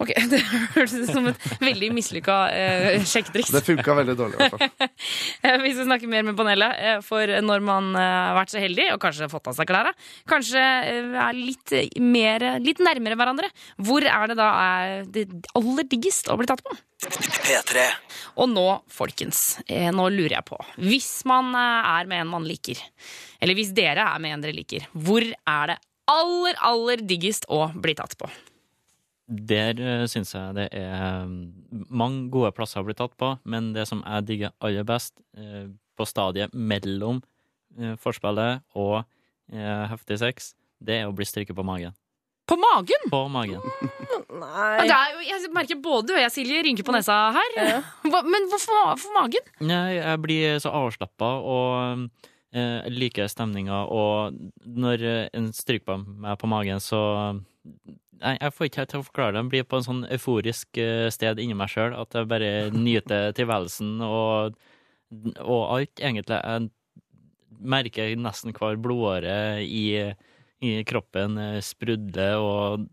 Ok, 0.00 0.14
Det 0.30 0.40
hørtes 0.76 0.94
ut 1.00 1.10
som 1.10 1.26
et 1.32 1.46
veldig 1.62 1.90
mislykka 1.96 2.36
eh, 2.54 3.04
sjekketriks. 3.08 3.50
Det 3.56 3.64
funka 3.66 3.96
veldig 4.00 4.16
dårlig, 4.20 4.38
i 4.38 4.46
hvert 4.46 4.56
fall. 4.56 4.88
Eh, 5.40 5.56
Vi 5.62 5.70
skal 5.72 5.86
snakke 5.88 6.08
mer 6.10 6.24
med 6.26 6.36
panelet, 6.36 6.76
eh, 6.84 6.98
for 7.04 7.30
når 7.44 7.62
man 7.64 7.90
eh, 7.96 8.04
har 8.04 8.36
vært 8.36 8.52
så 8.52 8.60
heldig 8.60 8.90
og 8.94 9.00
kanskje 9.02 9.28
fått 9.32 9.48
av 9.50 9.56
seg 9.56 9.68
klærne, 9.70 9.92
kanskje 10.28 10.60
er 10.60 11.36
litt 11.36 11.72
mer, 12.04 12.44
litt 12.60 12.82
nærmere 12.84 13.16
hverandre, 13.18 13.48
hvor 13.80 14.04
er 14.04 14.30
det 14.30 14.36
da 14.38 14.50
er 14.60 15.08
det 15.08 15.24
aller 15.56 15.88
diggest 15.90 16.28
å 16.30 16.36
bli 16.40 16.48
tatt 16.50 16.62
på? 16.66 16.76
P3. 17.00 17.86
Og 18.44 18.50
nå, 18.52 18.66
folkens, 18.92 19.38
nå 19.70 20.04
lurer 20.12 20.34
jeg 20.36 20.44
på. 20.50 20.58
Hvis 20.84 21.08
man 21.28 21.39
eh, 21.56 21.88
er 21.94 22.10
med 22.10 22.24
en 22.24 22.30
man 22.32 22.46
liker, 22.48 22.80
eller 23.40 23.58
hvis 23.58 23.72
dere 23.76 24.04
er 24.04 24.22
med 24.22 24.36
en 24.36 24.44
dere 24.44 24.56
liker, 24.56 24.86
hvor 24.92 25.24
er 25.24 25.72
det 25.72 25.78
aller, 26.10 26.60
aller 26.66 27.02
diggest 27.06 27.48
å 27.48 27.68
bli 27.74 27.96
tatt 27.98 28.16
på? 28.20 28.28
Der 29.30 29.78
uh, 29.78 30.06
syns 30.10 30.32
jeg 30.34 30.56
det 30.56 30.66
er 30.74 31.22
mm, 31.30 31.86
mange 31.86 32.26
gode 32.34 32.50
plasser 32.56 32.82
å 32.82 32.88
bli 32.88 32.96
tatt 32.98 33.14
på, 33.20 33.36
men 33.46 33.70
det 33.76 33.86
som 33.86 34.02
jeg 34.02 34.26
digger 34.26 34.56
aller 34.58 34.86
best 34.86 35.14
eh, 35.38 35.68
på 35.94 36.06
stadiet 36.08 36.54
mellom 36.56 37.20
forspillet 38.02 38.64
og 38.74 39.04
eh, 39.52 39.84
heftig 39.92 40.18
sex, 40.18 40.54
det 40.80 41.00
er 41.00 41.08
å 41.08 41.14
bli 41.14 41.26
strykket 41.28 41.56
på 41.56 41.66
magen. 41.66 41.94
På 42.50 42.56
magen? 42.58 43.04
På 43.12 43.20
magen. 43.30 43.62
Nei 44.40 44.88
det 44.88 44.96
er 44.96 45.20
jeg 45.28 45.52
merker 45.54 45.78
både 45.82 46.10
du 46.10 46.16
og 46.16 46.22
jeg, 46.24 46.32
Silje, 46.34 46.64
rynker 46.66 46.86
på 46.86 46.94
nesa 46.94 47.18
her. 47.36 47.54
Hva, 48.10 48.24
men 48.26 48.48
hvorfor, 48.50 48.74
hvorfor 48.90 49.14
magen? 49.14 49.52
Nei, 49.62 50.00
jeg 50.00 50.22
blir 50.24 50.58
så 50.62 50.72
avslappa 50.74 51.30
og 51.46 52.08
eh, 52.52 52.90
liker 52.90 53.30
stemninga, 53.30 53.84
og 53.86 54.34
når 54.66 55.06
eh, 55.06 55.22
en 55.38 55.50
stryker 55.54 55.86
på 55.92 55.98
meg 56.02 56.40
på 56.40 56.50
magen, 56.50 56.82
så 56.82 57.00
Nei, 58.20 58.34
jeg 58.36 58.52
får 58.52 58.66
ikke 58.66 58.80
helt 58.82 58.90
til 58.92 59.00
å 59.00 59.04
forklare 59.06 59.32
det. 59.32 59.40
Jeg 59.40 59.48
blir 59.52 59.64
på 59.64 59.78
en 59.78 59.84
sånn 59.86 60.00
euforisk 60.12 60.78
eh, 60.80 61.06
sted 61.12 61.38
inni 61.40 61.54
meg 61.56 61.70
sjøl 61.72 61.94
at 61.96 62.12
jeg 62.12 62.28
bare 62.28 62.50
nyter 62.74 63.30
tilværelsen 63.36 63.94
og, 64.04 64.58
og 65.40 65.62
alt, 65.78 65.94
egentlig. 65.96 66.36
Jeg 66.36 66.68
merker 67.72 68.12
nesten 68.20 68.52
hver 68.56 68.76
blodåre 68.80 69.38
i, 69.64 69.84
i 70.60 70.80
kroppen 70.88 71.38
eh, 71.40 71.58
sprudle, 71.64 72.28
og 72.40 72.86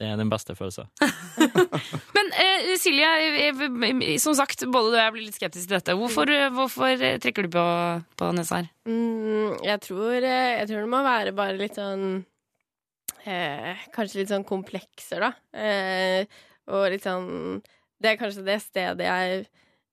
det 0.00 0.08
er 0.08 0.18
den 0.20 0.30
beste 0.32 0.54
følelsen. 0.56 0.88
Men 2.16 2.32
eh, 2.40 2.72
Silje, 2.80 3.10
eh, 3.48 4.02
som 4.22 4.36
sagt, 4.38 4.64
både 4.68 4.92
du 4.92 4.96
og 4.96 5.02
jeg 5.02 5.14
blir 5.16 5.26
litt 5.26 5.38
skeptisk 5.38 5.68
til 5.68 5.78
dette. 5.78 5.96
Hvorfor, 5.98 6.32
eh, 6.32 6.50
hvorfor 6.54 7.06
trekker 7.22 7.48
du 7.48 7.54
på, 7.56 7.66
på 8.20 8.32
nesa 8.36 8.62
her? 8.62 8.70
Mm, 8.88 9.56
jeg, 9.66 9.78
tror, 9.86 10.18
jeg 10.20 10.68
tror 10.68 10.84
det 10.84 10.92
må 10.92 11.02
være 11.06 11.34
bare 11.36 11.58
litt 11.60 11.78
sånn 11.80 12.04
eh, 13.24 13.86
Kanskje 13.94 14.22
litt 14.22 14.32
sånn 14.32 14.46
komplekser, 14.48 15.26
da. 15.26 15.32
Eh, 15.56 16.40
og 16.70 16.86
litt 16.92 17.02
sånn 17.02 17.58
Det 18.00 18.12
er 18.12 18.20
kanskje 18.20 18.46
det 18.46 18.60
stedet 18.62 19.08
jeg 19.08 19.48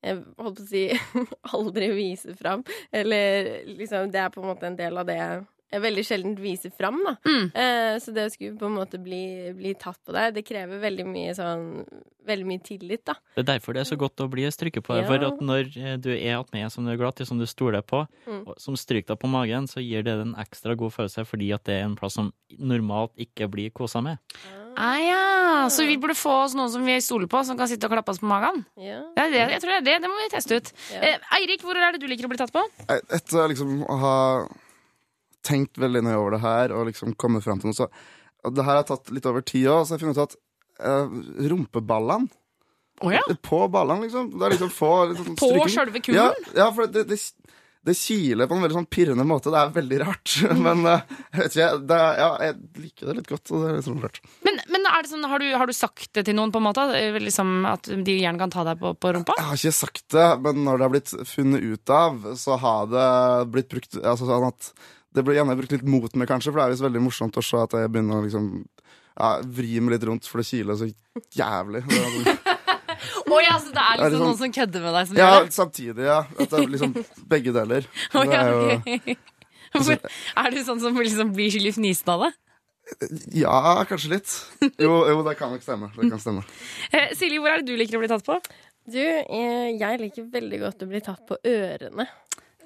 jeg 0.05 0.19
holdt 0.37 0.59
på 0.59 0.63
å 0.63 0.69
si 0.69 0.83
aldri 1.57 1.87
viser 1.95 2.35
fram. 2.37 2.61
Eller 2.93 3.65
liksom 3.65 4.11
Det 4.13 4.21
er 4.21 4.29
på 4.31 4.43
en 4.43 4.51
måte 4.51 4.67
en 4.69 4.77
del 4.77 4.99
av 5.01 5.07
det 5.09 5.17
jeg 5.17 5.39
veldig 5.71 6.03
sjelden 6.07 6.35
viser 6.39 6.71
fram, 6.71 6.99
da. 7.03 7.15
Eh, 7.27 7.97
så 7.99 8.13
det 8.15 8.27
å 8.27 8.31
skulle 8.31 8.55
på 8.59 8.65
en 8.69 8.77
måte 8.77 8.99
bli, 9.03 9.51
bli 9.57 9.73
tatt 9.75 9.99
på 10.07 10.13
deg, 10.15 10.33
det 10.37 10.45
krever 10.47 10.79
veldig 10.83 11.07
mye 11.09 11.33
sånn 11.37 11.65
Veldig 12.27 12.43
mye 12.43 12.59
tillit, 12.59 13.05
da. 13.07 13.13
Det 13.37 13.39
er 13.39 13.45
derfor 13.53 13.71
det 13.71 13.85
er 13.85 13.87
så 13.87 13.95
godt 13.95 14.19
å 14.19 14.25
bli 14.27 14.43
stryket 14.51 14.83
på. 14.83 14.97
Ja. 14.97 15.05
For 15.07 15.21
at 15.29 15.37
når 15.39 15.69
eh, 15.79 15.93
du 15.95 16.09
er 16.11 16.33
attmed 16.35 16.67
som 16.73 16.83
du 16.83 16.91
er 16.91 16.97
glad 16.99 17.21
i, 17.23 17.27
som 17.29 17.39
du 17.39 17.45
stoler 17.47 17.79
på, 17.87 18.01
Mm. 18.27 18.41
og 18.51 18.57
som 18.59 18.75
stryker 18.75 19.13
deg 19.13 19.21
på 19.21 19.29
magen, 19.31 19.63
så 19.71 19.79
gir 19.79 20.03
det 20.03 20.11
en 20.19 20.33
ekstra 20.35 20.75
god 20.75 20.91
følelse, 20.91 21.23
fordi 21.23 21.53
at 21.55 21.63
det 21.63 21.77
er 21.77 21.85
en 21.85 21.95
plass 21.95 22.17
som 22.19 22.33
normalt 22.59 23.13
ikke 23.15 23.47
blir 23.47 23.71
kosa 23.71 24.01
med. 24.03 24.19
Ah, 24.75 24.99
ja. 24.99 25.21
Så 25.71 25.87
vi 25.87 25.95
burde 25.95 26.17
få 26.19 26.35
oss 26.43 26.53
noen 26.59 26.69
som 26.69 26.83
vi 26.83 26.99
stoler 26.99 27.31
på, 27.31 27.39
som 27.47 27.55
kan 27.57 27.71
sitte 27.71 27.87
og 27.87 27.95
klappe 27.95 28.11
oss 28.11 28.19
på 28.19 28.27
magen? 28.27 28.65
Ja. 28.75 28.99
Det 29.15 29.23
er 29.23 29.31
det, 29.31 29.43
jeg 29.55 29.61
tror 29.63 29.71
det 29.71 29.79
er 29.79 29.87
det. 29.87 29.97
Det 30.03 30.11
må 30.11 30.19
vi 30.19 30.29
teste 30.35 30.59
ut. 30.59 30.73
Ja. 30.91 30.99
Eh, 31.13 31.31
Eirik, 31.39 31.63
hvor 31.63 31.79
er 31.79 31.95
det 31.95 32.03
du 32.03 32.11
liker 32.11 32.27
å 32.27 32.33
bli 32.35 32.43
tatt 32.43 32.51
på? 32.51 32.65
Etter 32.91 33.47
liksom 33.55 33.85
å 33.87 33.97
ha 34.03 34.15
tenkt 35.45 35.79
veldig 35.81 36.03
nøye 36.07 36.17
over 36.17 36.37
det 36.37 36.43
her 36.43 36.73
og 36.75 36.89
liksom 36.89 37.15
kommet 37.19 37.45
fram 37.45 37.61
til 37.61 37.71
noe, 37.71 37.77
så 37.77 37.89
Det 38.47 38.63
her 38.63 38.79
har 38.79 38.85
tatt 38.87 39.09
litt 39.11 39.25
over 39.27 39.41
tid 39.41 39.67
òg, 39.67 39.85
så 39.85 39.95
jeg 39.95 39.99
har 39.99 40.05
funnet 40.05 40.19
ut 40.19 40.25
at 40.27 40.37
uh, 40.85 41.47
rumpeballene 41.51 42.29
oh, 43.01 43.13
ja? 43.13 43.21
På 43.41 43.67
ballene, 43.67 44.07
liksom. 44.07 44.31
Er 44.41 44.55
liksom 44.55 44.71
få 44.73 44.93
liksom, 45.11 45.35
På 45.35 45.67
sjølve 45.69 46.01
kulen? 46.01 46.21
Ja, 46.21 46.31
ja 46.55 46.71
for 46.73 46.89
det, 46.91 47.07
det, 47.09 47.19
det 47.87 47.95
kiler 47.95 48.49
på 48.49 48.57
en 48.57 48.65
veldig 48.65 48.77
sånn 48.79 48.89
pirrende 48.91 49.25
måte. 49.27 49.51
Det 49.53 49.59
er 49.61 49.75
veldig 49.75 49.99
rart. 50.01 50.33
Men 50.65 50.83
uh, 50.87 50.97
jeg 51.31 51.43
vet 51.43 51.57
ikke, 51.57 51.69
det 51.91 51.99
ja, 52.19 52.29
jeg 52.47 52.57
liker 52.83 53.09
det 53.11 53.17
litt 53.19 53.31
godt. 53.31 53.53
Og 53.53 53.63
det 53.63 53.71
er 53.75 53.85
sånn 53.85 54.01
rart. 54.03 54.19
Men, 54.47 54.59
men 54.73 54.89
er 54.89 55.05
det 55.05 55.11
sånn, 55.11 55.29
har, 55.29 55.43
du, 55.43 55.47
har 55.61 55.69
du 55.69 55.75
sagt 55.77 56.11
det 56.17 56.25
til 56.27 56.37
noen, 56.37 56.51
på 56.53 56.61
en 56.61 56.67
måte? 56.69 56.87
Eh, 56.97 57.21
Liksom 57.27 57.65
At 57.69 57.87
de 57.87 58.13
gjerne 58.19 58.39
kan 58.41 58.53
ta 58.53 58.65
deg 58.67 58.81
på, 58.81 58.93
på 58.99 59.13
rumpa? 59.15 59.37
Jeg 59.39 59.49
har 59.51 59.61
ikke 59.61 59.77
sagt 59.79 60.05
det, 60.13 60.27
men 60.43 60.61
når 60.65 60.77
det 60.77 60.87
har 60.87 60.93
blitt 60.93 61.15
funnet 61.29 61.65
ut 61.65 61.93
av, 61.93 62.21
så 62.39 62.59
har 62.61 62.91
det 62.91 63.09
blitt 63.53 63.71
brukt 63.71 63.97
altså 64.01 64.27
sånn 64.29 64.47
at 64.51 64.71
Det 65.15 65.23
blir 65.23 65.37
gjerne 65.39 65.55
brukt 65.57 65.71
litt 65.71 65.83
mot 65.87 66.15
meg, 66.19 66.27
kanskje, 66.29 66.51
for 66.51 66.59
det 66.59 66.65
er 66.67 66.73
visst 66.75 66.83
veldig 66.85 67.01
morsomt 67.01 67.37
å 67.39 67.43
se 67.45 67.57
at 67.57 67.71
jeg 67.79 67.89
begynner 67.93 68.19
å 68.19 68.25
liksom 68.25 68.49
ja, 69.17 69.29
vri 69.43 69.79
meg 69.81 69.95
litt 69.95 70.03
rundt, 70.09 70.27
for 70.29 70.43
det 70.43 70.47
kiler 70.49 70.77
så 70.77 70.89
jævlig. 71.33 71.83
Det 71.87 72.01
er 72.01 72.11
sånn- 72.17 72.43
Oh, 73.27 73.41
ja, 73.43 73.57
så 73.59 73.69
det 73.75 73.81
er 73.83 73.97
liksom, 73.99 74.03
det 74.03 74.09
liksom 74.09 74.19
sånn- 74.19 74.27
noen 74.27 74.37
som 74.39 74.51
kødder 74.55 74.83
med 74.85 74.93
deg 74.95 75.07
som 75.09 75.17
Ja, 75.19 75.25
gjør 75.37 75.45
det? 75.47 75.53
samtidig, 75.53 76.05
ja. 76.07 76.19
At 76.39 76.49
det 76.53 76.59
er 76.59 76.69
liksom 76.73 76.93
begge 77.33 77.51
deler. 77.55 77.87
Det 78.13 78.23
ja, 78.31 78.41
er 78.41 78.51
jo 78.51 78.59
ok. 78.77 79.17
Er 80.41 80.51
du 80.53 80.59
sånn 80.63 80.79
som 80.81 80.95
liksom 80.97 81.33
blir 81.35 81.51
skikkelig 81.53 81.73
fnisen 81.75 82.09
av 82.13 82.23
det? 82.27 82.31
Ja, 83.35 83.83
kanskje 83.89 84.13
litt. 84.15 84.31
Jo, 84.79 84.93
jo, 85.11 85.17
det 85.27 85.33
kan 85.37 85.51
nok 85.51 85.61
stemme. 85.65 85.89
Det 85.97 86.07
kan 86.13 86.21
stemme. 86.23 86.45
Eh, 86.95 87.11
Silje, 87.19 87.41
hvor 87.43 87.51
er 87.51 87.59
det 87.61 87.67
du 87.67 87.75
liker 87.77 87.99
å 87.99 88.01
bli 88.05 88.09
tatt 88.13 88.23
på? 88.25 88.37
Du, 88.87 89.01
eh, 89.03 89.75
jeg 89.75 89.99
liker 90.05 90.29
veldig 90.31 90.61
godt 90.63 90.85
å 90.85 90.89
bli 90.89 91.01
tatt 91.03 91.25
på 91.27 91.35
ørene. 91.51 92.07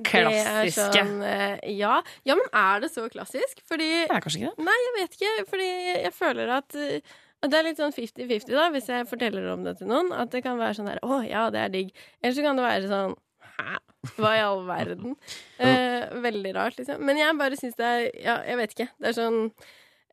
Klassiske. 0.07 0.87
Det 0.91 1.01
sånn, 1.01 1.17
eh, 1.27 1.57
ja. 1.77 1.97
ja, 2.27 2.37
men 2.37 2.47
er 2.61 2.83
det 2.83 2.91
så 2.93 3.07
klassisk? 3.11 3.61
Fordi 3.69 3.89
Det 4.03 4.15
er 4.15 4.23
kanskje 4.23 4.41
ikke 4.41 4.53
det? 4.55 4.65
Nei, 4.67 4.77
jeg 4.85 4.95
vet 4.97 5.17
ikke. 5.17 5.33
Fordi 5.51 5.69
jeg 5.89 6.13
føler 6.15 6.53
at 6.57 6.79
eh, 6.79 7.13
det 7.41 7.57
er 7.57 7.65
litt 7.65 7.79
sånn 7.81 7.93
50-50, 7.95 8.51
da, 8.53 8.67
hvis 8.73 8.89
jeg 8.91 9.07
forteller 9.09 9.47
om 9.53 9.63
det 9.65 9.79
til 9.79 9.89
noen. 9.89 10.11
At 10.13 10.33
det 10.33 10.43
kan 10.45 10.59
være 10.61 10.77
sånn 10.77 10.91
der 10.91 11.01
Å, 11.01 11.21
ja, 11.25 11.47
det 11.53 11.63
er 11.63 11.73
digg. 11.73 11.95
Eller 12.21 12.37
så 12.37 12.45
kan 12.45 12.59
det 12.59 12.67
være 12.67 12.91
sånn 12.91 13.17
Hæ? 13.57 13.79
Hva 14.17 14.29
i 14.33 14.43
all 14.45 14.63
verden? 14.65 15.17
Eh, 15.61 16.07
veldig 16.23 16.55
rart, 16.57 16.79
liksom. 16.79 17.03
Men 17.05 17.19
jeg 17.19 17.37
bare 17.37 17.57
syns 17.59 17.75
det 17.77 17.89
er 17.89 18.07
Ja, 18.17 18.39
jeg 18.49 18.57
vet 18.61 18.71
ikke. 18.73 18.87
Det 18.97 19.11
er 19.11 19.17
sånn 19.17 19.43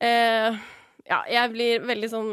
eh, 0.04 0.58
ja, 1.08 1.22
jeg 1.30 1.52
blir 1.54 1.84
veldig 1.88 2.08
sånn, 2.12 2.32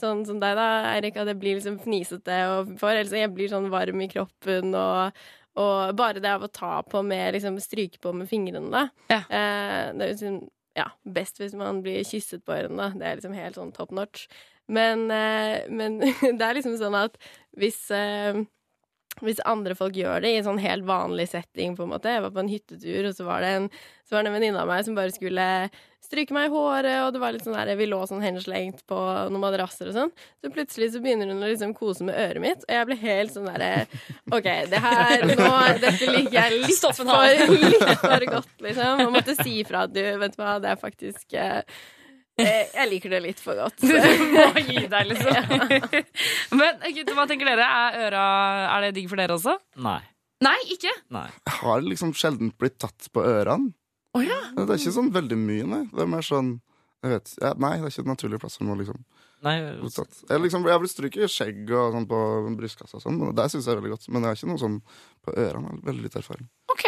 sånn 0.00 0.24
som 0.26 0.40
deg, 0.42 0.56
da, 0.58 0.66
Eirik, 0.96 1.18
at 1.20 1.30
jeg 1.30 1.38
blir 1.38 1.58
liksom 1.60 1.78
fnisete 1.82 2.38
og 2.50 2.72
for. 2.80 2.90
Ellers 2.90 3.14
jeg 3.14 3.30
blir 3.34 3.50
sånn 3.52 3.68
varm 3.70 4.02
i 4.02 4.08
kroppen 4.10 4.74
og, 4.74 5.20
og 5.56 5.96
bare 5.96 6.20
det 6.22 6.32
av 6.32 6.44
å 6.44 6.52
ta 6.52 6.80
på 6.86 7.02
med 7.06 7.36
liksom 7.36 7.56
stryke 7.62 8.00
på 8.02 8.12
med 8.16 8.28
fingrene, 8.30 8.68
da. 8.72 8.84
Eh, 9.24 9.94
det 9.96 10.04
er 10.04 10.12
liksom, 10.12 10.40
ja, 10.76 10.90
best 11.16 11.40
hvis 11.40 11.56
man 11.56 11.80
blir 11.84 12.04
kysset 12.06 12.44
på 12.44 12.56
ørene, 12.56 12.76
da. 12.76 12.90
Det 12.98 13.08
er 13.08 13.20
liksom 13.20 13.36
helt 13.38 13.58
sånn 13.60 13.72
top 13.76 13.94
notch. 13.96 14.26
Men, 14.68 15.06
eh, 15.14 15.64
men 15.70 16.00
det 16.38 16.42
er 16.42 16.58
liksom 16.58 16.76
sånn 16.80 16.98
at 16.98 17.16
hvis 17.56 17.86
eh, 17.94 18.42
hvis 19.24 19.42
andre 19.48 19.76
folk 19.78 19.96
gjør 19.96 20.24
det 20.24 20.32
i 20.32 20.38
en 20.40 20.46
sånn 20.48 20.62
helt 20.62 20.84
vanlig 20.88 21.28
setting, 21.32 21.76
på 21.76 21.86
en 21.86 21.92
måte. 21.94 22.12
Jeg 22.12 22.24
var 22.26 22.32
på 22.34 22.42
en 22.42 22.52
hyttetur, 22.52 23.08
og 23.08 23.16
så 23.16 23.26
var 23.28 23.44
det 23.44 23.52
en, 23.56 23.68
var 24.12 24.24
det 24.24 24.32
en 24.32 24.36
venninne 24.36 24.60
av 24.62 24.68
meg 24.70 24.84
som 24.86 24.98
bare 24.98 25.14
skulle 25.14 25.46
stryke 26.06 26.34
meg 26.36 26.48
i 26.48 26.52
håret, 26.52 27.00
og 27.02 27.14
det 27.14 27.20
var 27.22 27.34
litt 27.34 27.46
sånn 27.46 27.56
der, 27.56 27.72
vi 27.78 27.88
lå 27.88 27.98
sånn 28.06 28.22
henslengt 28.22 28.84
på 28.86 28.98
noen 29.32 29.42
madrasser 29.42 29.90
og 29.90 29.96
sånn. 29.96 30.12
Så 30.42 30.52
plutselig 30.54 30.92
så 30.94 31.02
begynner 31.02 31.32
hun 31.32 31.42
å 31.42 31.50
liksom 31.50 31.74
kose 31.76 32.06
med 32.06 32.18
øret 32.20 32.44
mitt, 32.44 32.62
og 32.66 32.76
jeg 32.76 32.88
ble 32.90 32.98
helt 33.00 33.34
sånn 33.34 33.48
derre 33.50 33.72
OK, 34.30 34.46
det 34.70 34.82
her 34.84 35.26
nå 35.32 35.50
Dette 35.82 36.12
liker 36.12 36.36
jeg 36.36 36.60
litt 36.60 37.00
for, 37.00 37.50
litt 37.66 37.90
for 38.04 38.28
godt, 38.36 38.54
liksom. 38.68 39.04
Og 39.06 39.12
måtte 39.16 39.36
si 39.40 39.60
ifra 39.64 39.86
at 39.88 39.94
du, 39.96 40.02
vet 40.22 40.36
du 40.36 40.42
hva, 40.42 40.56
det 40.62 40.74
er 40.74 40.80
faktisk 40.80 41.34
eh, 41.34 41.62
Jeg 42.36 42.88
liker 42.90 43.14
det 43.14 43.22
litt 43.24 43.40
for 43.40 43.56
godt. 43.56 43.80
Du 43.86 43.94
må 44.34 44.50
gi 44.60 44.84
deg, 44.92 45.08
liksom. 45.08 45.96
Men 46.60 46.84
gutt, 46.98 47.14
hva 47.16 47.24
tenker 47.30 47.48
dere? 47.48 47.64
Er 47.64 47.98
øra 48.06 48.26
Er 48.74 48.86
det 48.86 48.92
digg 48.98 49.08
for 49.12 49.20
dere 49.20 49.38
også? 49.38 49.56
Nei. 49.80 49.98
Nei, 50.44 50.58
ikke? 50.74 50.92
Nei. 51.16 51.28
Jeg 51.48 51.58
har 51.62 51.84
liksom 51.86 52.12
sjelden 52.16 52.52
blitt 52.60 52.76
tatt 52.82 53.08
på 53.14 53.24
ørene. 53.24 53.72
Oh, 54.16 54.24
ja. 54.24 54.36
Det 54.56 54.68
er 54.68 54.80
ikke 54.80 54.96
sånn 54.96 55.12
veldig 55.12 55.36
mye, 55.40 55.64
nei. 55.68 55.82
Det 55.92 56.04
er 56.04 56.12
mer 56.12 56.24
sånn 56.24 56.58
jeg 57.04 57.12
vet, 57.12 57.32
ja, 57.42 57.52
Nei, 57.60 57.76
det 57.78 57.86
er 57.86 57.92
ikke 57.92 58.02
en 58.02 58.12
naturlig 58.14 58.38
plass 58.42 58.56
for 58.58 58.66
noe, 58.66 58.78
liksom. 58.80 59.02
Nei. 59.44 59.56
Jeg, 59.60 60.38
liksom, 60.42 60.64
jeg 60.66 60.80
blitt 60.82 60.92
stryket 60.92 61.26
i 61.26 61.28
skjegg 61.30 61.70
og 61.76 61.92
sånn 61.94 62.06
på 62.10 62.20
brystkassa 62.58 62.98
og 62.98 63.04
sånn, 63.04 63.18
men 63.20 63.34
det 63.36 63.46
syns 63.52 63.68
jeg 63.68 63.74
er 63.76 63.80
veldig 63.82 63.92
godt. 63.92 64.08
Men 64.10 64.24
jeg 64.24 64.32
har 64.32 64.38
ikke 64.40 64.48
noe 64.50 64.62
sånn 64.62 64.78
på 65.26 65.34
ørene. 65.44 65.74
Veldig 65.86 66.06
litt 66.06 66.16
erfaring. 66.18 66.48
Ok. 66.72 66.86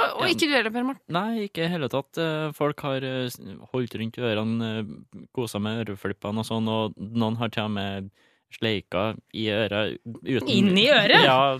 Og, 0.00 0.24
ikke 0.30 0.48
du 0.48 0.54
heller, 0.54 0.72
Per 0.72 0.86
Morten? 0.86 1.04
Nei, 1.12 1.46
ikke 1.46 1.66
i 1.66 1.70
hele 1.70 1.88
tatt. 1.92 2.18
Eh, 2.20 2.48
Folk 2.56 2.80
har 2.86 3.04
eh, 3.06 3.36
holdt 3.74 3.96
rundt 4.00 4.18
ørene, 4.20 4.70
eh, 4.80 5.24
kosa 5.36 5.60
med 5.62 5.84
øreflippene 5.84 6.42
og 6.42 6.48
sånn, 6.48 6.70
og 6.72 6.96
noen 6.98 7.38
har 7.40 7.52
til 7.52 7.66
og 7.68 7.74
med 7.76 8.10
sleika 8.50 9.02
i 9.36 9.44
øret 9.54 9.98
uten 10.04 10.48
Inn 10.50 10.72
i 10.78 10.88
øret? 10.90 11.22
Ja. 11.24 11.56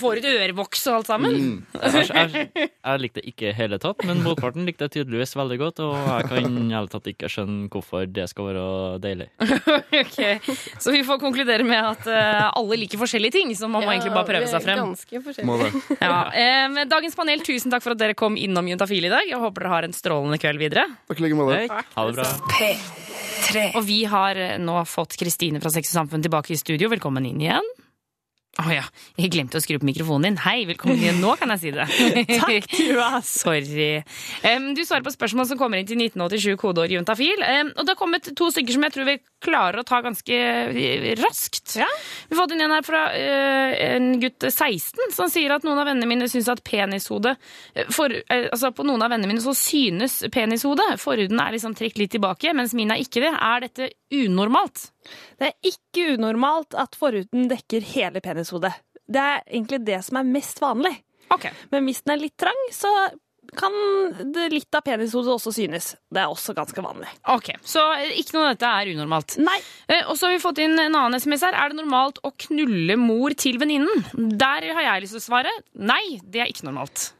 Får 0.00 0.20
du 0.24 0.28
ørevoks 0.32 0.82
og 0.90 0.96
alt 0.98 1.10
sammen? 1.10 1.36
Mm. 1.38 1.58
Jeg, 1.78 2.08
jeg, 2.10 2.70
jeg 2.84 3.02
likte 3.04 3.20
det 3.22 3.30
ikke 3.30 3.48
i 3.50 3.54
hele 3.56 3.78
tatt, 3.82 4.02
men 4.08 4.22
motparten 4.24 4.66
likte 4.66 4.88
det 4.88 4.96
tydeligvis 4.98 5.36
veldig 5.38 5.58
godt, 5.62 5.82
og 5.86 5.94
jeg 5.94 6.28
kan 6.32 6.58
i 6.58 6.74
hele 6.74 6.90
tatt 6.92 7.10
ikke 7.12 7.30
skjønne 7.30 7.68
hvorfor 7.72 8.08
det 8.10 8.26
skal 8.32 8.50
være 8.50 8.66
deilig. 9.04 9.28
ok, 10.02 10.18
Så 10.82 10.94
vi 10.94 11.04
får 11.06 11.22
konkludere 11.22 11.66
med 11.66 11.80
at 11.94 12.08
uh, 12.10 12.50
alle 12.58 12.80
liker 12.82 13.00
forskjellige 13.00 13.38
ting, 13.38 13.54
så 13.54 13.68
man 13.70 13.84
må 13.84 13.92
Ja, 13.92 13.96
egentlig 13.96 14.14
bare 14.16 14.30
prøve 14.34 14.50
seg 14.50 14.64
frem. 14.64 14.84
ganske. 14.84 15.98
Ja, 16.00 16.18
eh, 16.34 16.84
dagens 16.90 17.14
panel, 17.18 17.42
tusen 17.46 17.70
takk 17.74 17.84
for 17.86 17.94
at 17.94 18.02
dere 18.02 18.18
kom 18.18 18.36
innom 18.40 18.66
Juntafil 18.68 19.06
i 19.06 19.12
dag. 19.12 19.28
Jeg 19.30 19.38
håper 19.42 19.66
dere 19.68 19.74
har 19.78 19.88
en 19.88 19.96
strålende 19.96 20.40
kveld 20.42 20.58
videre. 20.62 20.88
Takk 21.08 21.20
i 21.22 21.28
like 21.28 21.38
måte. 21.38 21.82
Ha 21.94 22.08
det 22.10 22.18
bra. 22.18 23.12
Og 23.74 23.82
vi 23.86 24.02
har 24.10 24.38
eh, 24.40 24.56
nå 24.60 24.76
fått 24.88 25.18
Kristine 25.20 25.60
fra 25.62 25.72
Sex 25.72 25.92
og 25.92 26.02
Samfunn 26.02 26.24
tilbake 26.24 26.54
i 26.54 26.60
studio. 26.60 26.90
Velkommen 26.92 27.26
inn 27.28 27.42
igjen. 27.44 27.74
Å 28.54 28.70
ja, 28.70 28.84
jeg 29.18 29.32
glemte 29.34 29.58
å 29.58 29.62
skru 29.62 29.80
på 29.82 29.86
mikrofonen 29.88 30.28
din. 30.28 30.36
Hei, 30.44 30.62
velkommen 30.68 31.00
igjen. 31.00 31.16
Nå 31.18 31.32
kan 31.40 31.50
jeg 31.56 31.60
si 31.62 31.70
det. 31.74 31.86
Takk, 32.38 32.68
Tuva. 32.70 33.08
Sorry. 33.26 33.88
Um, 34.46 34.68
du 34.78 34.84
svarer 34.86 35.02
på 35.02 35.10
spørsmål 35.10 35.48
som 35.50 35.58
kommer 35.58 35.80
inn 35.80 35.88
til 35.88 35.98
1987 35.98 36.54
kodeord 36.60 36.94
juntafil. 36.94 37.42
Um, 37.42 37.72
og 37.74 37.82
det 37.82 37.94
har 37.96 37.98
kommet 37.98 38.30
to 38.38 38.52
stykker 38.54 38.76
som 38.76 38.86
jeg 38.86 38.94
tror 38.94 39.08
vi 39.10 39.16
klarer 39.42 39.82
å 39.82 39.86
ta 39.88 39.98
ganske 40.04 40.38
raskt. 41.18 41.24
raskt. 41.24 41.74
Vi 41.74 42.36
har 42.36 42.42
fått 42.44 42.54
inn 42.54 42.62
en 42.68 42.76
her 42.76 42.86
fra 42.86 43.02
uh, 43.10 43.74
en 43.88 44.08
gutt 44.22 44.46
16 44.52 45.16
som 45.18 45.32
sier 45.32 45.56
at 45.56 45.66
noen 45.66 45.82
av 45.82 45.90
vennene 45.90 46.12
mine 46.14 46.30
syns 46.30 46.52
at 46.52 46.62
penishode 46.66 47.34
eh, 47.74 47.90
for, 47.90 48.14
uh, 48.14 48.46
Altså 48.54 48.70
på 48.76 48.86
noen 48.86 49.02
av 49.02 49.10
vennene 49.10 49.34
mine 49.34 49.42
så 49.42 49.56
synes 49.58 50.20
penishodet. 50.30 50.92
Forhuden 51.02 51.42
er 51.42 51.56
liksom 51.58 51.74
trukket 51.74 52.04
litt 52.04 52.14
tilbake, 52.14 52.54
mens 52.54 52.76
min 52.78 52.94
er 52.94 53.02
ikke 53.02 53.26
det. 53.26 53.34
Er 53.34 53.66
dette 53.66 53.94
unormalt? 54.14 54.92
Det 55.40 55.50
er 55.50 55.70
ikke 55.72 56.14
unormalt 56.16 56.74
at 56.78 56.96
forhuden 56.98 57.48
dekker 57.50 57.84
hele 57.94 58.20
penishodet. 58.24 58.72
Det 59.04 59.20
er 59.20 59.42
egentlig 59.50 59.82
det 59.84 60.00
som 60.06 60.16
er 60.22 60.30
mest 60.30 60.60
vanlig. 60.64 60.94
Men 61.72 61.84
hvis 61.88 62.02
den 62.04 62.14
er 62.14 62.22
litt 62.22 62.36
trang, 62.40 62.60
så 62.72 62.90
kan 63.54 63.74
det 64.34 64.46
litt 64.50 64.74
av 64.74 64.82
penishodet 64.86 65.34
også 65.34 65.52
synes. 65.54 65.90
Det 66.10 66.22
er 66.22 66.30
også 66.32 66.54
ganske 66.56 66.80
vanlig. 66.82 67.10
Ok, 67.30 67.50
Så 67.62 67.82
ikke 68.16 68.34
noe 68.38 68.46
av 68.48 68.54
dette 68.56 68.70
er 68.70 68.90
unormalt? 68.94 69.36
Nei. 69.44 69.58
Eh, 69.86 70.00
og 70.08 70.16
så 70.16 70.26
har 70.30 70.32
vi 70.34 70.40
fått 70.42 70.62
inn 70.64 70.78
en 70.80 70.96
annen 70.96 71.20
SMS 71.20 71.44
her. 71.44 71.54
Er 71.54 71.70
det 71.74 71.78
normalt 71.82 72.18
å 72.24 72.32
knulle 72.46 72.96
mor 72.98 73.36
til 73.38 73.60
venninnen? 73.60 74.06
Der 74.40 74.70
har 74.74 74.82
jeg 74.88 75.04
lyst 75.04 75.18
til 75.18 75.22
å 75.22 75.26
svare 75.28 75.52
nei, 75.76 76.18
det 76.24 76.40
er 76.46 76.50
ikke 76.50 76.66
normalt. 76.70 77.10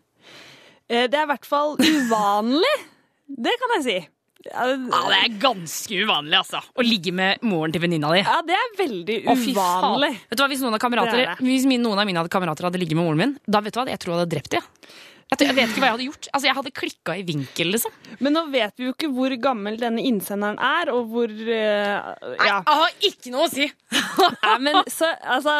Eh, 0.88 1.06
Det 1.12 1.20
er 1.20 1.28
i 1.28 1.32
hvert 1.34 1.46
fall 1.48 1.76
uvanlig. 1.78 2.74
Det 3.44 3.54
kan 3.60 3.76
jeg 3.78 3.84
si. 3.84 3.98
Ja, 4.44 4.66
Det 4.76 5.18
er 5.22 5.38
ganske 5.40 6.00
uvanlig, 6.04 6.36
altså. 6.40 6.60
Å 6.76 6.84
ligge 6.84 7.12
med 7.16 7.42
moren 7.46 7.72
til 7.72 7.80
venninna 7.84 8.10
di. 8.12 8.20
Ja, 8.26 8.40
det 8.44 8.56
er 8.58 8.74
veldig 8.78 9.16
uvanlig. 9.24 10.12
Vet 10.28 10.36
du 10.36 10.42
hva, 10.44 10.48
Hvis 10.52 10.60
noen 10.64 10.74
av, 10.76 10.82
kamerater, 10.82 11.16
Det 11.16 11.26
det. 11.38 11.46
hvis 11.46 11.64
min, 11.70 11.82
noen 11.82 11.98
av 11.98 12.06
mine 12.06 12.26
kamerater 12.28 12.68
hadde 12.68 12.78
ligget 12.82 12.96
med 12.98 13.04
moren 13.06 13.18
min, 13.22 13.38
da 13.48 13.60
vet 13.64 13.72
du 13.72 13.80
hva, 13.80 13.86
jeg 13.88 13.98
tror 14.02 14.14
jeg 14.14 14.20
hadde 14.20 14.34
drept 14.36 14.50
dem. 14.50 14.62
Jeg, 15.32 15.48
jeg 15.48 15.56
vet 15.56 15.72
ikke 15.72 15.80
hva 15.82 15.88
jeg 15.88 15.94
hadde 15.96 16.06
gjort. 16.06 16.26
Altså, 16.30 16.46
Jeg 16.46 16.56
hadde 16.58 16.72
klikka 16.78 17.14
i 17.18 17.24
vinkel, 17.26 17.70
liksom. 17.74 17.94
Men 18.22 18.36
nå 18.36 18.42
vet 18.52 18.76
vi 18.78 18.86
jo 18.86 18.92
ikke 18.94 19.10
hvor 19.14 19.34
gammel 19.42 19.78
denne 19.80 20.04
innsenderen 20.04 20.60
er, 20.62 20.92
og 20.94 21.08
hvor 21.10 21.32
uh, 21.32 22.12
ja. 22.38 22.60
Jeg 22.60 22.78
har 22.80 22.98
ikke 23.08 23.32
noe 23.34 23.48
å 23.48 23.52
si! 23.52 23.66
Nei, 24.44 24.54
men 24.66 24.78
så, 24.92 25.10
altså, 25.22 25.56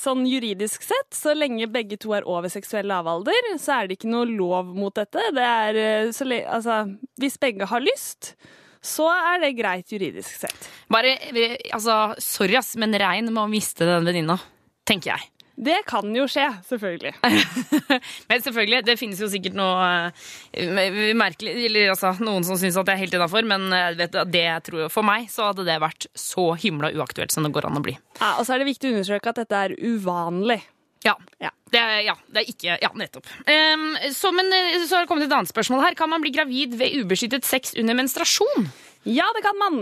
sånn 0.00 0.24
juridisk 0.28 0.86
sett, 0.86 1.10
så 1.16 1.34
lenge 1.36 1.68
begge 1.72 1.98
to 2.00 2.14
er 2.16 2.26
over 2.28 2.52
seksuell 2.52 2.88
lavalder, 2.88 3.52
så 3.60 3.80
er 3.80 3.90
det 3.90 3.98
ikke 3.98 4.12
noe 4.12 4.28
lov 4.30 4.72
mot 4.76 4.94
dette. 4.96 5.28
Det 5.34 5.46
er, 5.50 5.82
eh, 5.82 6.10
så, 6.14 6.28
altså, 6.30 6.82
hvis 7.20 7.38
begge 7.42 7.68
har 7.68 7.84
lyst, 7.84 8.34
så 8.82 9.06
er 9.12 9.44
det 9.44 9.52
greit 9.58 9.92
juridisk 9.92 10.40
sett. 10.42 10.70
Bare, 10.92 11.14
altså, 11.74 12.16
Sorry, 12.22 12.56
ass, 12.58 12.74
men 12.80 12.96
regn 12.98 13.30
med 13.30 13.44
å 13.44 13.50
miste 13.50 13.86
den 13.88 14.08
venninna. 14.08 14.40
Tenker 14.88 15.14
jeg. 15.14 15.28
Det 15.54 15.82
kan 15.88 16.08
jo 16.16 16.24
skje, 16.30 16.46
selvfølgelig. 16.68 17.12
Men 18.30 18.44
selvfølgelig, 18.44 18.82
det 18.88 18.96
finnes 19.00 19.20
jo 19.20 19.28
sikkert 19.30 19.56
noe 19.58 19.88
eh, 20.56 21.12
merkelig 21.18 21.66
Eller 21.68 21.92
altså, 21.92 22.14
noen 22.24 22.46
som 22.46 22.56
syns 22.60 22.78
at 22.80 22.88
det 22.88 22.94
er 22.96 23.02
helt 23.02 23.16
innafor, 23.18 23.44
men 23.48 23.68
eh, 23.76 23.90
vet 23.98 24.16
det 24.32 24.46
tror 24.66 24.84
jeg, 24.84 24.92
for 24.94 25.06
meg 25.06 25.28
så 25.32 25.50
hadde 25.50 25.66
det 25.68 25.76
vært 25.82 26.08
så 26.18 26.52
himla 26.58 26.92
uaktuelt 26.96 27.34
som 27.34 27.44
det 27.44 27.52
går 27.54 27.68
an 27.68 27.80
å 27.80 27.84
bli. 27.84 27.96
Ja, 28.20 28.36
og 28.38 28.46
så 28.46 28.54
er 28.56 28.62
det 28.62 28.70
viktig 28.72 28.90
å 28.90 28.94
understreke 28.96 29.32
at 29.32 29.42
dette 29.42 29.60
er 29.68 29.76
uvanlig. 29.76 30.62
Ja. 31.04 31.16
Det 31.72 31.80
er, 31.80 32.00
ja, 32.06 32.14
det 32.30 32.42
er 32.42 32.50
ikke 32.52 32.76
Ja, 32.82 32.90
nettopp. 32.98 33.28
Um, 33.48 33.86
så, 34.14 34.30
men, 34.34 34.52
eh, 34.52 34.84
så 34.86 34.98
har 34.98 35.04
det 35.04 35.10
kommet 35.10 35.26
et 35.26 35.34
annet 35.34 35.50
spørsmål 35.50 35.84
her. 35.86 35.96
Kan 35.98 36.12
man 36.12 36.22
bli 36.24 36.32
gravid 36.34 36.76
ved 36.80 37.02
ubeskyttet 37.02 37.48
sex 37.48 37.76
under 37.80 37.96
menstruasjon? 37.98 38.68
Ja, 39.08 39.26
det 39.36 39.42
kan 39.44 39.58
man. 39.58 39.80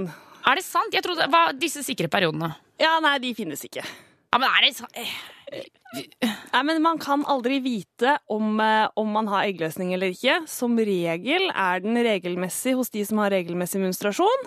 Er 0.48 0.56
det 0.56 0.64
sant? 0.64 0.94
Jeg 0.96 1.04
trodde, 1.04 1.26
Hva 1.30 1.50
disse 1.56 1.82
sikre 1.84 2.08
periodene? 2.12 2.54
Ja, 2.80 2.94
nei, 3.04 3.18
de 3.20 3.34
finnes 3.36 3.62
ikke. 3.66 3.84
Ja, 3.84 4.38
men 4.38 4.48
er 4.48 4.64
det 4.64 4.76
sant? 4.78 4.96
Nei, 5.50 6.62
men 6.62 6.78
Man 6.82 6.98
kan 7.02 7.24
aldri 7.26 7.58
vite 7.64 8.16
om, 8.30 8.60
eh, 8.62 8.88
om 8.96 9.10
man 9.10 9.28
har 9.28 9.48
eggløsning 9.48 9.92
eller 9.94 10.14
ikke. 10.14 10.36
Som 10.48 10.78
regel 10.78 11.50
er 11.50 11.82
den 11.82 11.98
regelmessig 11.98 12.76
hos 12.78 12.92
de 12.94 13.04
som 13.06 13.18
har 13.18 13.32
regelmessig 13.34 13.80
menstruasjon. 13.82 14.46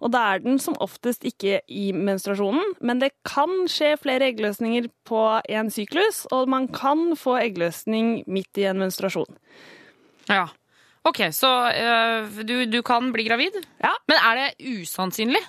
Og 0.00 0.10
da 0.10 0.24
er 0.34 0.44
den 0.44 0.58
som 0.58 0.78
oftest 0.82 1.26
ikke 1.28 1.60
i 1.68 1.90
menstruasjonen, 1.94 2.74
men 2.80 2.98
det 3.02 3.12
kan 3.24 3.68
skje 3.70 3.96
flere 4.02 4.32
eggløsninger 4.32 4.90
på 5.06 5.22
en 5.48 5.70
syklus, 5.70 6.26
og 6.32 6.48
man 6.48 6.66
kan 6.68 7.14
få 7.18 7.38
eggløsning 7.38 8.24
midt 8.26 8.58
i 8.58 8.66
en 8.70 8.82
menstruasjon. 8.82 9.30
Ja. 10.28 10.48
Ok, 11.06 11.22
så 11.32 11.48
øh, 11.72 12.42
du, 12.44 12.66
du 12.68 12.82
kan 12.82 13.12
bli 13.12 13.24
gravid? 13.24 13.54
Ja. 13.80 13.94
Men 14.10 14.18
er 14.20 14.36
det 14.36 14.74
usannsynlig? 14.82 15.40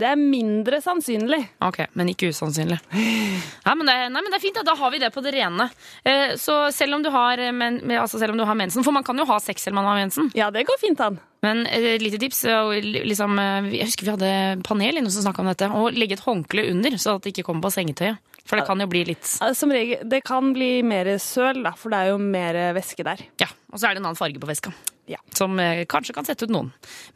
Det 0.00 0.08
er 0.08 0.20
mindre 0.20 0.80
sannsynlig. 0.84 1.40
Ok, 1.66 1.82
men 1.98 2.12
ikke 2.12 2.30
usannsynlig. 2.32 2.80
Nei, 2.90 3.74
men 3.76 3.86
det, 3.86 3.96
nei, 4.10 4.20
men 4.22 4.30
det 4.30 4.38
er 4.38 4.44
fint, 4.44 4.56
da. 4.56 4.64
da 4.70 4.76
har 4.80 4.94
vi 4.94 5.02
det 5.02 5.12
på 5.14 5.22
det 5.24 5.34
rene. 5.36 5.68
Eh, 6.04 6.36
så 6.40 6.62
selv 6.74 6.96
om, 6.96 7.04
du 7.04 7.10
har, 7.14 7.40
eh, 7.40 7.52
men, 7.52 7.82
altså 8.00 8.20
selv 8.20 8.34
om 8.34 8.40
du 8.40 8.46
har 8.48 8.58
mensen, 8.58 8.84
for 8.86 8.96
man 8.96 9.06
kan 9.06 9.18
jo 9.20 9.28
ha 9.28 9.40
sex 9.42 9.66
selv 9.66 9.76
om 9.76 9.82
man 9.82 9.92
har 9.92 10.00
mensen. 10.00 10.32
Ja, 10.38 10.50
det 10.54 10.64
går 10.68 10.80
fint 10.80 11.02
an. 11.04 11.20
Men 11.44 11.66
eh, 11.66 11.98
lite 12.00 12.18
tips, 12.18 12.44
eh, 12.44 12.72
liksom, 12.82 13.38
eh, 13.38 13.70
jeg 13.76 13.88
husker 13.88 14.08
vi 14.08 14.14
hadde 14.16 14.64
panel 14.66 15.00
inne 15.00 15.12
som 15.12 15.24
snakka 15.24 15.44
om 15.44 15.48
dette, 15.50 15.70
å 15.72 15.88
legge 15.94 16.18
et 16.18 16.24
håndkle 16.24 16.66
under, 16.72 16.96
så 17.00 17.16
at 17.16 17.24
det 17.24 17.34
ikke 17.34 17.46
kommer 17.48 17.68
på 17.68 17.74
sengetøyet. 17.78 18.20
For 18.48 18.58
det 18.58 18.64
kan 18.66 18.80
jo 18.82 18.86
bli 18.90 19.04
litt 19.06 19.28
Som 19.54 19.70
regel, 19.70 20.00
det 20.10 20.22
kan 20.26 20.48
bli 20.56 20.80
mer 20.82 21.06
søl, 21.22 21.60
da, 21.62 21.74
for 21.78 21.92
det 21.92 22.00
er 22.00 22.08
jo 22.10 22.16
mer 22.18 22.56
væske 22.74 23.04
der. 23.06 23.22
Ja, 23.38 23.46
og 23.70 23.78
så 23.78 23.86
er 23.86 23.94
det 23.94 24.02
en 24.02 24.08
annen 24.08 24.18
farge 24.18 24.40
på 24.42 24.48
veska. 24.48 24.72
Ja. 25.10 25.18
Som 25.34 25.58
eh, 25.58 25.82
kanskje 25.90 26.14
kan 26.14 26.26
sette 26.26 26.46
ut 26.46 26.52
noen. 26.54 26.68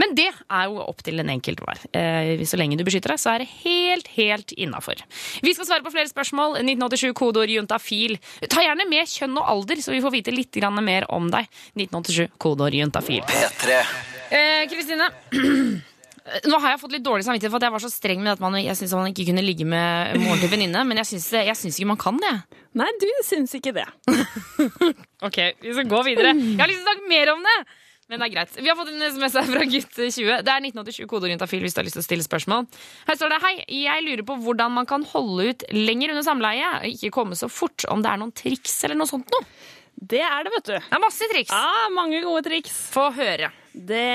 Men 0.02 0.16
det 0.18 0.26
er 0.32 0.66
jo 0.66 0.80
opp 0.82 1.04
til 1.06 1.20
den 1.20 1.30
enkelte 1.30 1.62
hver. 1.62 1.82
Eh, 1.94 2.42
så 2.48 2.58
lenge 2.58 2.78
du 2.80 2.82
beskytter 2.86 3.14
deg, 3.14 3.22
så 3.22 3.34
er 3.36 3.44
det 3.44 3.50
helt, 3.62 4.10
helt 4.16 4.54
innafor. 4.58 4.98
Vi 5.44 5.54
skal 5.54 5.68
svare 5.68 5.86
på 5.86 5.94
flere 5.94 6.10
spørsmål. 6.10 6.58
1987 6.64 7.14
kodeord 7.14 7.54
juntafil. 7.54 8.18
Ta 8.50 8.64
gjerne 8.66 8.88
med 8.90 9.10
kjønn 9.10 9.38
og 9.38 9.46
alder, 9.54 9.82
så 9.84 9.94
vi 9.94 10.02
får 10.02 10.16
vite 10.16 10.34
litt 10.34 10.58
grann 10.58 10.82
mer 10.82 11.06
om 11.14 11.30
deg. 11.30 11.46
1987 11.78 12.34
kodeord 12.42 12.74
juntafil. 12.82 13.22
P3. 13.30 13.80
Eh, 14.34 14.62
Kristine. 14.72 15.10
Nå 16.48 16.56
har 16.56 16.72
jeg 16.72 16.80
fått 16.80 16.94
litt 16.96 17.04
dårlig 17.04 17.26
samvittighet 17.26 17.52
for 17.52 17.60
at 17.60 17.66
jeg 17.66 17.74
var 17.74 17.82
så 17.84 17.90
streng 17.92 18.22
med 18.24 18.32
at 18.32 18.40
man, 18.40 18.54
jeg 18.56 18.74
synes 18.78 18.94
man 18.96 19.10
ikke 19.10 19.26
kunne 19.28 19.44
ligge 19.44 19.66
med 19.68 20.16
moren 20.22 20.40
til 20.40 20.48
venninne, 20.48 20.80
men 20.88 21.02
jeg 21.02 21.10
syns, 21.10 21.26
jeg 21.36 21.56
syns 21.60 21.76
ikke 21.76 21.90
man 21.90 22.00
kan 22.00 22.20
det. 22.22 22.32
Nei, 22.80 22.88
du 22.98 23.06
syns 23.28 23.52
ikke 23.60 23.74
det. 23.76 23.86
Ok, 25.24 25.38
vi 25.62 25.72
skal 25.72 25.88
gå 25.88 26.00
videre. 26.04 26.34
Jeg 26.36 26.60
har 26.60 26.68
lyst 26.68 26.82
til 26.82 26.84
å 26.84 26.90
snakke 26.90 27.08
mer 27.08 27.30
om 27.32 27.44
det! 27.44 27.58
Men 28.14 28.22
det 28.22 28.26
er 28.28 28.34
greit. 28.36 28.52
Vi 28.62 28.68
har 28.70 28.76
fått 28.78 28.92
en 28.92 29.02
SMS 29.02 29.34
her 29.34 29.48
fra 29.50 29.64
gutt 29.66 29.96
20. 29.98 30.42
Det 30.46 30.52
er 30.52 30.60
1987 30.68 31.08
kodeorientafil 31.10 31.64
hvis 31.66 31.74
du 31.74 31.80
har 31.80 31.86
lyst 31.88 31.96
til 31.98 32.04
å 32.04 32.06
stille 32.06 32.26
spørsmål. 32.26 32.68
Her 33.08 33.18
står 33.18 33.32
det 33.34 33.40
Hei, 33.42 33.54
jeg 33.82 34.04
lurer 34.06 34.22
på 34.28 34.36
hvordan 34.44 34.70
man 34.76 34.86
kan 34.86 35.02
holde 35.10 35.48
ut 35.50 35.64
lenger 35.74 36.14
under 36.14 36.22
samleie. 36.22 36.68
og 36.78 36.86
Ikke 36.92 37.10
komme 37.18 37.34
så 37.34 37.50
fort. 37.50 37.82
Om 37.90 38.04
det 38.06 38.12
er 38.12 38.20
noen 38.22 38.30
triks 38.38 38.76
eller 38.86 39.00
noe 39.00 39.10
sånt 39.10 39.34
noe. 39.34 39.42
Det 39.98 40.22
er 40.26 40.46
det, 40.46 40.52
vet 40.54 40.68
du. 40.70 40.76
Det 40.78 40.96
er 40.96 41.02
masse 41.02 41.26
triks. 41.30 41.50
Ja, 41.54 41.88
mange 41.94 42.22
gode 42.22 42.42
triks. 42.46 42.78
Få 42.94 43.08
høre. 43.18 43.50
Det, 43.74 44.06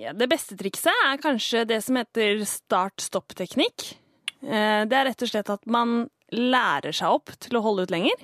ja, 0.00 0.12
det 0.16 0.28
beste 0.32 0.56
trikset 0.60 1.04
er 1.10 1.20
kanskje 1.20 1.66
det 1.68 1.82
som 1.84 2.00
heter 2.00 2.40
start-stopp-teknikk. 2.48 3.90
Eh, 4.44 4.84
Det 4.88 4.96
er 4.96 5.08
rett 5.10 5.24
og 5.24 5.28
slett 5.32 5.50
at 5.52 5.66
man 5.68 6.08
lærer 6.32 6.92
seg 6.96 7.08
opp 7.20 7.32
til 7.40 7.58
å 7.58 7.64
holde 7.64 7.84
ut 7.88 7.92
lenger. 7.92 8.16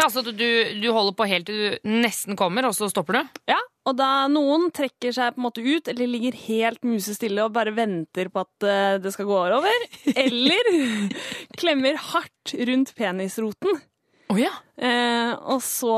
Ja, 0.00 0.08
Så 0.08 0.22
du, 0.24 0.32
du 0.80 0.88
holder 0.96 1.12
på 1.16 1.26
helt 1.28 1.48
til 1.50 1.58
du 1.60 1.90
nesten 2.00 2.38
kommer, 2.38 2.64
og 2.68 2.74
så 2.76 2.88
stopper 2.90 3.18
du? 3.20 3.42
Ja, 3.52 3.58
og 3.88 3.96
da 3.98 4.26
noen 4.32 4.68
trekker 4.76 5.12
seg 5.12 5.34
på 5.34 5.40
en 5.40 5.46
måte 5.46 5.64
ut, 5.64 5.88
eller 5.92 6.08
ligger 6.08 6.36
helt 6.46 6.82
musestille 6.86 7.44
og 7.44 7.54
bare 7.56 7.74
venter 7.76 8.30
på 8.32 8.44
at 8.44 8.66
eh, 8.68 8.96
det 9.02 9.12
skal 9.14 9.28
gå 9.28 9.38
over, 9.58 9.86
eller 10.24 10.72
klemmer 11.60 12.00
hardt 12.10 12.54
rundt 12.70 12.94
penisroten. 12.96 13.80
Eh, 14.80 15.32
og 15.52 15.60
så 15.64 15.96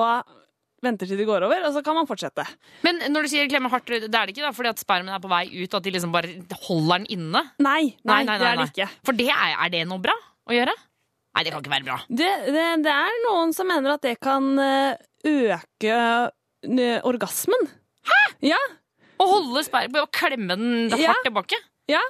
venter 0.82 1.06
til 1.06 1.20
det 1.20 1.26
går 1.28 1.44
over, 1.46 1.62
og 1.68 1.74
så 1.76 1.82
kan 1.86 1.94
man 1.94 2.08
fortsette. 2.10 2.42
Men 2.82 2.98
når 3.12 3.26
du 3.26 3.30
sier 3.30 3.50
klemme 3.50 3.70
hardt, 3.70 3.86
det 3.86 4.08
er 4.10 4.26
det 4.26 4.34
ikke 4.34 4.46
da 4.48 4.54
fordi 4.56 4.72
at 4.72 4.82
spermen 4.82 5.12
er 5.14 5.22
på 5.22 5.30
vei 5.30 5.44
ut, 5.52 5.68
og 5.68 5.78
at 5.78 5.86
de 5.86 5.92
liksom 5.94 6.14
bare 6.14 6.32
holder 6.66 7.04
den 7.04 7.10
inne? 7.18 7.44
Nei, 7.62 7.92
nei, 8.02 8.22
det 8.26 8.48
er 8.48 8.58
det 8.58 8.70
ikke. 8.72 8.88
For 9.06 9.18
det 9.18 9.28
er, 9.30 9.54
er 9.62 9.74
det 9.74 9.84
noe 9.90 10.02
bra 10.02 10.16
å 10.50 10.56
gjøre? 10.56 10.74
Nei, 11.32 11.44
det 11.46 11.52
kan 11.54 11.62
ikke 11.64 11.72
være 11.72 11.86
bra. 11.86 11.98
Det, 12.12 12.30
det, 12.52 12.64
det 12.84 12.92
er 12.92 13.14
noen 13.24 13.54
som 13.56 13.68
mener 13.70 13.94
at 13.94 14.02
det 14.04 14.18
kan 14.20 14.50
eh, 14.60 14.96
øke 15.24 15.96
orgasmen. 17.08 17.68
Hæ? 18.08 18.18
Ja. 18.52 18.58
Å 19.22 19.26
holde 19.30 19.62
spermen 19.64 20.02
og 20.02 20.10
klemme 20.14 20.56
den 20.58 20.90
hardt 20.92 21.00
Ja. 21.02 21.14
tilbake? 21.24 21.58
Ja. 21.90 22.02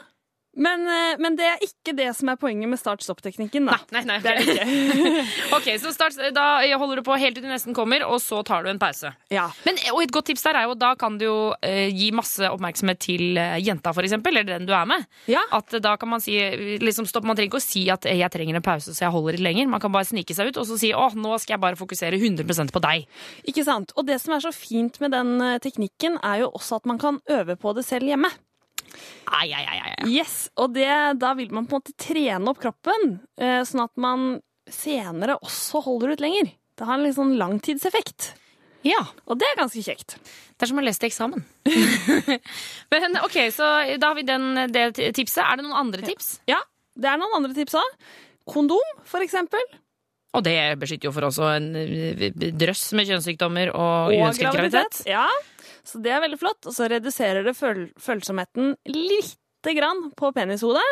Men, 0.53 0.85
eh, 0.85 1.17
men 1.23 1.37
det 1.37 1.47
er 1.49 1.63
ikke 1.65 1.95
det 1.97 2.11
som 2.17 2.29
er 2.29 2.37
poenget 2.37 2.69
med 2.69 2.81
start-stopp-teknikken. 2.81 3.65
da. 3.71 3.79
Nei, 3.95 4.03
nei, 4.05 4.19
Det 4.21 4.33
er 4.33 4.41
det 4.41 4.53
ikke. 4.53 5.23
ok, 5.57 5.69
så 5.81 5.93
start, 5.95 6.19
Da 6.37 6.61
holder 6.77 7.01
du 7.01 7.05
på 7.07 7.17
helt 7.17 7.39
til 7.39 7.47
du 7.47 7.49
nesten 7.49 7.77
kommer, 7.77 8.05
og 8.05 8.21
så 8.21 8.43
tar 8.45 8.67
du 8.67 8.69
en 8.69 8.81
pause. 8.83 9.15
Ja. 9.33 9.47
Men, 9.65 9.81
og 9.95 10.03
et 10.05 10.13
godt 10.13 10.29
tips 10.29 10.45
der 10.45 10.61
er 10.61 10.69
jo 10.69 10.77
da 10.77 10.93
kan 11.01 11.17
du 11.17 11.25
jo 11.25 11.39
eh, 11.65 11.89
gi 11.89 12.11
masse 12.13 12.45
oppmerksomhet 12.53 13.01
til 13.01 13.41
eh, 13.41 13.57
jenta, 13.65 13.95
for 13.97 14.05
eksempel, 14.05 14.37
eller 14.37 14.59
den 14.59 14.69
du 14.69 14.75
er 14.77 14.85
med. 14.89 15.09
Ja. 15.31 15.41
At 15.57 15.73
eh, 15.73 15.83
da 15.83 15.97
kan 15.97 16.13
man 16.13 16.21
si 16.21 16.37
liksom 16.83 17.09
stopp, 17.09 17.25
Man 17.25 17.39
trenger 17.39 17.53
ikke 17.53 17.63
å 17.63 17.65
si 17.65 17.87
at 17.93 18.05
'jeg 18.05 18.31
trenger 18.35 18.57
en 18.59 18.65
pause, 18.67 18.93
så 18.93 19.07
jeg 19.07 19.15
holder 19.15 19.39
litt 19.39 19.47
lenger'. 19.47 19.71
Man 19.71 19.81
kan 19.81 19.93
bare 19.93 20.05
snike 20.05 20.35
seg 20.35 20.51
ut 20.51 20.59
og 20.59 20.67
så 20.67 20.77
si 20.77 20.93
'å, 20.93 21.15
nå 21.15 21.39
skal 21.39 21.55
jeg 21.55 21.63
bare 21.63 21.79
fokusere 21.79 22.19
100% 22.19 22.75
på 22.75 22.83
deg'. 22.83 23.07
Ikke 23.49 23.65
sant? 23.65 23.93
Og 23.97 24.05
det 24.07 24.21
som 24.21 24.35
er 24.35 24.43
så 24.43 24.53
fint 24.53 25.01
med 25.01 25.13
den 25.13 25.39
teknikken, 25.63 26.19
er 26.23 26.43
jo 26.43 26.51
også 26.51 26.83
at 26.83 26.87
man 26.87 26.99
kan 26.99 27.21
øve 27.31 27.57
på 27.57 27.73
det 27.75 27.87
selv 27.87 28.11
hjemme. 28.11 28.29
Ai, 29.33 29.49
ai, 29.57 29.65
ai. 29.67 29.93
Yes, 30.11 30.51
og 30.61 30.75
det, 30.77 30.91
da 31.23 31.33
vil 31.39 31.53
man 31.55 31.67
på 31.69 31.79
en 31.79 31.83
måte 31.83 31.95
trene 32.01 32.53
opp 32.53 32.61
kroppen, 32.63 33.19
eh, 33.41 33.63
sånn 33.69 33.85
at 33.85 33.95
man 34.01 34.41
senere 34.71 35.39
også 35.43 35.83
holder 35.87 36.15
ut 36.15 36.23
lenger. 36.25 36.53
Det 36.79 36.89
har 36.89 36.99
en 36.99 37.05
litt 37.07 37.17
sånn 37.19 37.37
langtidseffekt. 37.41 38.33
Ja. 38.87 39.01
Og 39.31 39.39
det 39.39 39.47
er 39.47 39.61
ganske 39.61 39.83
kjekt. 39.85 40.17
Det 40.57 40.67
er 40.67 40.71
som 40.73 40.81
å 40.81 40.85
lese 40.85 41.03
til 41.03 41.11
eksamen. 41.11 41.45
Men 42.93 43.19
ok, 43.23 43.39
så 43.55 43.69
da 44.01 44.11
har 44.11 44.19
vi 44.19 44.27
den, 44.27 44.49
det 44.75 44.89
tipset. 45.15 45.43
Er 45.45 45.59
det 45.59 45.67
noen 45.67 45.79
andre 45.85 46.05
tips? 46.07 46.35
Ja, 46.51 46.59
det 46.99 47.11
er 47.11 47.21
noen 47.21 47.39
andre 47.39 47.55
tips 47.57 47.79
òg. 47.79 48.09
Kondom, 48.51 48.97
for 49.07 49.23
eksempel. 49.23 49.63
Og 50.33 50.45
det 50.47 50.57
beskytter 50.80 51.11
jo 51.11 51.14
for 51.14 51.28
også 51.28 51.49
en 51.59 51.70
eh, 51.76 52.28
drøss 52.33 52.87
med 52.97 53.11
kjønnssykdommer 53.11 53.72
og 53.76 54.14
uønsket 54.14 54.49
graviditet. 54.49 55.03
Ja, 55.11 55.26
så 55.85 56.01
det 56.03 56.14
er 56.14 56.22
veldig 56.24 56.41
flott. 56.41 56.64
Og 56.68 56.76
så 56.76 56.89
reduserer 56.91 57.45
det 57.45 57.57
føl 57.59 57.89
følsomheten 58.01 58.76
lite 58.89 59.74
grann 59.76 60.09
på 60.16 60.33
penishodet. 60.35 60.87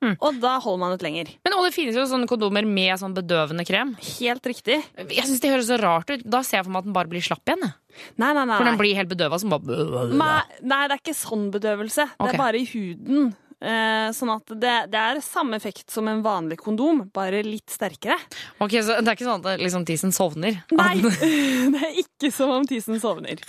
Mm. 0.00 0.14
Og 0.16 0.38
da 0.40 0.54
holder 0.64 0.80
man 0.80 0.94
ut 0.96 1.02
lenger. 1.04 1.28
Men 1.44 1.54
og 1.58 1.66
det 1.66 1.74
finnes 1.74 1.96
jo 1.96 2.06
sånne 2.08 2.28
kondomer 2.28 2.64
med 2.64 2.94
sånn 3.02 3.12
bedøvende 3.16 3.66
krem. 3.68 3.92
Helt 4.16 4.46
riktig. 4.48 4.78
Jeg 4.96 5.26
synes 5.26 5.42
det 5.44 5.50
høres 5.52 5.68
så 5.68 5.76
rart 5.80 6.08
ut. 6.08 6.24
Da 6.24 6.40
ser 6.46 6.60
jeg 6.60 6.66
for 6.66 6.72
meg 6.72 6.82
at 6.82 6.88
den 6.88 6.96
bare 6.96 7.10
blir 7.12 7.24
slapp 7.24 7.44
igjen. 7.44 7.68
Nei, 8.16 8.30
nei, 8.32 8.46
nei. 8.48 8.56
For 8.56 8.70
den 8.70 8.80
blir 8.80 8.96
helt 8.96 9.12
bedøva 9.12 9.38
som 9.42 9.52
bare 9.52 10.08
Nei, 10.08 10.40
det 10.62 10.80
er 10.80 10.96
ikke 10.96 11.16
sånn 11.18 11.50
bedøvelse. 11.52 12.08
Det 12.16 12.32
er 12.32 12.40
bare 12.40 12.62
i 12.62 12.68
huden. 12.72 13.34
Eh, 13.60 14.08
sånn 14.16 14.30
at 14.32 14.52
det, 14.56 14.74
det 14.88 15.00
er 15.00 15.18
samme 15.20 15.58
effekt 15.60 15.92
som 15.92 16.06
en 16.08 16.22
vanlig 16.24 16.56
kondom, 16.62 17.02
bare 17.12 17.42
litt 17.44 17.68
sterkere. 17.68 18.16
Ok, 18.56 18.78
så 18.80 18.96
Det 19.02 19.12
er 19.12 19.18
ikke 19.18 19.26
sånn 19.28 19.42
at 19.44 19.60
liksom 19.60 19.84
tisen 19.88 20.14
sovner? 20.16 20.62
Nei, 20.72 20.94
det 21.74 21.82
er 21.90 21.98
ikke 22.00 22.30
som 22.32 22.54
om 22.54 22.68
tisen 22.68 23.00
sovner. 23.02 23.42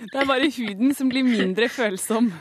Det 0.00 0.14
er 0.16 0.28
bare 0.28 0.48
huden 0.54 0.94
som 0.96 1.12
blir 1.12 1.26
mindre 1.26 1.68
følsom. 1.72 2.32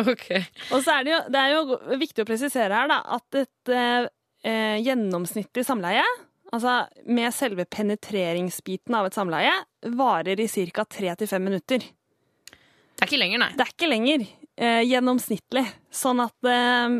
Ok. 0.00 0.26
Og 0.72 0.80
så 0.82 0.96
er 0.96 1.06
det 1.06 1.12
jo, 1.12 1.20
det 1.34 1.40
er 1.44 1.50
jo 1.52 1.78
viktig 2.00 2.24
å 2.24 2.28
presisere 2.28 2.74
her 2.74 2.90
da, 2.90 3.00
at 3.18 3.38
et 3.42 3.72
eh, 3.74 4.76
gjennomsnittlig 4.80 5.66
samleie, 5.66 6.04
altså 6.50 6.78
med 7.06 7.34
selve 7.36 7.66
penetreringsbiten 7.70 8.96
av 8.96 9.10
et 9.10 9.18
samleie, 9.18 9.52
varer 9.94 10.40
i 10.40 10.48
ca. 10.72 10.86
3-5 10.88 11.38
minutter. 11.44 11.84
Det 11.84 13.04
er 13.04 13.10
ikke 13.10 13.20
lenger, 13.20 13.42
nei. 13.44 13.52
Det 13.54 13.66
er 13.66 13.74
ikke 13.74 13.90
lenger 13.90 14.24
eh, 14.60 14.82
gjennomsnittlig. 14.86 15.64
Sånn 15.90 16.20
at 16.22 16.36
eh, 16.46 16.98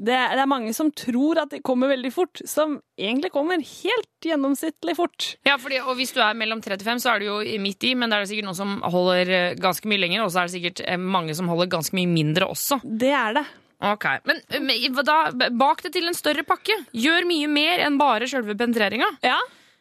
det, 0.00 0.14
er- 0.16 0.32
det 0.36 0.42
er 0.44 0.48
mange 0.48 0.72
som 0.76 0.88
tror 0.96 1.42
at 1.42 1.50
det 1.52 1.62
kommer 1.66 1.90
veldig 1.92 2.10
fort, 2.14 2.40
som 2.48 2.78
egentlig 2.96 3.32
kommer 3.34 3.60
helt 3.60 4.24
gjennomsnittlig 4.24 4.94
fort. 4.96 5.26
Ja, 5.48 5.58
fordi, 5.60 5.80
og 5.84 5.96
Hvis 5.98 6.14
du 6.16 6.20
er 6.24 6.36
mellom 6.38 6.62
35, 6.64 7.02
så 7.04 7.14
er 7.14 7.20
du 7.20 7.26
jo 7.30 7.38
midt 7.60 7.84
i, 7.84 7.94
men 7.94 8.08
det 8.08 8.16
er 8.20 8.24
det 8.24 8.30
sikkert 8.32 8.48
noen 8.48 8.60
som 8.60 8.76
holder 8.94 9.32
eh, 9.36 9.54
ganske 9.60 9.88
mye 9.90 10.00
lenger, 10.04 10.24
og 10.24 10.32
så 10.32 10.42
er 10.44 10.48
det 10.48 10.54
sikkert 10.58 10.84
eh, 10.86 10.96
mange 11.00 11.36
som 11.36 11.48
holder 11.52 11.68
ganske 11.76 11.96
mye 11.98 12.08
mindre 12.08 12.48
også. 12.48 12.80
Det 12.84 13.12
er 13.12 13.40
det. 13.40 13.46
Ok, 13.80 14.04
Men 14.28 14.40
eh, 14.52 14.60
men 14.60 15.04
da, 15.08 15.18
bak 15.56 15.80
det 15.84 15.94
til 15.94 16.08
en 16.08 16.16
større 16.16 16.44
pakke. 16.48 16.74
Gjør 16.96 17.24
mye 17.28 17.48
mer 17.48 17.80
enn 17.86 17.96
bare 18.00 18.28
sjølve 18.28 18.56
penetreringa. 18.60 19.08
Ja. 19.24 19.38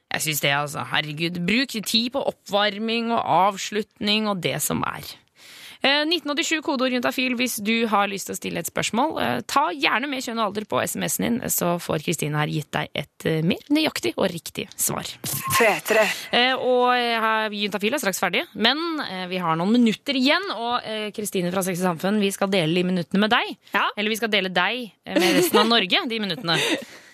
Jeg 0.09 0.23
syns 0.25 0.39
det, 0.41 0.51
altså. 0.55 0.83
Herregud. 0.89 1.35
Bruk 1.45 1.69
tid 1.85 2.07
på 2.15 2.21
oppvarming 2.31 3.11
og 3.13 3.19
avslutning 3.21 4.27
og 4.31 4.39
det 4.41 4.55
som 4.63 4.79
er. 4.87 5.03
Eh, 5.79 6.01
1987 6.03 6.59
kodeord 6.65 6.91
juntafil 6.91 7.37
hvis 7.39 7.53
du 7.63 7.85
har 7.87 8.09
lyst 8.11 8.27
til 8.27 8.35
å 8.35 8.39
stille 8.39 8.59
et 8.59 8.67
spørsmål. 8.67 9.13
Eh, 9.23 9.37
ta 9.47 9.69
gjerne 9.71 10.09
med 10.11 10.25
kjønn 10.25 10.41
og 10.41 10.49
alder 10.49 10.65
på 10.67 10.81
SMS-en 10.83 11.23
din, 11.23 11.37
så 11.53 11.77
får 11.79 12.03
Kristine 12.03 12.35
her 12.41 12.51
gitt 12.51 12.67
deg 12.75 12.89
et 12.99 13.27
eh, 13.29 13.39
mer 13.47 13.63
nøyaktig 13.71 14.11
og 14.17 14.27
riktig 14.33 14.67
svar. 14.75 15.07
Eh, 16.35 16.51
og 16.59 16.91
eh, 16.97 17.55
juntafil 17.61 17.95
er 17.95 18.03
straks 18.03 18.19
ferdig, 18.19 18.43
men 18.59 18.81
eh, 19.07 19.25
vi 19.31 19.39
har 19.39 19.55
noen 19.59 19.71
minutter 19.77 20.19
igjen. 20.19 20.49
Og 20.57 20.83
eh, 20.83 21.07
Kristine 21.15 21.53
fra 21.55 21.63
Sex 21.63 21.79
og 21.79 21.93
Samfunn, 21.93 22.19
vi 22.19 22.33
skal 22.35 22.51
dele 22.51 22.75
de 22.75 22.83
minuttene 22.91 23.23
med 23.23 23.31
deg. 23.31 23.55
Eller 23.95 24.11
vi 24.11 24.19
skal 24.19 24.33
dele 24.35 24.51
deg 24.51 24.83
eh, 25.05 25.15
med 25.15 25.39
resten 25.39 25.63
av 25.63 25.71
Norge, 25.71 26.03
de 26.11 26.19
minuttene. 26.25 26.59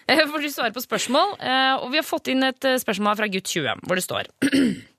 Eh, 0.06 0.20
For 0.30 0.38
du 0.38 0.46
svarer 0.54 0.70
på 0.70 0.84
spørsmål, 0.84 1.32
eh, 1.42 1.80
og 1.82 1.88
vi 1.90 1.98
har 1.98 2.06
fått 2.06 2.28
inn 2.30 2.46
et 2.46 2.62
eh, 2.70 2.76
spørsmål 2.78 3.16
fra 3.18 3.26
gutt 3.34 3.50
20, 3.50 3.80
hvor 3.90 3.98
det 3.98 4.04
står 4.06 4.28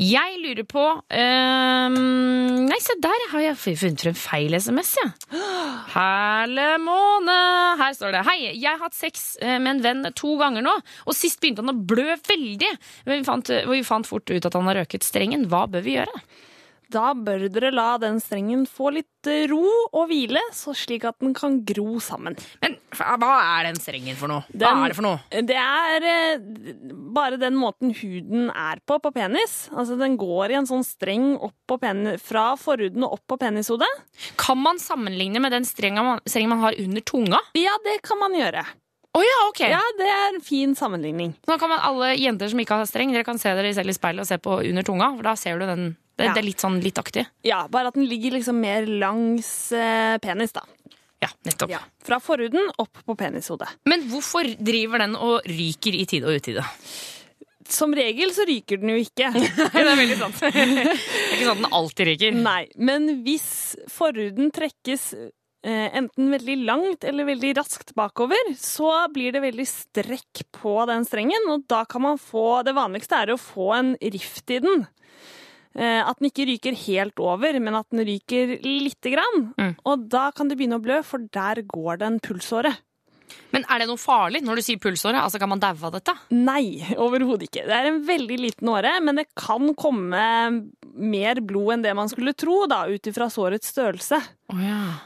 Jeg 0.00 0.38
lurer 0.40 0.64
på 0.68 0.84
ehm, 1.12 1.96
Nei, 2.68 2.78
se 2.80 2.96
der 3.02 3.26
har 3.32 3.44
jeg 3.44 3.58
funnet 3.60 4.04
frem 4.04 4.16
feil 4.16 4.56
SMS, 4.56 4.94
ja. 5.00 5.08
Herle 5.92 6.68
måne. 6.82 7.36
Her 7.80 7.96
står 7.96 8.14
det. 8.16 8.22
Hei, 8.28 8.38
jeg 8.54 8.68
har 8.70 8.80
hatt 8.80 8.96
sex 8.96 9.34
eh, 9.42 9.58
med 9.58 9.76
en 9.76 9.82
venn 9.84 10.12
to 10.16 10.36
ganger 10.40 10.64
nå, 10.64 10.72
og 11.04 11.16
sist 11.16 11.42
begynte 11.42 11.64
han 11.64 11.74
å 11.74 11.76
blø 11.76 12.16
veldig. 12.16 12.70
Men 13.08 13.20
vi 13.20 13.28
fant, 13.28 13.52
vi 13.68 13.82
fant 13.86 14.08
fort 14.08 14.32
ut 14.32 14.48
at 14.48 14.56
han 14.56 14.70
har 14.70 14.82
røket 14.82 15.04
strengen. 15.06 15.48
Hva 15.52 15.66
bør 15.70 15.84
vi 15.84 15.98
gjøre? 15.98 16.24
Da 16.92 17.12
bør 17.16 17.46
dere 17.52 17.70
la 17.72 17.94
den 18.00 18.18
strengen 18.20 18.66
få 18.68 18.90
litt 18.92 19.28
eh, 19.30 19.46
ro 19.50 19.62
og 19.92 20.10
hvile, 20.10 20.42
så 20.52 20.74
slik 20.76 21.06
at 21.08 21.16
den 21.22 21.32
kan 21.36 21.60
gro 21.68 21.96
sammen. 22.02 22.36
Men 22.60 22.76
hva 22.98 23.30
er 23.58 23.70
den 23.70 23.80
strengen 23.80 24.18
for 24.18 24.28
noe? 24.32 24.44
Hva 24.52 24.74
er 24.84 24.92
det 24.92 24.98
for 24.98 25.06
noe? 25.06 25.42
Det 25.48 25.56
er 25.56 26.06
eh, 26.10 26.44
bare 27.16 27.40
den 27.40 27.56
måten 27.60 27.94
huden 27.96 28.50
er 28.50 28.82
på 28.84 28.98
på 29.02 29.14
penis. 29.14 29.66
Altså 29.72 29.96
Den 30.00 30.18
går 30.20 30.52
i 30.52 30.60
en 30.60 30.68
sånn 30.68 30.84
streng 30.86 31.32
opp 31.38 31.56
på 31.70 31.80
pen 31.80 32.04
fra 32.20 32.52
forhuden 32.60 33.06
og 33.06 33.16
opp 33.18 33.24
på 33.32 33.40
penishodet. 33.40 33.88
Kan 34.40 34.60
man 34.60 34.80
sammenligne 34.82 35.40
med 35.42 35.54
den 35.56 35.66
strengen 35.68 36.04
man, 36.04 36.22
strengen 36.28 36.52
man 36.52 36.64
har 36.66 36.78
under 36.78 37.04
tunga? 37.08 37.40
Ja, 37.56 37.74
det 37.86 38.00
kan 38.06 38.20
man 38.20 38.36
gjøre. 38.36 38.66
Oh, 39.12 39.20
ja, 39.20 39.40
ok. 39.50 39.60
Ja, 39.68 39.80
det 39.98 40.06
er 40.08 40.30
en 40.30 40.40
fin 40.40 40.72
sammenligning. 40.76 41.34
Nå 41.48 41.56
kan 41.60 41.68
man 41.68 41.82
alle 41.84 42.14
jenter 42.16 42.48
som 42.48 42.60
ikke 42.62 42.78
har 42.80 42.88
streng, 42.88 43.12
dere 43.12 43.26
kan 43.28 43.40
se 43.40 43.52
dere 43.52 43.72
selv 43.76 43.92
i 43.92 43.96
speilet 43.96 44.24
og 44.24 44.28
se 44.30 44.38
på 44.40 44.62
under 44.64 44.86
tunga, 44.88 45.10
for 45.18 45.28
da 45.28 45.34
ser 45.36 45.60
du 45.60 45.66
den. 45.68 45.90
Det, 46.22 46.28
Ja. 46.30 46.34
det 46.36 46.42
er 46.44 46.46
litt 46.46 46.62
sånn 46.62 46.78
littaktig. 46.84 47.26
Ja, 47.42 47.64
bare 47.72 47.90
at 47.90 47.98
den 47.98 48.06
ligger 48.06 48.36
liksom 48.38 48.60
mer 48.62 48.86
langs 48.86 49.48
eh, 49.74 50.16
penis, 50.22 50.54
da. 50.54 50.62
Ja, 51.22 51.28
nettopp. 51.46 51.70
Fra 52.02 52.18
forhuden 52.22 52.70
opp 52.82 53.02
på 53.06 53.14
penishodet. 53.18 53.68
Men 53.86 54.06
hvorfor 54.10 54.46
driver 54.58 55.02
den 55.04 55.12
og 55.18 55.44
ryker 55.46 55.94
i 55.94 56.06
tide 56.10 56.26
og 56.30 56.38
utide? 56.40 56.64
Som 57.72 57.94
regel 57.94 58.32
så 58.34 58.42
ryker 58.48 58.80
den 58.82 58.90
jo 58.90 58.96
ikke. 59.04 59.28
det 59.74 59.82
er 59.82 59.94
veldig 59.98 60.16
sant. 60.18 60.40
Det 60.42 60.64
er 60.64 60.80
ikke 60.82 61.44
sånn 61.46 61.54
at 61.54 61.62
den 61.62 61.70
alltid 61.78 62.10
ryker. 62.10 62.34
Nei, 62.42 62.64
men 62.76 63.06
hvis 63.26 63.46
forhuden 63.90 64.50
trekkes 64.54 65.04
eh, 65.14 65.86
enten 65.94 66.32
veldig 66.34 66.56
langt 66.66 67.06
eller 67.06 67.28
veldig 67.30 67.54
raskt 67.60 67.94
bakover, 67.98 68.50
så 68.58 68.90
blir 69.14 69.30
det 69.36 69.44
veldig 69.46 69.68
strekk 69.70 70.42
på 70.58 70.74
den 70.90 71.06
strengen, 71.06 71.46
og 71.54 71.68
da 71.70 71.84
kan 71.86 72.02
man 72.02 72.18
få 72.18 72.64
Det 72.66 72.74
vanligste 72.76 73.22
er 73.22 73.34
å 73.36 73.38
få 73.40 73.70
en 73.78 73.94
rift 74.02 74.50
i 74.50 74.58
den. 74.66 74.84
Eh, 75.74 76.00
at 76.04 76.18
den 76.20 76.28
ikke 76.28 76.46
ryker 76.50 76.76
helt 76.86 77.20
over, 77.22 77.58
men 77.60 77.74
at 77.78 77.88
den 77.90 78.04
ryker 78.04 78.58
lite 78.64 79.12
grann. 79.14 79.52
Og 79.88 80.08
da 80.12 80.30
kan 80.36 80.48
det 80.50 80.58
begynne 80.60 80.80
å 80.80 80.84
blø, 80.84 81.02
for 81.06 81.24
der 81.32 81.62
går 81.64 82.02
det 82.02 82.08
en 82.10 82.20
pulsåre. 82.20 82.74
Men 83.52 83.64
er 83.72 83.80
det 83.80 83.86
noe 83.88 84.00
farlig 84.00 84.42
når 84.44 84.58
du 84.58 84.62
sier 84.66 84.80
pulsåre? 84.80 85.16
Altså, 85.20 85.38
Kan 85.40 85.48
man 85.48 85.60
daue 85.62 85.80
av 85.88 85.94
dette? 85.94 86.12
Nei, 86.36 86.82
overhodet 87.00 87.46
ikke. 87.48 87.64
Det 87.68 87.76
er 87.78 87.88
en 87.88 88.02
veldig 88.04 88.38
liten 88.40 88.68
åre, 88.68 88.98
men 89.00 89.16
det 89.16 89.26
kan 89.38 89.70
komme 89.78 90.24
mer 90.92 91.40
blod 91.40 91.78
enn 91.78 91.84
det 91.86 91.94
man 91.96 92.10
skulle 92.12 92.34
tro, 92.36 92.66
da, 92.68 92.82
ut 92.92 93.08
ifra 93.08 93.30
sårets 93.32 93.72
størrelse. 93.72 94.18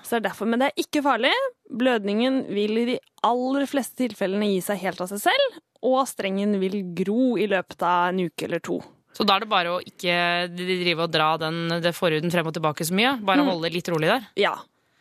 Så 0.03 0.17
det 0.17 0.19
er 0.19 0.27
derfor, 0.31 0.51
Men 0.51 0.59
det 0.63 0.73
er 0.73 0.83
ikke 0.83 1.05
farlig. 1.07 1.31
Blødningen 1.71 2.47
vil 2.51 2.83
i 2.83 2.89
de 2.95 2.99
aller 3.27 3.67
fleste 3.71 3.95
tilfellene 4.03 4.51
gi 4.55 4.61
seg 4.61 4.83
helt 4.83 5.01
av 5.01 5.11
seg 5.13 5.23
selv, 5.29 5.61
og 5.87 6.03
strengen 6.11 6.59
vil 6.59 6.81
gro 6.99 7.37
i 7.39 7.47
løpet 7.47 7.83
av 7.87 8.11
en 8.11 8.25
uke 8.27 8.47
eller 8.49 8.59
to. 8.59 8.81
Så 9.17 9.25
da 9.27 9.37
er 9.39 9.45
det 9.47 9.49
bare 9.51 9.75
å 9.75 9.81
ikke 9.81 10.17
drive 10.53 11.07
og 11.07 11.13
dra 11.15 11.31
den 11.41 11.81
det 11.81 11.95
forhuden 11.97 12.31
frem 12.33 12.47
og 12.51 12.55
tilbake 12.57 12.85
så 12.85 12.93
mye? 12.97 13.17
Bare 13.25 13.41
Mm. 13.43 13.49
holde 13.55 13.73
litt 13.73 13.89
rolig 13.89 14.11
der? 14.13 14.27
Ja. 14.37 14.55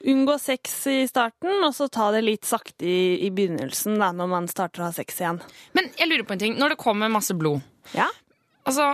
unngå 0.05 0.36
sex 0.39 0.74
i 0.88 1.07
starten, 1.09 1.63
og 1.66 1.74
så 1.74 1.88
ta 1.89 2.11
det 2.13 2.24
litt 2.24 2.45
sakte 2.45 2.86
i, 2.86 3.26
i 3.26 3.30
begynnelsen 3.34 3.97
da, 3.97 4.11
når 4.13 4.28
man 4.30 4.47
starter 4.47 4.84
å 4.84 4.89
ha 4.89 4.93
sex 4.93 5.18
igjen. 5.20 5.39
Men 5.74 5.88
jeg 5.97 6.07
lurer 6.11 6.24
på 6.30 6.36
en 6.36 6.39
ting. 6.43 6.57
Når 6.59 6.76
det 6.76 6.78
kommer 6.78 7.09
masse 7.09 7.34
blod 7.34 7.61
Ja? 7.95 8.05
Altså 8.66 8.86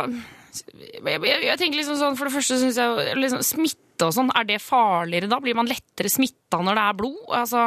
jeg, 0.52 1.20
jeg, 1.24 1.44
jeg 1.48 1.58
tenker 1.60 1.78
liksom 1.80 1.96
sånn, 2.00 2.18
For 2.20 2.28
det 2.28 2.34
første 2.36 2.58
syns 2.60 2.80
jeg 2.80 3.16
liksom, 3.20 3.44
Smitte 3.44 4.08
og 4.10 4.16
sånn, 4.16 4.32
er 4.36 4.48
det 4.50 4.58
farligere 4.64 5.30
da? 5.32 5.38
Blir 5.44 5.56
man 5.56 5.70
lettere 5.70 6.10
smitta 6.12 6.60
når 6.64 6.80
det 6.80 6.86
er 6.90 6.98
blod? 7.04 7.20
Altså 7.30 7.66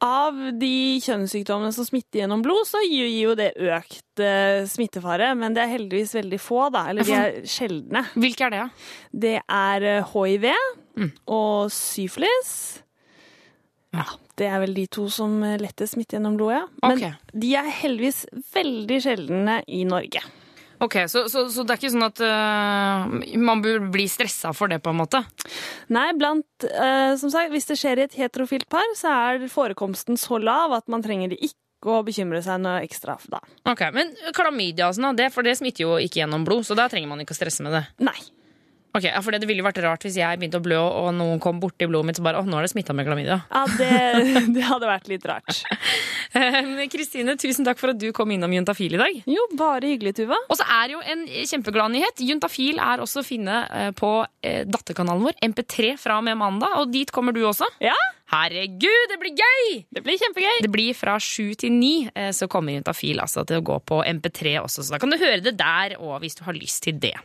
Av 0.00 0.36
de 0.56 0.96
kjønnssykdommene 1.04 1.74
som 1.76 1.84
smitter 1.84 2.22
gjennom 2.22 2.40
blod, 2.44 2.64
så 2.68 2.80
gir 2.86 3.10
jo 3.10 3.34
det 3.36 3.50
økt 3.60 4.22
eh, 4.24 4.62
smittefare, 4.68 5.34
men 5.36 5.56
det 5.56 5.66
er 5.66 5.74
heldigvis 5.74 6.14
veldig 6.16 6.38
få, 6.40 6.62
da. 6.72 6.86
Eller 6.88 7.04
de 7.04 7.16
er 7.18 7.36
sjeldne. 7.44 8.06
Hvilke 8.16 8.46
er 8.46 8.54
det, 8.54 8.62
da? 8.62 8.94
Det 9.26 9.34
er 9.44 9.88
eh, 9.90 10.14
hiv 10.14 10.48
og 11.28 11.68
syflis. 11.74 12.54
Ja, 13.92 14.06
det 14.38 14.48
er 14.48 14.60
vel 14.62 14.76
de 14.78 14.86
to 14.88 15.04
som 15.12 15.40
eh, 15.44 15.58
lettest 15.60 15.98
smitter 15.98 16.16
gjennom 16.16 16.40
blodet, 16.40 16.62
ja. 16.62 16.66
Men 16.86 16.96
okay. 16.96 17.38
de 17.44 17.54
er 17.60 17.72
heldigvis 17.82 18.24
veldig 18.54 19.00
sjeldne 19.04 19.60
i 19.68 19.84
Norge. 19.88 20.24
Ok, 20.80 20.96
Så, 21.12 21.28
så, 21.28 21.44
så 21.52 21.62
det 21.62 21.74
er 21.74 21.80
ikke 21.82 21.92
sånn 21.92 22.06
at 22.06 22.20
uh, 22.24 23.36
man 23.36 23.60
bør 23.60 23.82
bli 23.92 24.06
stressa 24.08 24.54
for 24.56 24.72
det, 24.72 24.78
på 24.80 24.94
en 24.94 25.00
måte? 25.02 25.20
Nei, 25.90 26.10
blant, 26.14 26.46
eh, 26.64 27.16
som 27.18 27.32
sagt, 27.32 27.50
hvis 27.50 27.66
det 27.66 27.78
skjer 27.80 27.98
i 27.98 28.06
et 28.06 28.18
heterofilt 28.18 28.68
par, 28.70 28.86
så 28.98 29.10
er 29.10 29.48
forekomsten 29.50 30.18
så 30.20 30.38
lav 30.38 30.76
at 30.76 30.86
man 30.92 31.02
trenger 31.02 31.34
ikke 31.34 31.90
å 31.90 32.02
bekymre 32.06 32.42
seg 32.44 32.60
noe 32.62 32.84
ekstra 32.84 33.16
da. 33.32 33.40
Ok, 33.70 33.86
Men 33.96 34.12
klamydia 34.36 34.90
og 34.90 34.98
sånn, 34.98 35.16
det, 35.18 35.30
for 35.34 35.46
det 35.46 35.56
smitter 35.58 35.86
jo 35.86 35.96
ikke 35.98 36.22
gjennom 36.22 36.44
blod, 36.46 36.66
så 36.68 36.76
da 36.78 36.86
trenger 36.92 37.10
man 37.10 37.24
ikke 37.24 37.34
å 37.34 37.40
stresse 37.40 37.64
med 37.66 37.74
det? 37.74 37.86
Nei. 38.06 38.18
Ok, 38.90 39.04
ja, 39.06 39.20
for 39.22 39.36
Det 39.36 39.46
ville 39.46 39.62
jo 39.62 39.66
vært 39.66 39.78
rart 39.84 40.04
hvis 40.06 40.18
jeg 40.18 40.38
begynte 40.40 40.58
å 40.58 40.64
blø, 40.64 40.78
og 40.80 41.10
noen 41.14 41.38
kom 41.42 41.60
borti 41.62 41.86
blodet 41.86 42.08
mitt 42.08 42.20
og 42.20 42.26
bare 42.26 42.40
Å, 42.42 42.46
nå 42.46 42.58
er 42.58 42.66
det 42.66 42.72
smitta 42.72 42.96
med 42.96 43.06
klamydia. 43.06 43.40
Ja, 43.46 43.62
det, 43.78 43.90
det 44.56 44.64
hadde 44.66 44.90
vært 44.90 45.10
litt 45.12 45.26
rart. 45.30 45.62
Kristine, 46.94 47.36
tusen 47.40 47.66
takk 47.66 47.80
for 47.80 47.94
at 47.94 48.00
du 48.00 48.08
kom 48.16 48.30
innom 48.34 48.52
Juntafil 48.54 48.96
i 48.98 49.00
dag. 49.00 49.20
Jo, 49.30 49.46
bare 49.58 49.92
hyggelig, 49.92 50.16
Tuva. 50.18 50.38
Og 50.50 50.58
så 50.58 50.66
er 50.66 50.90
det 50.90 50.96
jo 50.96 51.02
en 51.14 51.26
kjempeglad 51.52 51.94
nyhet. 51.94 52.24
Juntafil 52.26 52.82
er 52.82 53.02
også 53.04 53.22
å 53.22 53.26
finne 53.26 53.62
eh, 53.68 53.90
på 53.96 54.12
eh, 54.42 54.62
datterkanalen 54.66 55.28
vår, 55.28 55.38
MP3 55.50 55.94
fra 56.00 56.18
og 56.18 56.26
med 56.26 56.38
mandag, 56.40 56.74
og 56.80 56.90
dit 56.94 57.10
kommer 57.14 57.36
du 57.36 57.44
også. 57.46 57.68
Ja. 57.82 57.96
Herregud, 58.30 59.10
det 59.10 59.16
blir 59.18 59.32
gøy! 59.34 59.80
Det 59.90 60.04
blir 60.06 60.18
kjempegøy. 60.20 60.60
Det 60.62 60.70
blir 60.70 60.94
fra 60.94 61.16
sju 61.18 61.56
til 61.58 61.72
ni, 61.74 62.06
eh, 62.14 62.28
så 62.30 62.46
kommer 62.50 62.76
Juntafil 62.76 63.18
altså 63.18 63.42
til 63.42 63.58
å 63.58 63.64
gå 63.66 63.78
på 63.90 63.98
MP3 64.06 64.52
også, 64.60 64.84
så 64.86 64.94
da 64.94 65.00
kan 65.02 65.10
du 65.10 65.16
høre 65.18 65.40
det 65.42 65.56
der 65.58 65.96
og 65.98 66.20
hvis 66.22 66.38
du 66.38 66.44
har 66.46 66.54
lyst 66.54 66.84
til 66.84 67.00
det. 67.02 67.16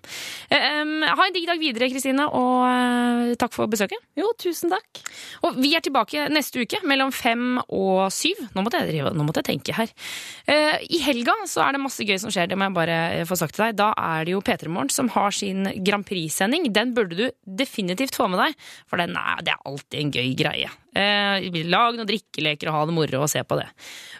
Eh, 0.49 0.81
ha 0.81 1.27
en 1.27 1.35
digg 1.35 1.45
dag 1.45 1.61
videre, 1.61 1.91
Kristine, 1.93 2.25
og 2.25 2.65
eh, 2.65 3.35
takk 3.37 3.53
for 3.53 3.69
besøket. 3.69 4.01
Jo, 4.17 4.31
tusen 4.41 4.73
takk. 4.73 5.03
Og 5.45 5.59
vi 5.61 5.75
er 5.77 5.85
tilbake 5.85 6.25
neste 6.33 6.63
uke 6.65 6.81
mellom 6.89 7.13
fem 7.13 7.59
og 7.67 8.07
syv. 8.13 8.41
Nå 8.55 8.63
måtte 8.65 8.81
jeg, 8.81 9.05
nå 9.05 9.27
måtte 9.27 9.43
jeg 9.43 9.49
tenke 9.51 9.75
her. 9.77 9.91
I 10.45 10.99
helga 11.03 11.35
så 11.49 11.65
er 11.65 11.75
det 11.75 11.83
masse 11.83 12.05
gøy 12.05 12.17
som 12.21 12.33
skjer, 12.33 12.49
det 12.49 12.57
må 12.57 12.69
jeg 12.69 12.77
bare 12.77 12.97
få 13.29 13.37
sagt 13.37 13.57
til 13.57 13.67
deg. 13.67 13.77
Da 13.77 13.91
er 13.93 14.25
det 14.25 14.33
jo 14.33 14.41
P3 14.45 14.71
Morgen 14.71 14.93
som 14.93 15.11
har 15.13 15.35
sin 15.35 15.67
Grand 15.85 16.07
Prix-sending. 16.07 16.71
Den 16.73 16.95
burde 16.97 17.19
du 17.19 17.27
definitivt 17.61 18.17
få 18.17 18.29
med 18.31 18.41
deg, 18.41 18.57
for 18.89 19.01
den 19.01 19.13
er, 19.19 19.45
det 19.45 19.53
er 19.53 19.69
alltid 19.69 20.01
en 20.01 20.15
gøy 20.15 20.33
greie. 20.39 20.73
Eh, 20.95 21.63
lag 21.67 21.97
noen 21.97 22.07
drikkeleker 22.07 22.69
og 22.71 22.77
ha 22.77 22.83
det 22.87 22.95
moro 22.95 23.23
og 23.25 23.31
se 23.31 23.41
på 23.43 23.57
det. 23.59 23.67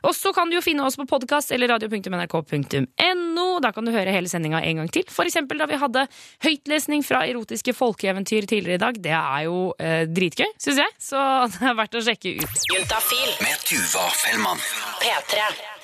Og 0.05 0.15
så 0.15 0.33
kan 0.35 0.49
du 0.49 0.57
jo 0.57 0.63
finne 0.65 0.83
oss 0.85 0.97
på 0.99 1.07
podkast 1.09 1.53
eller 1.55 1.71
radio.nrk.no. 1.71 3.45
Da 3.63 3.71
kan 3.75 3.87
du 3.87 3.93
høre 3.95 4.13
hele 4.13 4.31
sendinga 4.31 4.61
en 4.61 4.83
gang 4.83 4.91
til. 4.91 5.05
For 5.11 5.27
eksempel 5.27 5.61
da 5.61 5.69
vi 5.71 5.79
hadde 5.79 6.07
høytlesning 6.45 7.05
fra 7.07 7.23
erotiske 7.29 7.75
folkeeventyr 7.77 8.49
tidligere 8.49 8.79
i 8.79 8.83
dag. 8.83 8.99
Det 9.07 9.15
er 9.15 9.45
jo 9.47 9.61
eh, 9.79 10.03
dritgøy, 10.11 10.51
syns 10.59 10.83
jeg, 10.83 10.97
så 11.11 11.21
det 11.55 11.71
er 11.71 11.79
verdt 11.79 12.01
å 12.01 12.03
sjekke 12.09 12.35
ut. 12.41 12.67
Juntafil 12.73 13.31
med 13.39 13.63
Tuva 13.69 14.09
Fellmann. 14.19 14.61
P3. 14.99 15.74